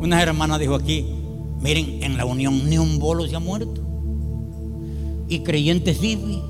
Una 0.00 0.22
hermana 0.22 0.58
dijo 0.58 0.74
aquí, 0.74 1.04
miren, 1.60 2.02
en 2.02 2.16
la 2.16 2.24
unión 2.24 2.68
ni 2.68 2.78
un 2.78 2.98
bolo 2.98 3.26
se 3.26 3.34
ha 3.34 3.40
muerto. 3.40 3.80
Y 5.28 5.40
creyentes 5.40 6.00
viven. 6.00 6.42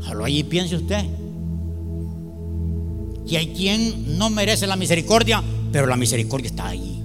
Jalo 0.00 0.24
allí 0.24 0.42
piense 0.42 0.76
usted. 0.76 1.23
Que 3.28 3.38
hay 3.38 3.48
quien 3.48 4.18
no 4.18 4.30
merece 4.30 4.66
la 4.66 4.76
misericordia, 4.76 5.42
pero 5.72 5.86
la 5.86 5.96
misericordia 5.96 6.48
está 6.48 6.68
allí. 6.68 7.00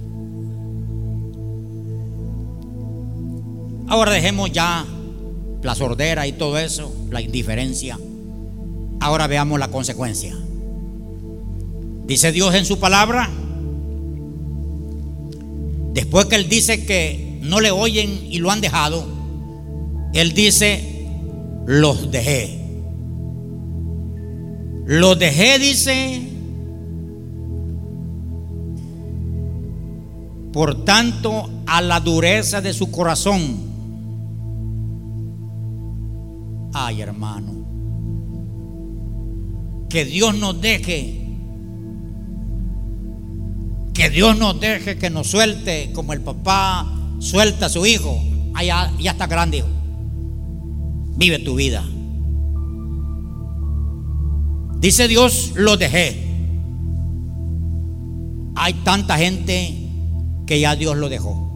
Ahora 3.88 4.12
dejemos 4.12 4.52
ya 4.52 4.86
la 5.62 5.74
sordera 5.74 6.26
y 6.26 6.32
todo 6.32 6.58
eso, 6.58 6.94
la 7.10 7.20
indiferencia. 7.20 7.98
Ahora 9.00 9.26
veamos 9.26 9.58
la 9.58 9.68
consecuencia. 9.68 10.36
Dice 12.06 12.32
Dios 12.32 12.54
en 12.54 12.64
su 12.64 12.78
palabra, 12.78 13.30
después 15.92 16.26
que 16.26 16.36
Él 16.36 16.48
dice 16.48 16.84
que 16.84 17.38
no 17.42 17.60
le 17.60 17.70
oyen 17.70 18.26
y 18.30 18.38
lo 18.38 18.50
han 18.50 18.60
dejado, 18.60 19.06
Él 20.14 20.34
dice, 20.34 21.06
los 21.66 22.10
dejé. 22.10 22.59
Los 24.92 25.18
dejé, 25.18 25.58
dice, 25.58 26.20
por 30.52 30.84
tanto, 30.84 31.48
a 31.66 31.80
la 31.80 32.00
dureza 32.00 32.60
de 32.60 32.72
su 32.72 32.90
corazón. 32.90 33.70
Ay, 36.72 37.02
hermano 37.02 37.60
que 39.90 40.04
Dios 40.04 40.38
nos 40.38 40.58
deje, 40.60 41.20
que 43.92 44.08
Dios 44.08 44.38
nos 44.38 44.58
deje 44.58 44.96
que 44.96 45.10
nos 45.10 45.26
suelte 45.26 45.90
como 45.92 46.14
el 46.14 46.22
papá 46.22 46.86
suelta 47.18 47.66
a 47.66 47.68
su 47.68 47.84
hijo. 47.84 48.22
Allá 48.54 48.90
ya 48.98 49.10
está 49.10 49.26
grande. 49.26 49.64
Vive 51.16 51.40
tu 51.40 51.56
vida. 51.56 51.84
Dice 54.80 55.08
Dios, 55.08 55.52
lo 55.54 55.76
dejé. 55.76 56.26
Hay 58.56 58.74
tanta 58.84 59.16
gente 59.18 59.76
que 60.46 60.60
ya 60.60 60.74
Dios 60.74 60.96
lo 60.96 61.08
dejó. 61.08 61.48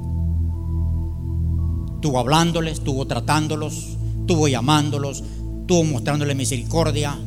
Estuvo 1.96 2.18
hablándoles, 2.18 2.74
estuvo 2.74 3.06
tratándolos, 3.06 3.96
estuvo 4.20 4.46
llamándolos, 4.46 5.24
estuvo 5.62 5.84
mostrándoles 5.84 6.36
misericordia 6.36 7.18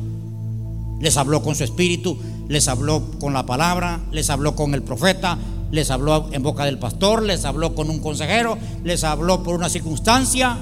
les 1.00 1.16
habló 1.16 1.42
con 1.42 1.54
su 1.54 1.64
espíritu, 1.64 2.18
les 2.48 2.68
habló 2.68 3.02
con 3.20 3.32
la 3.32 3.46
palabra, 3.46 4.00
les 4.10 4.30
habló 4.30 4.56
con 4.56 4.74
el 4.74 4.82
profeta, 4.82 5.38
les 5.70 5.90
habló 5.90 6.28
en 6.32 6.42
boca 6.42 6.64
del 6.64 6.78
pastor, 6.78 7.22
les 7.22 7.44
habló 7.44 7.74
con 7.74 7.90
un 7.90 8.00
consejero, 8.00 8.58
les 8.84 9.04
habló 9.04 9.42
por 9.42 9.54
una 9.54 9.68
circunstancia 9.68 10.58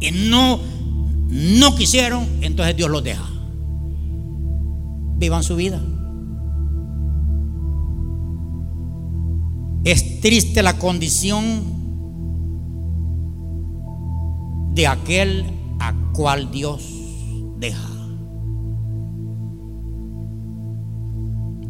y 0.00 0.10
no 0.10 0.60
no 1.28 1.76
quisieron, 1.76 2.26
entonces 2.40 2.76
Dios 2.76 2.90
los 2.90 3.04
deja. 3.04 3.24
Vivan 5.20 5.42
su 5.42 5.54
vida. 5.54 5.80
Es 9.84 10.20
triste 10.20 10.62
la 10.62 10.78
condición 10.78 11.44
de 14.74 14.86
aquel 14.86 15.44
a 15.78 15.94
cual 16.14 16.50
Dios 16.50 16.90
deja. 17.58 17.88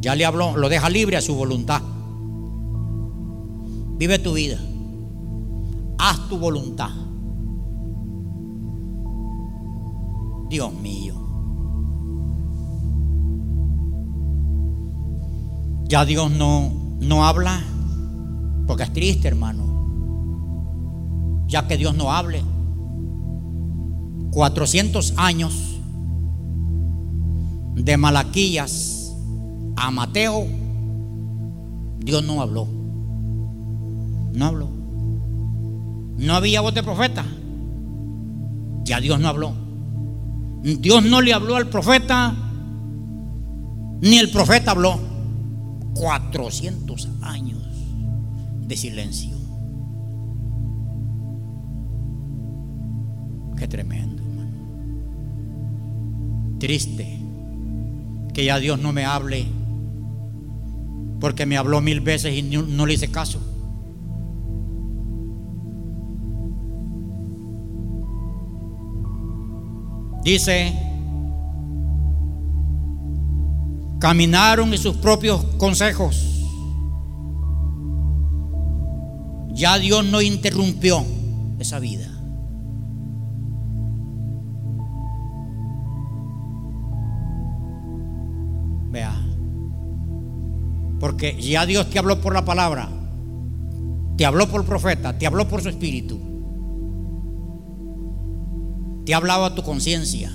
Ya 0.01 0.14
le 0.14 0.24
habló, 0.24 0.57
lo 0.57 0.68
deja 0.68 0.88
libre 0.88 1.16
a 1.16 1.20
su 1.20 1.34
voluntad. 1.34 1.82
Vive 3.98 4.18
tu 4.20 4.32
vida. 4.32 4.59
Haz 5.98 6.28
tu 6.28 6.38
voluntad. 6.38 6.90
Dios 10.48 10.72
mío. 10.72 11.30
Ya 15.91 16.05
Dios 16.05 16.30
no, 16.30 16.70
no 17.01 17.26
habla 17.26 17.64
porque 18.68 18.84
es 18.84 18.93
triste, 18.93 19.26
hermano. 19.26 19.64
Ya 21.49 21.66
que 21.66 21.76
Dios 21.76 21.97
no 21.97 22.12
hable. 22.12 22.45
400 24.30 25.14
años 25.16 25.80
de 27.74 27.97
Malaquías 27.97 29.12
a 29.74 29.91
Mateo, 29.91 30.47
Dios 31.99 32.22
no 32.24 32.41
habló. 32.41 32.68
No 34.32 34.47
habló. 34.47 34.68
No 36.18 36.34
había 36.34 36.61
voz 36.61 36.72
de 36.72 36.84
profeta. 36.84 37.24
Ya 38.84 39.01
Dios 39.01 39.18
no 39.18 39.26
habló. 39.26 39.53
Dios 40.62 41.03
no 41.03 41.20
le 41.20 41.32
habló 41.32 41.57
al 41.57 41.68
profeta, 41.68 42.32
ni 44.01 44.18
el 44.18 44.30
profeta 44.30 44.70
habló. 44.70 45.09
400 46.01 47.09
años 47.20 47.62
de 48.66 48.74
silencio. 48.74 49.36
Qué 53.59 53.68
tremendo, 53.68 54.22
hermano. 54.22 54.57
Triste 56.59 57.20
que 58.32 58.46
ya 58.46 58.59
Dios 58.59 58.80
no 58.80 58.94
me 58.94 59.05
hable 59.05 59.46
porque 61.20 61.44
me 61.44 61.59
habló 61.59 61.82
mil 61.82 62.01
veces 62.01 62.34
y 62.34 62.42
no, 62.42 62.86
le 62.86 62.94
hice 62.94 63.11
caso. 63.11 63.38
Dice, 70.24 70.89
caminaron 74.01 74.72
en 74.72 74.78
sus 74.78 74.96
propios 74.96 75.44
consejos. 75.59 76.26
Ya 79.53 79.78
Dios 79.78 80.05
no 80.07 80.22
interrumpió 80.22 81.05
esa 81.59 81.78
vida. 81.78 82.09
Vea, 88.90 89.14
porque 90.98 91.40
ya 91.40 91.66
Dios 91.66 91.90
te 91.90 91.98
habló 91.98 92.20
por 92.20 92.34
la 92.34 92.44
palabra, 92.44 92.88
te 94.16 94.24
habló 94.24 94.48
por 94.48 94.62
el 94.62 94.66
profeta, 94.66 95.16
te 95.16 95.26
habló 95.26 95.46
por 95.46 95.62
su 95.62 95.68
espíritu, 95.68 96.18
te 99.05 99.12
ha 99.12 99.18
hablado 99.18 99.44
a 99.44 99.55
tu 99.55 99.62
conciencia, 99.62 100.32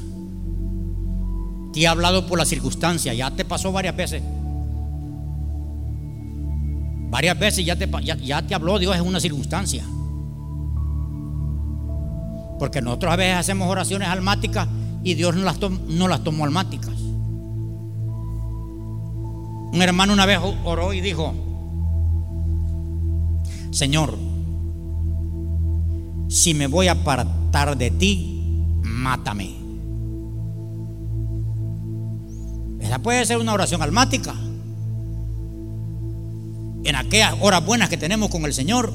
te 1.75 1.85
ha 1.85 1.91
hablado 1.91 2.25
por 2.25 2.39
la 2.39 2.45
circunstancia, 2.45 3.13
ya 3.13 3.29
te 3.31 3.43
pasó 3.43 3.69
varias 3.69 3.97
veces. 3.97 4.23
Varias 7.09 7.37
veces 7.37 7.65
ya 7.65 7.75
te, 7.75 7.89
ya, 8.01 8.41
te 8.41 8.55
habló 8.55 8.79
Dios 8.79 8.95
en 8.95 9.01
una 9.01 9.19
circunstancia. 9.19 9.83
Porque 12.57 12.81
nosotros 12.81 13.11
a 13.11 13.17
veces 13.17 13.35
hacemos 13.35 13.69
oraciones 13.69 14.07
almáticas 14.07 14.69
y 15.03 15.15
Dios 15.15 15.35
no 15.35 15.43
las, 15.43 15.59
no 15.59 16.07
las 16.07 16.23
tomó 16.23 16.45
almáticas. 16.45 16.97
Un 19.73 19.81
hermano 19.81 20.13
una 20.13 20.25
vez 20.25 20.39
oró 20.63 20.93
y 20.93 21.01
dijo, 21.01 21.33
Señor, 23.71 24.17
si 26.29 26.53
me 26.53 26.67
voy 26.67 26.87
a 26.87 26.93
apartar 26.93 27.77
de 27.77 27.91
ti, 27.91 28.71
mátame. 28.81 29.64
Esa 32.85 32.99
puede 32.99 33.25
ser 33.25 33.37
una 33.37 33.53
oración 33.53 33.81
almática 33.81 34.33
en 36.85 36.95
aquellas 36.95 37.35
horas 37.41 37.65
buenas 37.65 37.89
que 37.89 37.97
tenemos 37.97 38.29
con 38.29 38.45
el 38.45 38.53
Señor, 38.53 38.93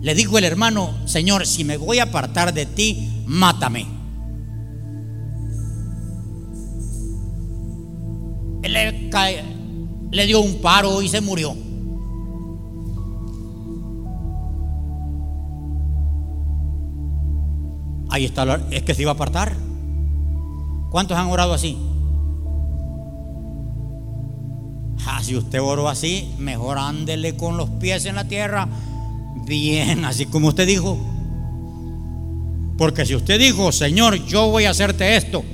le 0.00 0.14
dijo 0.14 0.36
el 0.36 0.44
hermano, 0.44 0.90
Señor, 1.06 1.46
si 1.46 1.64
me 1.64 1.78
voy 1.78 1.98
a 1.98 2.04
apartar 2.04 2.52
de 2.52 2.66
ti, 2.66 3.24
mátame. 3.26 3.86
Él 8.62 8.72
le, 8.72 9.10
le 10.10 10.26
dio 10.26 10.40
un 10.40 10.60
paro 10.60 11.00
y 11.00 11.08
se 11.08 11.20
murió. 11.22 11.56
Ahí 18.10 18.26
está, 18.26 18.60
es 18.70 18.82
que 18.82 18.94
se 18.94 19.02
iba 19.02 19.12
a 19.12 19.14
apartar. 19.14 19.56
¿Cuántos 20.90 21.16
han 21.16 21.28
orado 21.28 21.54
así? 21.54 21.78
Si 25.22 25.36
usted 25.36 25.60
oró 25.60 25.88
así, 25.88 26.34
mejor 26.38 26.78
ándele 26.78 27.36
con 27.36 27.56
los 27.56 27.70
pies 27.70 28.06
en 28.06 28.16
la 28.16 28.26
tierra, 28.26 28.68
bien, 29.46 30.04
así 30.04 30.26
como 30.26 30.48
usted 30.48 30.66
dijo. 30.66 30.98
Porque 32.76 33.06
si 33.06 33.14
usted 33.14 33.38
dijo, 33.38 33.70
Señor, 33.70 34.26
yo 34.26 34.48
voy 34.48 34.64
a 34.64 34.70
hacerte 34.70 35.16
esto, 35.16 35.44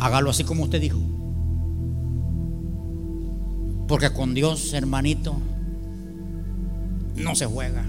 hágalo 0.00 0.30
así 0.30 0.42
como 0.42 0.64
usted 0.64 0.80
dijo. 0.80 0.98
Porque 3.86 4.12
con 4.12 4.34
Dios, 4.34 4.72
hermanito, 4.72 5.36
no 7.14 7.34
se 7.36 7.46
juega. 7.46 7.84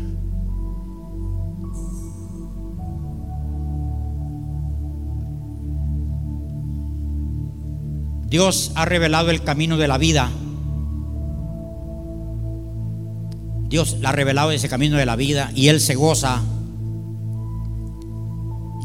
Dios 8.32 8.71
ha 8.75 8.86
revelado 8.86 9.29
el 9.29 9.43
camino 9.43 9.75
de 9.75 9.89
la 9.89 9.97
vida. 9.97 10.32
Dios 13.67 13.97
le 13.99 14.07
ha 14.07 14.13
revelado 14.13 14.51
ese 14.51 14.69
camino 14.69 14.95
de 14.95 15.05
la 15.05 15.17
vida 15.17 15.51
y 15.53 15.67
Él 15.67 15.82
se 15.82 15.95
goza. 15.95 16.41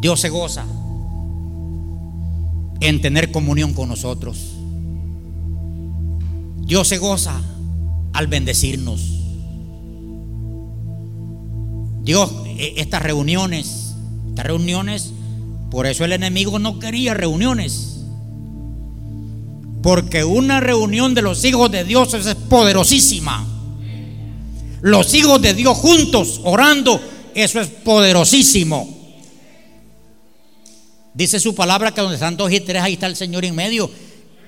Dios 0.02 0.20
se 0.20 0.30
goza 0.30 0.64
en 2.80 3.00
tener 3.00 3.30
comunión 3.30 3.72
con 3.72 3.88
nosotros. 3.88 4.56
Dios 6.62 6.88
se 6.88 6.98
goza 6.98 7.40
al 8.14 8.26
bendecirnos. 8.26 9.00
Dios, 12.02 12.32
e, 12.46 12.74
estas 12.78 13.00
reuniones, 13.00 13.94
estas 14.30 14.46
reuniones, 14.46 15.12
por 15.70 15.86
eso 15.86 16.04
el 16.04 16.12
enemigo 16.12 16.58
no 16.58 16.80
quería 16.80 17.14
reuniones. 17.14 17.95
Porque 19.86 20.24
una 20.24 20.58
reunión 20.58 21.14
de 21.14 21.22
los 21.22 21.44
hijos 21.44 21.70
de 21.70 21.84
Dios 21.84 22.12
es 22.12 22.34
poderosísima. 22.34 23.46
Los 24.80 25.14
hijos 25.14 25.40
de 25.40 25.54
Dios 25.54 25.78
juntos 25.78 26.40
orando, 26.42 27.00
eso 27.36 27.60
es 27.60 27.68
poderosísimo. 27.68 29.14
Dice 31.14 31.38
su 31.38 31.54
palabra 31.54 31.94
que 31.94 32.00
donde 32.00 32.16
están 32.16 32.36
dos 32.36 32.50
y 32.50 32.58
tres, 32.58 32.82
ahí 32.82 32.94
está 32.94 33.06
el 33.06 33.14
Señor 33.14 33.44
en 33.44 33.54
medio. 33.54 33.88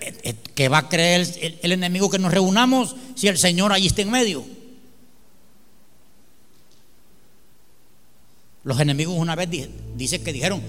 Eh, 0.01 0.13
eh, 0.25 0.35
¿Qué 0.57 0.69
va 0.69 0.79
a 0.79 0.89
creer 0.89 1.29
el, 1.63 1.71
enemigo 1.71 2.11
que 2.11 2.19
nos 2.19 2.35
reunamos 2.35 2.97
si 3.15 3.29
el 3.29 3.39
Señor 3.39 3.73
allí 3.73 3.87
está 3.87 4.03
en 4.03 4.11
medio? 4.11 4.45
Los 8.65 8.81
enemigos 8.81 9.15
una 9.17 9.37
vez 9.37 9.49
dice 9.97 10.21
que 10.21 10.33
dijeron, 10.33 10.61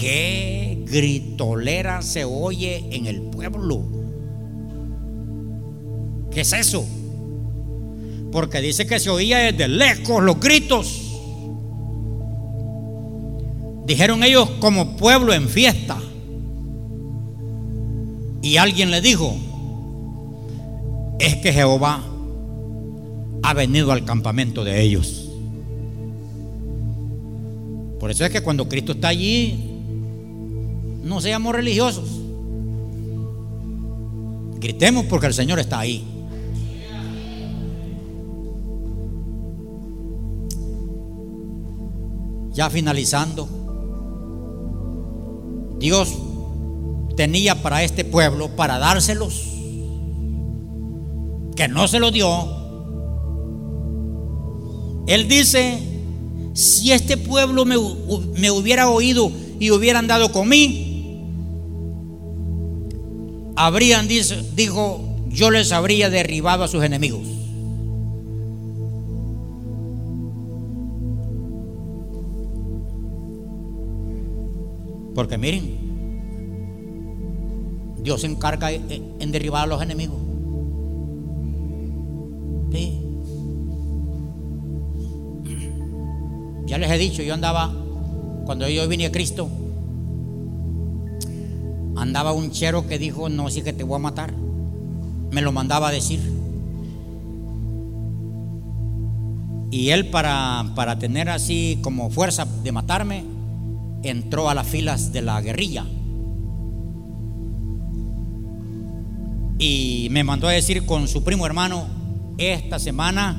¿Qué 0.00 0.82
gritolera 0.86 2.00
se 2.00 2.24
oye 2.24 2.86
en 2.90 3.04
el 3.06 3.20
pueblo? 3.20 3.82
¿Qué 6.30 6.40
es 6.40 6.54
eso? 6.54 6.86
Porque 8.32 8.62
dice 8.62 8.86
que 8.86 8.98
se 8.98 9.10
oía 9.10 9.52
desde 9.52 9.68
lejos 9.68 10.22
los 10.22 10.40
gritos. 10.40 11.02
Dijeron 13.84 14.24
ellos 14.24 14.48
como 14.58 14.96
pueblo 14.96 15.34
en 15.34 15.50
fiesta. 15.50 15.98
Y 18.40 18.56
alguien 18.56 18.90
le 18.90 19.02
dijo, 19.02 19.36
es 21.18 21.36
que 21.36 21.52
Jehová 21.52 22.02
ha 23.42 23.52
venido 23.52 23.92
al 23.92 24.06
campamento 24.06 24.64
de 24.64 24.80
ellos. 24.80 25.28
Por 27.98 28.10
eso 28.10 28.24
es 28.24 28.30
que 28.30 28.40
cuando 28.40 28.66
Cristo 28.66 28.92
está 28.92 29.08
allí, 29.08 29.69
No 31.02 31.20
seamos 31.20 31.54
religiosos. 31.54 32.08
Gritemos 34.60 35.06
porque 35.06 35.26
el 35.26 35.34
Señor 35.34 35.58
está 35.58 35.80
ahí. 35.80 36.04
Ya 42.52 42.68
finalizando, 42.68 43.48
Dios 45.78 46.14
tenía 47.16 47.62
para 47.62 47.82
este 47.82 48.04
pueblo, 48.04 48.54
para 48.54 48.78
dárselos, 48.78 49.46
que 51.56 51.68
no 51.68 51.88
se 51.88 52.00
lo 52.00 52.10
dio. 52.10 52.28
Él 55.06 55.26
dice, 55.26 55.78
si 56.52 56.92
este 56.92 57.16
pueblo 57.16 57.64
me, 57.64 57.76
me 58.38 58.50
hubiera 58.50 58.90
oído 58.90 59.32
y 59.58 59.70
hubieran 59.70 60.06
dado 60.06 60.30
conmigo, 60.32 60.89
habrían, 63.66 64.08
dijo, 64.08 65.04
yo 65.28 65.50
les 65.50 65.70
habría 65.72 66.08
derribado 66.08 66.64
a 66.64 66.68
sus 66.68 66.82
enemigos. 66.82 67.26
Porque 75.14 75.36
miren, 75.36 75.78
Dios 78.02 78.22
se 78.22 78.28
encarga 78.28 78.70
en 78.72 79.32
derribar 79.32 79.64
a 79.64 79.66
los 79.66 79.82
enemigos. 79.82 80.18
Ya 86.66 86.78
les 86.78 86.88
he 86.88 86.98
dicho, 86.98 87.22
yo 87.22 87.34
andaba, 87.34 87.74
cuando 88.46 88.68
yo 88.68 88.86
vine 88.86 89.06
a 89.06 89.12
Cristo, 89.12 89.48
andaba 91.96 92.32
un 92.32 92.50
chero 92.50 92.86
que 92.86 92.98
dijo, 92.98 93.28
no, 93.28 93.50
sí 93.50 93.62
que 93.62 93.72
te 93.72 93.84
voy 93.84 93.96
a 93.96 94.00
matar. 94.00 94.34
Me 95.30 95.42
lo 95.42 95.52
mandaba 95.52 95.88
a 95.88 95.92
decir. 95.92 96.20
Y 99.70 99.90
él 99.90 100.10
para, 100.10 100.72
para 100.74 100.98
tener 100.98 101.28
así 101.28 101.78
como 101.82 102.10
fuerza 102.10 102.44
de 102.44 102.72
matarme, 102.72 103.24
entró 104.02 104.48
a 104.48 104.54
las 104.54 104.66
filas 104.66 105.12
de 105.12 105.22
la 105.22 105.40
guerrilla. 105.40 105.86
Y 109.58 110.08
me 110.10 110.24
mandó 110.24 110.48
a 110.48 110.52
decir 110.52 110.86
con 110.86 111.06
su 111.06 111.22
primo 111.22 111.46
hermano, 111.46 111.84
esta 112.38 112.78
semana 112.78 113.38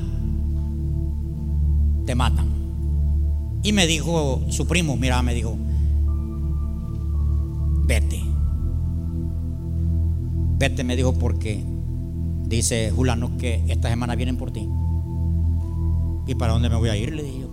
te 2.06 2.14
matan. 2.14 2.48
Y 3.64 3.72
me 3.72 3.86
dijo 3.86 4.42
su 4.48 4.66
primo, 4.66 4.96
mira, 4.96 5.20
me 5.22 5.34
dijo, 5.34 5.56
vete. 7.84 8.31
Vete, 10.62 10.84
me 10.84 10.94
dijo, 10.94 11.12
porque 11.14 11.60
dice 12.46 12.92
Julano 12.94 13.36
que 13.36 13.64
esta 13.66 13.88
semana 13.90 14.14
vienen 14.14 14.36
por 14.36 14.52
ti. 14.52 14.68
¿Y 16.28 16.36
para 16.36 16.52
dónde 16.52 16.68
me 16.68 16.76
voy 16.76 16.88
a 16.88 16.96
ir? 16.96 17.12
Le 17.12 17.24
dije 17.24 17.40
yo. 17.40 17.48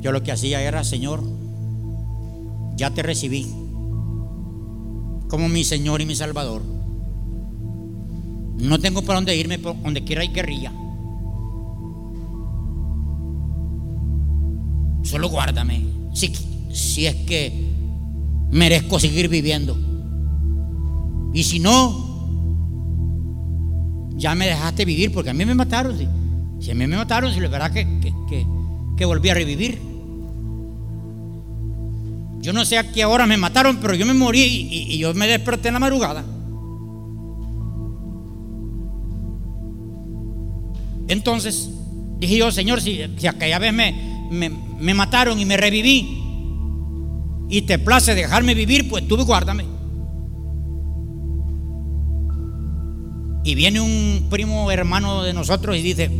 Yo 0.00 0.10
lo 0.10 0.24
que 0.24 0.32
hacía 0.32 0.60
era, 0.62 0.82
Señor, 0.82 1.22
ya 2.74 2.90
te 2.90 3.04
recibí 3.04 3.46
como 5.28 5.48
mi 5.48 5.62
Señor 5.62 6.00
y 6.00 6.06
mi 6.06 6.16
Salvador. 6.16 6.62
No 8.58 8.80
tengo 8.80 9.02
para 9.02 9.18
dónde 9.18 9.36
irme, 9.36 9.60
por 9.60 9.80
donde 9.80 10.02
quiera 10.02 10.22
hay 10.22 10.28
guerrilla. 10.32 10.72
Solo 15.04 15.28
guárdame, 15.28 15.86
si, 16.14 16.32
si 16.72 17.06
es 17.06 17.14
que 17.14 17.65
merezco 18.50 18.98
seguir 18.98 19.28
viviendo. 19.28 19.76
Y 21.32 21.44
si 21.44 21.58
no, 21.58 22.06
ya 24.16 24.34
me 24.34 24.46
dejaste 24.46 24.84
vivir, 24.84 25.12
porque 25.12 25.30
a 25.30 25.34
mí 25.34 25.44
me 25.44 25.54
mataron. 25.54 25.96
Si, 26.60 26.70
a 26.70 26.74
mí 26.74 26.86
me 26.86 26.96
mataron, 26.96 27.32
si 27.32 27.38
es 27.38 27.50
verdad 27.50 27.70
que, 27.72 27.86
que, 28.00 28.46
que 28.96 29.04
volví 29.04 29.28
a 29.28 29.34
revivir. 29.34 29.96
Yo 32.46 32.52
no 32.52 32.64
sé 32.64 32.78
a 32.78 32.92
qué 32.92 33.04
hora 33.04 33.26
me 33.26 33.36
mataron, 33.36 33.78
pero 33.78 33.94
yo 33.94 34.06
me 34.06 34.14
morí 34.14 34.40
y, 34.40 34.98
yo 34.98 35.12
me 35.14 35.26
desperté 35.26 35.66
en 35.66 35.74
la 35.74 35.80
madrugada. 35.80 36.24
Entonces 41.08 41.70
dije 42.20 42.38
yo, 42.38 42.52
Señor, 42.52 42.80
si, 42.80 43.02
aquella 43.26 43.58
vez 43.58 43.72
me, 43.72 43.92
me, 44.30 44.94
mataron 44.94 45.40
y 45.40 45.44
me 45.44 45.56
reviví 45.56 46.22
y 47.48 47.62
te 47.62 47.78
place 47.78 48.14
dejarme 48.14 48.54
vivir, 48.54 48.88
pues 48.88 49.06
tú 49.06 49.16
guárdame. 49.24 49.64
Y 53.44 53.54
viene 53.54 53.80
un 53.80 54.26
primo 54.28 54.70
hermano 54.72 55.22
de 55.22 55.32
nosotros 55.32 55.76
y 55.76 55.82
dice, 55.82 56.10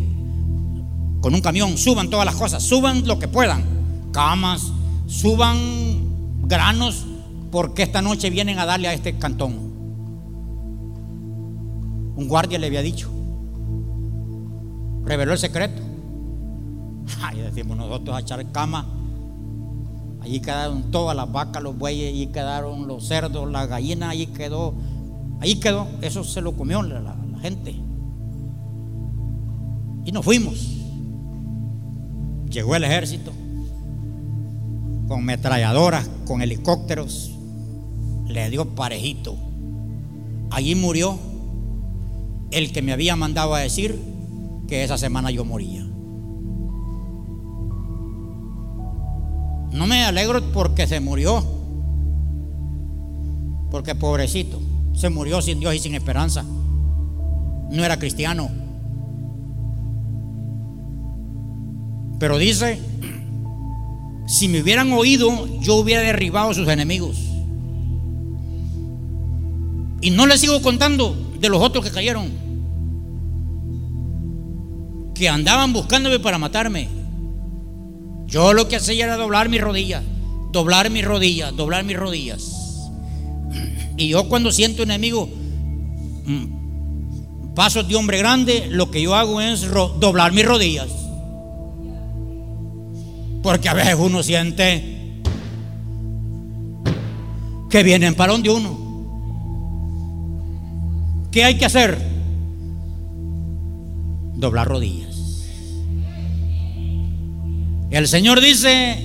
con 1.20 1.34
un 1.34 1.40
camión, 1.40 1.76
suban 1.76 2.08
todas 2.08 2.24
las 2.24 2.36
cosas, 2.36 2.62
suban 2.62 3.06
lo 3.06 3.18
que 3.18 3.26
puedan, 3.26 3.64
camas, 4.12 4.70
suban 5.06 6.46
granos 6.46 7.04
porque 7.50 7.82
esta 7.82 8.00
noche 8.02 8.30
vienen 8.30 8.58
a 8.58 8.66
darle 8.66 8.86
a 8.88 8.92
este 8.92 9.18
cantón. 9.18 9.54
Un 12.16 12.28
guardia 12.28 12.58
le 12.58 12.68
había 12.68 12.82
dicho. 12.82 13.10
Reveló 15.04 15.32
el 15.32 15.38
secreto. 15.38 15.82
Ahí 17.22 17.40
decimos 17.40 17.76
nosotros 17.76 18.16
a 18.16 18.20
echar 18.20 18.52
cama. 18.52 18.86
Allí 20.26 20.40
quedaron 20.40 20.90
todas 20.90 21.16
las 21.16 21.30
vacas, 21.30 21.62
los 21.62 21.78
bueyes, 21.78 22.12
allí 22.12 22.26
quedaron 22.26 22.88
los 22.88 23.06
cerdos, 23.06 23.48
la 23.48 23.64
gallina, 23.66 24.10
allí 24.10 24.26
quedó. 24.26 24.74
Ahí 25.38 25.54
quedó. 25.60 25.86
Eso 26.02 26.24
se 26.24 26.40
lo 26.40 26.56
comió 26.56 26.82
la, 26.82 27.00
la 27.00 27.38
gente. 27.40 27.76
Y 30.04 30.10
nos 30.10 30.24
fuimos. 30.24 30.78
Llegó 32.50 32.74
el 32.74 32.82
ejército 32.82 33.30
con 35.06 35.24
metralladoras, 35.24 36.10
con 36.26 36.42
helicópteros, 36.42 37.30
le 38.26 38.50
dio 38.50 38.74
parejito. 38.74 39.36
Allí 40.50 40.74
murió 40.74 41.16
el 42.50 42.72
que 42.72 42.82
me 42.82 42.92
había 42.92 43.14
mandado 43.14 43.54
a 43.54 43.60
decir 43.60 43.96
que 44.66 44.82
esa 44.82 44.98
semana 44.98 45.30
yo 45.30 45.44
moría. 45.44 45.75
No 49.76 49.86
me 49.86 50.04
alegro 50.04 50.42
porque 50.52 50.86
se 50.86 51.00
murió, 51.00 51.44
porque 53.70 53.94
pobrecito, 53.94 54.60
se 54.94 55.10
murió 55.10 55.42
sin 55.42 55.60
Dios 55.60 55.74
y 55.74 55.78
sin 55.78 55.94
esperanza. 55.94 56.42
No 56.42 57.84
era 57.84 57.98
cristiano. 57.98 58.48
Pero 62.18 62.38
dice 62.38 62.80
si 64.26 64.48
me 64.48 64.60
hubieran 64.60 64.92
oído, 64.92 65.46
yo 65.60 65.76
hubiera 65.76 66.02
derribado 66.02 66.50
a 66.50 66.54
sus 66.54 66.68
enemigos. 66.68 67.16
Y 70.00 70.10
no 70.10 70.26
les 70.26 70.40
sigo 70.40 70.60
contando 70.62 71.16
de 71.40 71.48
los 71.48 71.62
otros 71.62 71.84
que 71.84 71.92
cayeron, 71.92 72.30
que 75.14 75.28
andaban 75.28 75.72
buscándome 75.72 76.18
para 76.18 76.38
matarme. 76.38 76.88
Yo 78.26 78.52
lo 78.52 78.68
que 78.68 78.76
hacía 78.76 79.04
era 79.04 79.16
doblar 79.16 79.48
mis 79.48 79.60
rodillas, 79.60 80.02
doblar 80.52 80.90
mis 80.90 81.04
rodillas, 81.04 81.56
doblar 81.56 81.84
mis 81.84 81.96
rodillas. 81.96 82.56
Y 83.96 84.08
yo 84.08 84.28
cuando 84.28 84.52
siento 84.52 84.82
enemigo, 84.82 85.28
mm, 86.26 87.54
pasos 87.54 87.88
de 87.88 87.96
hombre 87.96 88.18
grande, 88.18 88.66
lo 88.70 88.90
que 88.90 89.00
yo 89.00 89.14
hago 89.14 89.40
es 89.40 89.66
doblar 90.00 90.32
mis 90.32 90.44
rodillas. 90.44 90.88
Porque 93.42 93.68
a 93.68 93.74
veces 93.74 93.96
uno 93.98 94.22
siente 94.22 95.22
que 97.70 97.82
vienen 97.82 98.14
para 98.14 98.32
donde 98.32 98.50
uno. 98.50 98.86
¿Qué 101.30 101.44
hay 101.44 101.56
que 101.56 101.64
hacer? 101.64 101.98
Doblar 104.34 104.66
rodillas. 104.68 105.05
El 107.90 108.08
Señor 108.08 108.40
dice, 108.40 108.98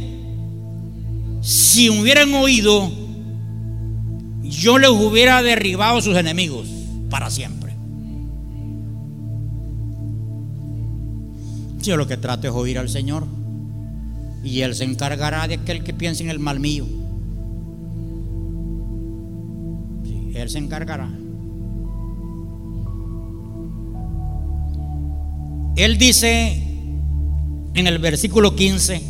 si 1.42 1.90
hubieran 1.90 2.34
oído, 2.34 2.92
yo 4.44 4.78
les 4.78 4.90
hubiera 4.90 5.42
derribado 5.42 6.02
sus 6.02 6.16
enemigos 6.18 6.68
para 7.10 7.30
siempre. 7.30 7.74
Yo 11.82 11.98
lo 11.98 12.08
que 12.08 12.18
trato 12.18 12.48
es 12.48 12.54
oír 12.54 12.78
al 12.78 12.90
Señor. 12.90 13.26
Y 14.44 14.62
Él 14.62 14.76
se 14.76 14.84
encargará 14.84 15.48
de 15.48 15.56
aquel 15.56 15.84
que 15.84 15.94
piense 15.94 16.24
en 16.24 16.30
el 16.30 16.40
mal 16.40 16.60
mío. 16.60 16.86
él 20.42 20.50
se 20.50 20.58
encargará. 20.58 21.10
Él 25.76 25.98
dice 25.98 26.71
en 27.74 27.88
el 27.88 28.00
versículo 28.00 28.56
15, 28.56 29.02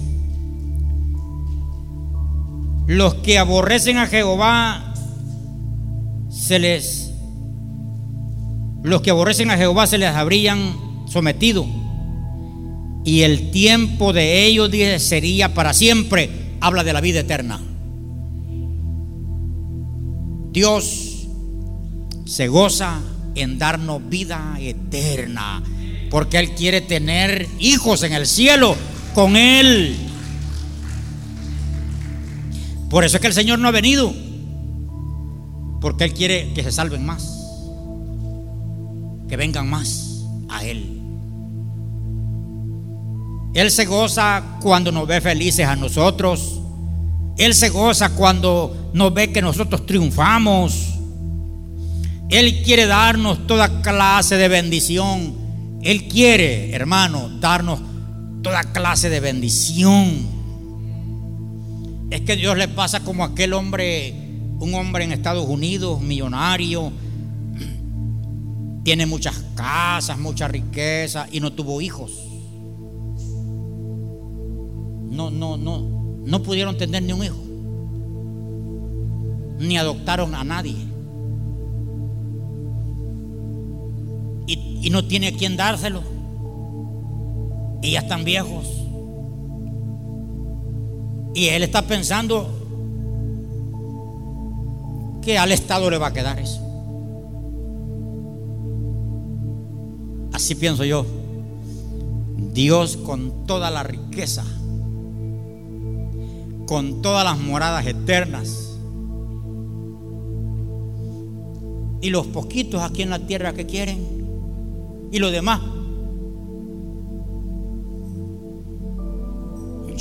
los 2.88 3.16
que 3.16 3.39
aborrecen 3.39 3.97
a 3.97 4.07
Jehová 4.07 4.93
se 6.30 6.59
les 6.59 7.12
los 8.84 9.01
que 9.01 9.12
aborrecen 9.12 9.51
a 9.51 9.57
Jehová 9.57 9.86
se 9.86 9.99
les 9.99 10.09
habrían 10.09 10.76
sometido. 11.07 11.68
Y 13.03 13.22
el 13.22 13.51
tiempo 13.51 14.12
de 14.12 14.45
ellos 14.45 14.72
sería 15.01 15.53
para 15.53 15.74
siempre. 15.74 16.30
Habla 16.62 16.84
de 16.84 16.93
la 16.93 17.01
vida 17.01 17.20
eterna. 17.20 17.59
Dios 20.51 21.28
se 22.26 22.47
goza 22.47 22.99
en 23.36 23.57
darnos 23.57 24.07
vida 24.09 24.57
eterna 24.59 25.64
porque 26.12 26.38
Él 26.38 26.51
quiere 26.51 26.82
tener 26.82 27.47
hijos 27.57 28.03
en 28.03 28.12
el 28.12 28.28
cielo 28.28 28.76
con 29.16 29.38
Él. 29.38 29.95
Por 32.89 33.05
eso 33.05 33.16
es 33.16 33.22
que 33.22 33.28
el 33.28 33.34
Señor 33.34 33.57
no 33.59 33.70
ha 33.70 33.72
venido, 33.72 34.14
porque 35.80 36.03
Él 36.03 36.14
quiere 36.14 36.51
que 36.53 36.64
se 36.64 36.72
salven 36.74 37.05
más, 37.05 37.24
que 39.30 39.38
vengan 39.38 39.70
más 39.70 40.26
a 40.49 40.66
Él. 40.66 40.99
Él 43.53 43.72
se 43.72 43.86
goza 43.86 44.57
cuando 44.62 44.91
nos 44.91 45.07
ve 45.07 45.22
felices 45.22 45.66
a 45.66 45.78
nosotros. 45.78 46.59
Él 47.38 47.53
se 47.53 47.70
goza 47.70 48.09
cuando 48.09 48.91
nos 48.93 49.14
ve 49.14 49.32
que 49.32 49.41
nosotros 49.41 49.86
triunfamos. 49.86 50.89
Él 52.30 52.64
quiere 52.64 52.86
darnos 52.86 53.47
toda 53.47 53.82
clase 53.82 54.36
de 54.36 54.49
bendición. 54.49 55.41
Él 55.84 56.07
quiere, 56.07 56.73
hermano, 56.75 57.29
darnos 57.39 57.79
toda 58.43 58.63
clase 58.71 59.09
de 59.09 59.19
bendición. 59.19 60.27
Es 62.11 62.21
que 62.21 62.36
Dios 62.36 62.57
le 62.57 62.67
pasa 62.67 62.99
como 62.99 63.23
aquel 63.23 63.53
hombre, 63.53 64.13
un 64.59 64.73
hombre 64.75 65.05
en 65.05 65.11
Estados 65.11 65.47
Unidos, 65.47 66.01
millonario, 66.01 66.91
tiene 68.84 69.05
muchas 69.05 69.43
casas, 69.55 70.19
mucha 70.19 70.47
riqueza 70.47 71.27
y 71.32 71.39
no 71.39 71.53
tuvo 71.53 71.82
hijos. 71.82 72.11
No, 75.09 75.32
no, 75.32 75.57
no, 75.57 75.82
no 76.25 76.43
pudieron 76.43 76.77
tener 76.77 77.03
ni 77.03 77.13
un 77.13 77.23
hijo. 77.23 77.43
Ni 79.59 79.77
adoptaron 79.77 80.36
a 80.36 80.43
nadie. 80.43 80.91
Y, 84.82 84.89
no 84.89 85.05
tiene 85.05 85.27
a 85.27 85.34
quien 85.34 85.55
dárselo 85.55 86.01
y 87.82 87.91
ya 87.91 87.99
están 87.99 88.23
viejos. 88.23 88.67
Y 91.34 91.47
él 91.47 91.63
está 91.63 91.84
pensando 91.84 92.49
que 95.21 95.38
al 95.38 95.51
Estado 95.51 95.89
le 95.89 95.97
va 95.97 96.07
a 96.07 96.13
quedar 96.13 96.39
eso. 96.39 96.59
Así 100.34 100.55
pienso 100.55 100.84
yo. 100.84 101.05
Dios 102.53 102.97
con 102.97 103.45
toda 103.45 103.69
la 103.69 103.84
riqueza, 103.84 104.43
con 106.67 107.01
todas 107.01 107.23
las 107.23 107.39
moradas 107.39 107.86
eternas 107.86 108.71
y 112.01 112.09
los 112.09 112.27
poquitos 112.27 112.82
aquí 112.82 113.03
en 113.03 113.11
la 113.11 113.19
tierra 113.19 113.53
que 113.53 113.65
quieren 113.65 114.20
y 115.12 115.20
los 115.20 115.32
demás 115.32 115.59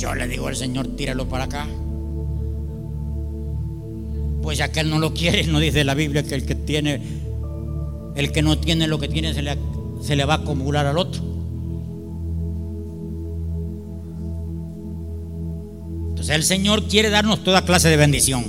Yo 0.01 0.15
le 0.15 0.27
digo 0.27 0.47
al 0.47 0.55
Señor, 0.55 0.87
tíralo 0.95 1.29
para 1.29 1.43
acá. 1.43 1.67
Pues 4.41 4.57
ya 4.57 4.71
que 4.71 4.79
Él 4.79 4.89
no 4.89 4.97
lo 4.97 5.13
quiere, 5.13 5.43
no 5.45 5.59
dice 5.59 5.83
la 5.83 5.93
Biblia 5.93 6.23
que 6.23 6.33
el 6.33 6.43
que 6.43 6.55
tiene, 6.55 6.99
el 8.15 8.31
que 8.31 8.41
no 8.41 8.57
tiene 8.57 8.87
lo 8.87 8.97
que 8.97 9.07
tiene 9.07 9.31
se 9.35 9.43
le, 9.43 9.55
se 10.01 10.15
le 10.15 10.25
va 10.25 10.33
a 10.33 10.37
acumular 10.37 10.87
al 10.87 10.97
otro. 10.97 11.21
Entonces 16.09 16.35
el 16.35 16.43
Señor 16.43 16.87
quiere 16.87 17.11
darnos 17.11 17.43
toda 17.43 17.63
clase 17.63 17.89
de 17.89 17.97
bendición. 17.97 18.43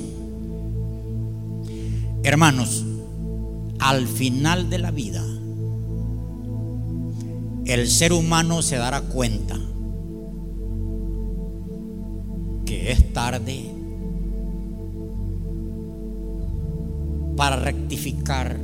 Hermanos, 2.23 2.83
al 3.79 4.09
final 4.09 4.71
de 4.71 4.79
la 4.79 4.91
vida, 4.91 5.23
el 7.67 7.89
ser 7.89 8.13
humano 8.13 8.63
se 8.63 8.77
dará 8.77 9.03
cuenta 9.03 9.57
es 12.91 13.13
tarde 13.13 13.65
para 17.37 17.57
rectificar 17.57 18.59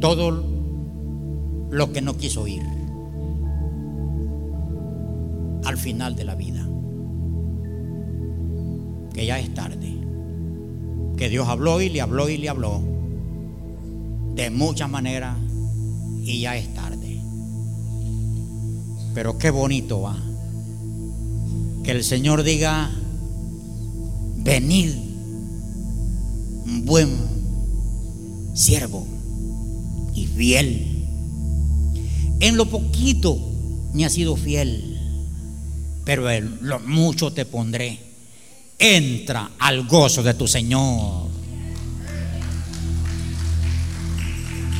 todo 0.00 0.42
lo 1.70 1.92
que 1.92 2.00
no 2.00 2.16
quiso 2.16 2.42
oír 2.42 2.62
al 5.64 5.76
final 5.76 6.16
de 6.16 6.24
la 6.24 6.34
vida. 6.34 6.66
Que 9.12 9.26
ya 9.26 9.38
es 9.38 9.52
tarde. 9.52 9.96
Que 11.16 11.28
Dios 11.28 11.48
habló 11.48 11.80
y 11.80 11.88
le 11.88 12.00
habló 12.00 12.28
y 12.28 12.38
le 12.38 12.48
habló 12.48 12.80
de 14.34 14.50
muchas 14.50 14.88
maneras 14.88 15.36
y 16.22 16.40
ya 16.40 16.56
es 16.56 16.72
tarde. 16.74 16.87
Pero 19.18 19.36
qué 19.36 19.50
bonito 19.50 20.02
va 20.02 20.16
que 21.82 21.90
el 21.90 22.04
Señor 22.04 22.44
diga, 22.44 22.88
venid, 24.36 24.92
buen 26.84 27.08
siervo 28.54 29.04
y 30.14 30.24
fiel. 30.26 31.04
En 32.38 32.56
lo 32.56 32.70
poquito 32.70 33.36
me 33.92 34.04
has 34.04 34.12
sido 34.12 34.36
fiel, 34.36 35.00
pero 36.04 36.30
en 36.30 36.56
lo 36.60 36.78
mucho 36.78 37.32
te 37.32 37.44
pondré. 37.44 37.98
Entra 38.78 39.50
al 39.58 39.84
gozo 39.88 40.22
de 40.22 40.34
tu 40.34 40.46
Señor. 40.46 41.26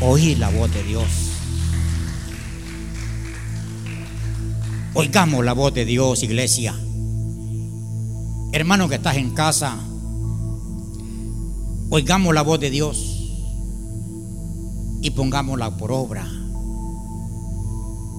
Oí 0.01 0.37
la 0.37 0.49
voz 0.51 0.73
de 0.73 0.85
Dios. 0.85 1.28
Oigamos 4.95 5.45
la 5.45 5.53
voz 5.53 5.75
de 5.75 5.85
Dios, 5.85 6.23
iglesia. 6.23 6.75
Hermano 8.53 8.89
que 8.89 8.95
estás 8.95 9.17
en 9.17 9.31
casa, 9.31 9.77
oigamos 11.91 12.35
la 12.35 12.43
voz 12.43 12.59
de 12.59 12.71
Dios 12.71 13.19
y 15.03 15.11
pongámosla 15.11 15.77
por 15.77 15.93
obra. 15.93 16.27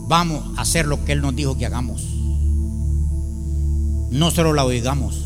Vamos 0.07 0.57
a 0.57 0.61
hacer 0.61 0.85
lo 0.85 1.03
que 1.03 1.13
Él 1.13 1.21
nos 1.21 1.35
dijo 1.35 1.57
que 1.57 1.65
hagamos. 1.65 2.03
No 4.11 4.31
solo 4.31 4.53
la 4.53 4.63
oigamos, 4.63 5.17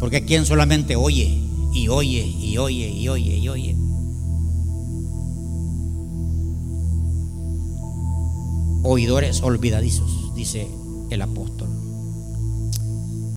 porque 0.00 0.24
quien 0.24 0.46
solamente 0.46 0.96
oye 0.96 1.42
y 1.74 1.88
oye 1.88 2.26
y 2.26 2.56
oye 2.56 2.88
y 2.88 3.08
oye 3.08 3.36
y 3.36 3.48
oye. 3.48 3.85
Oidores 8.88 9.42
olvidadizos, 9.42 10.32
dice 10.36 10.68
el 11.10 11.20
apóstol. 11.20 11.75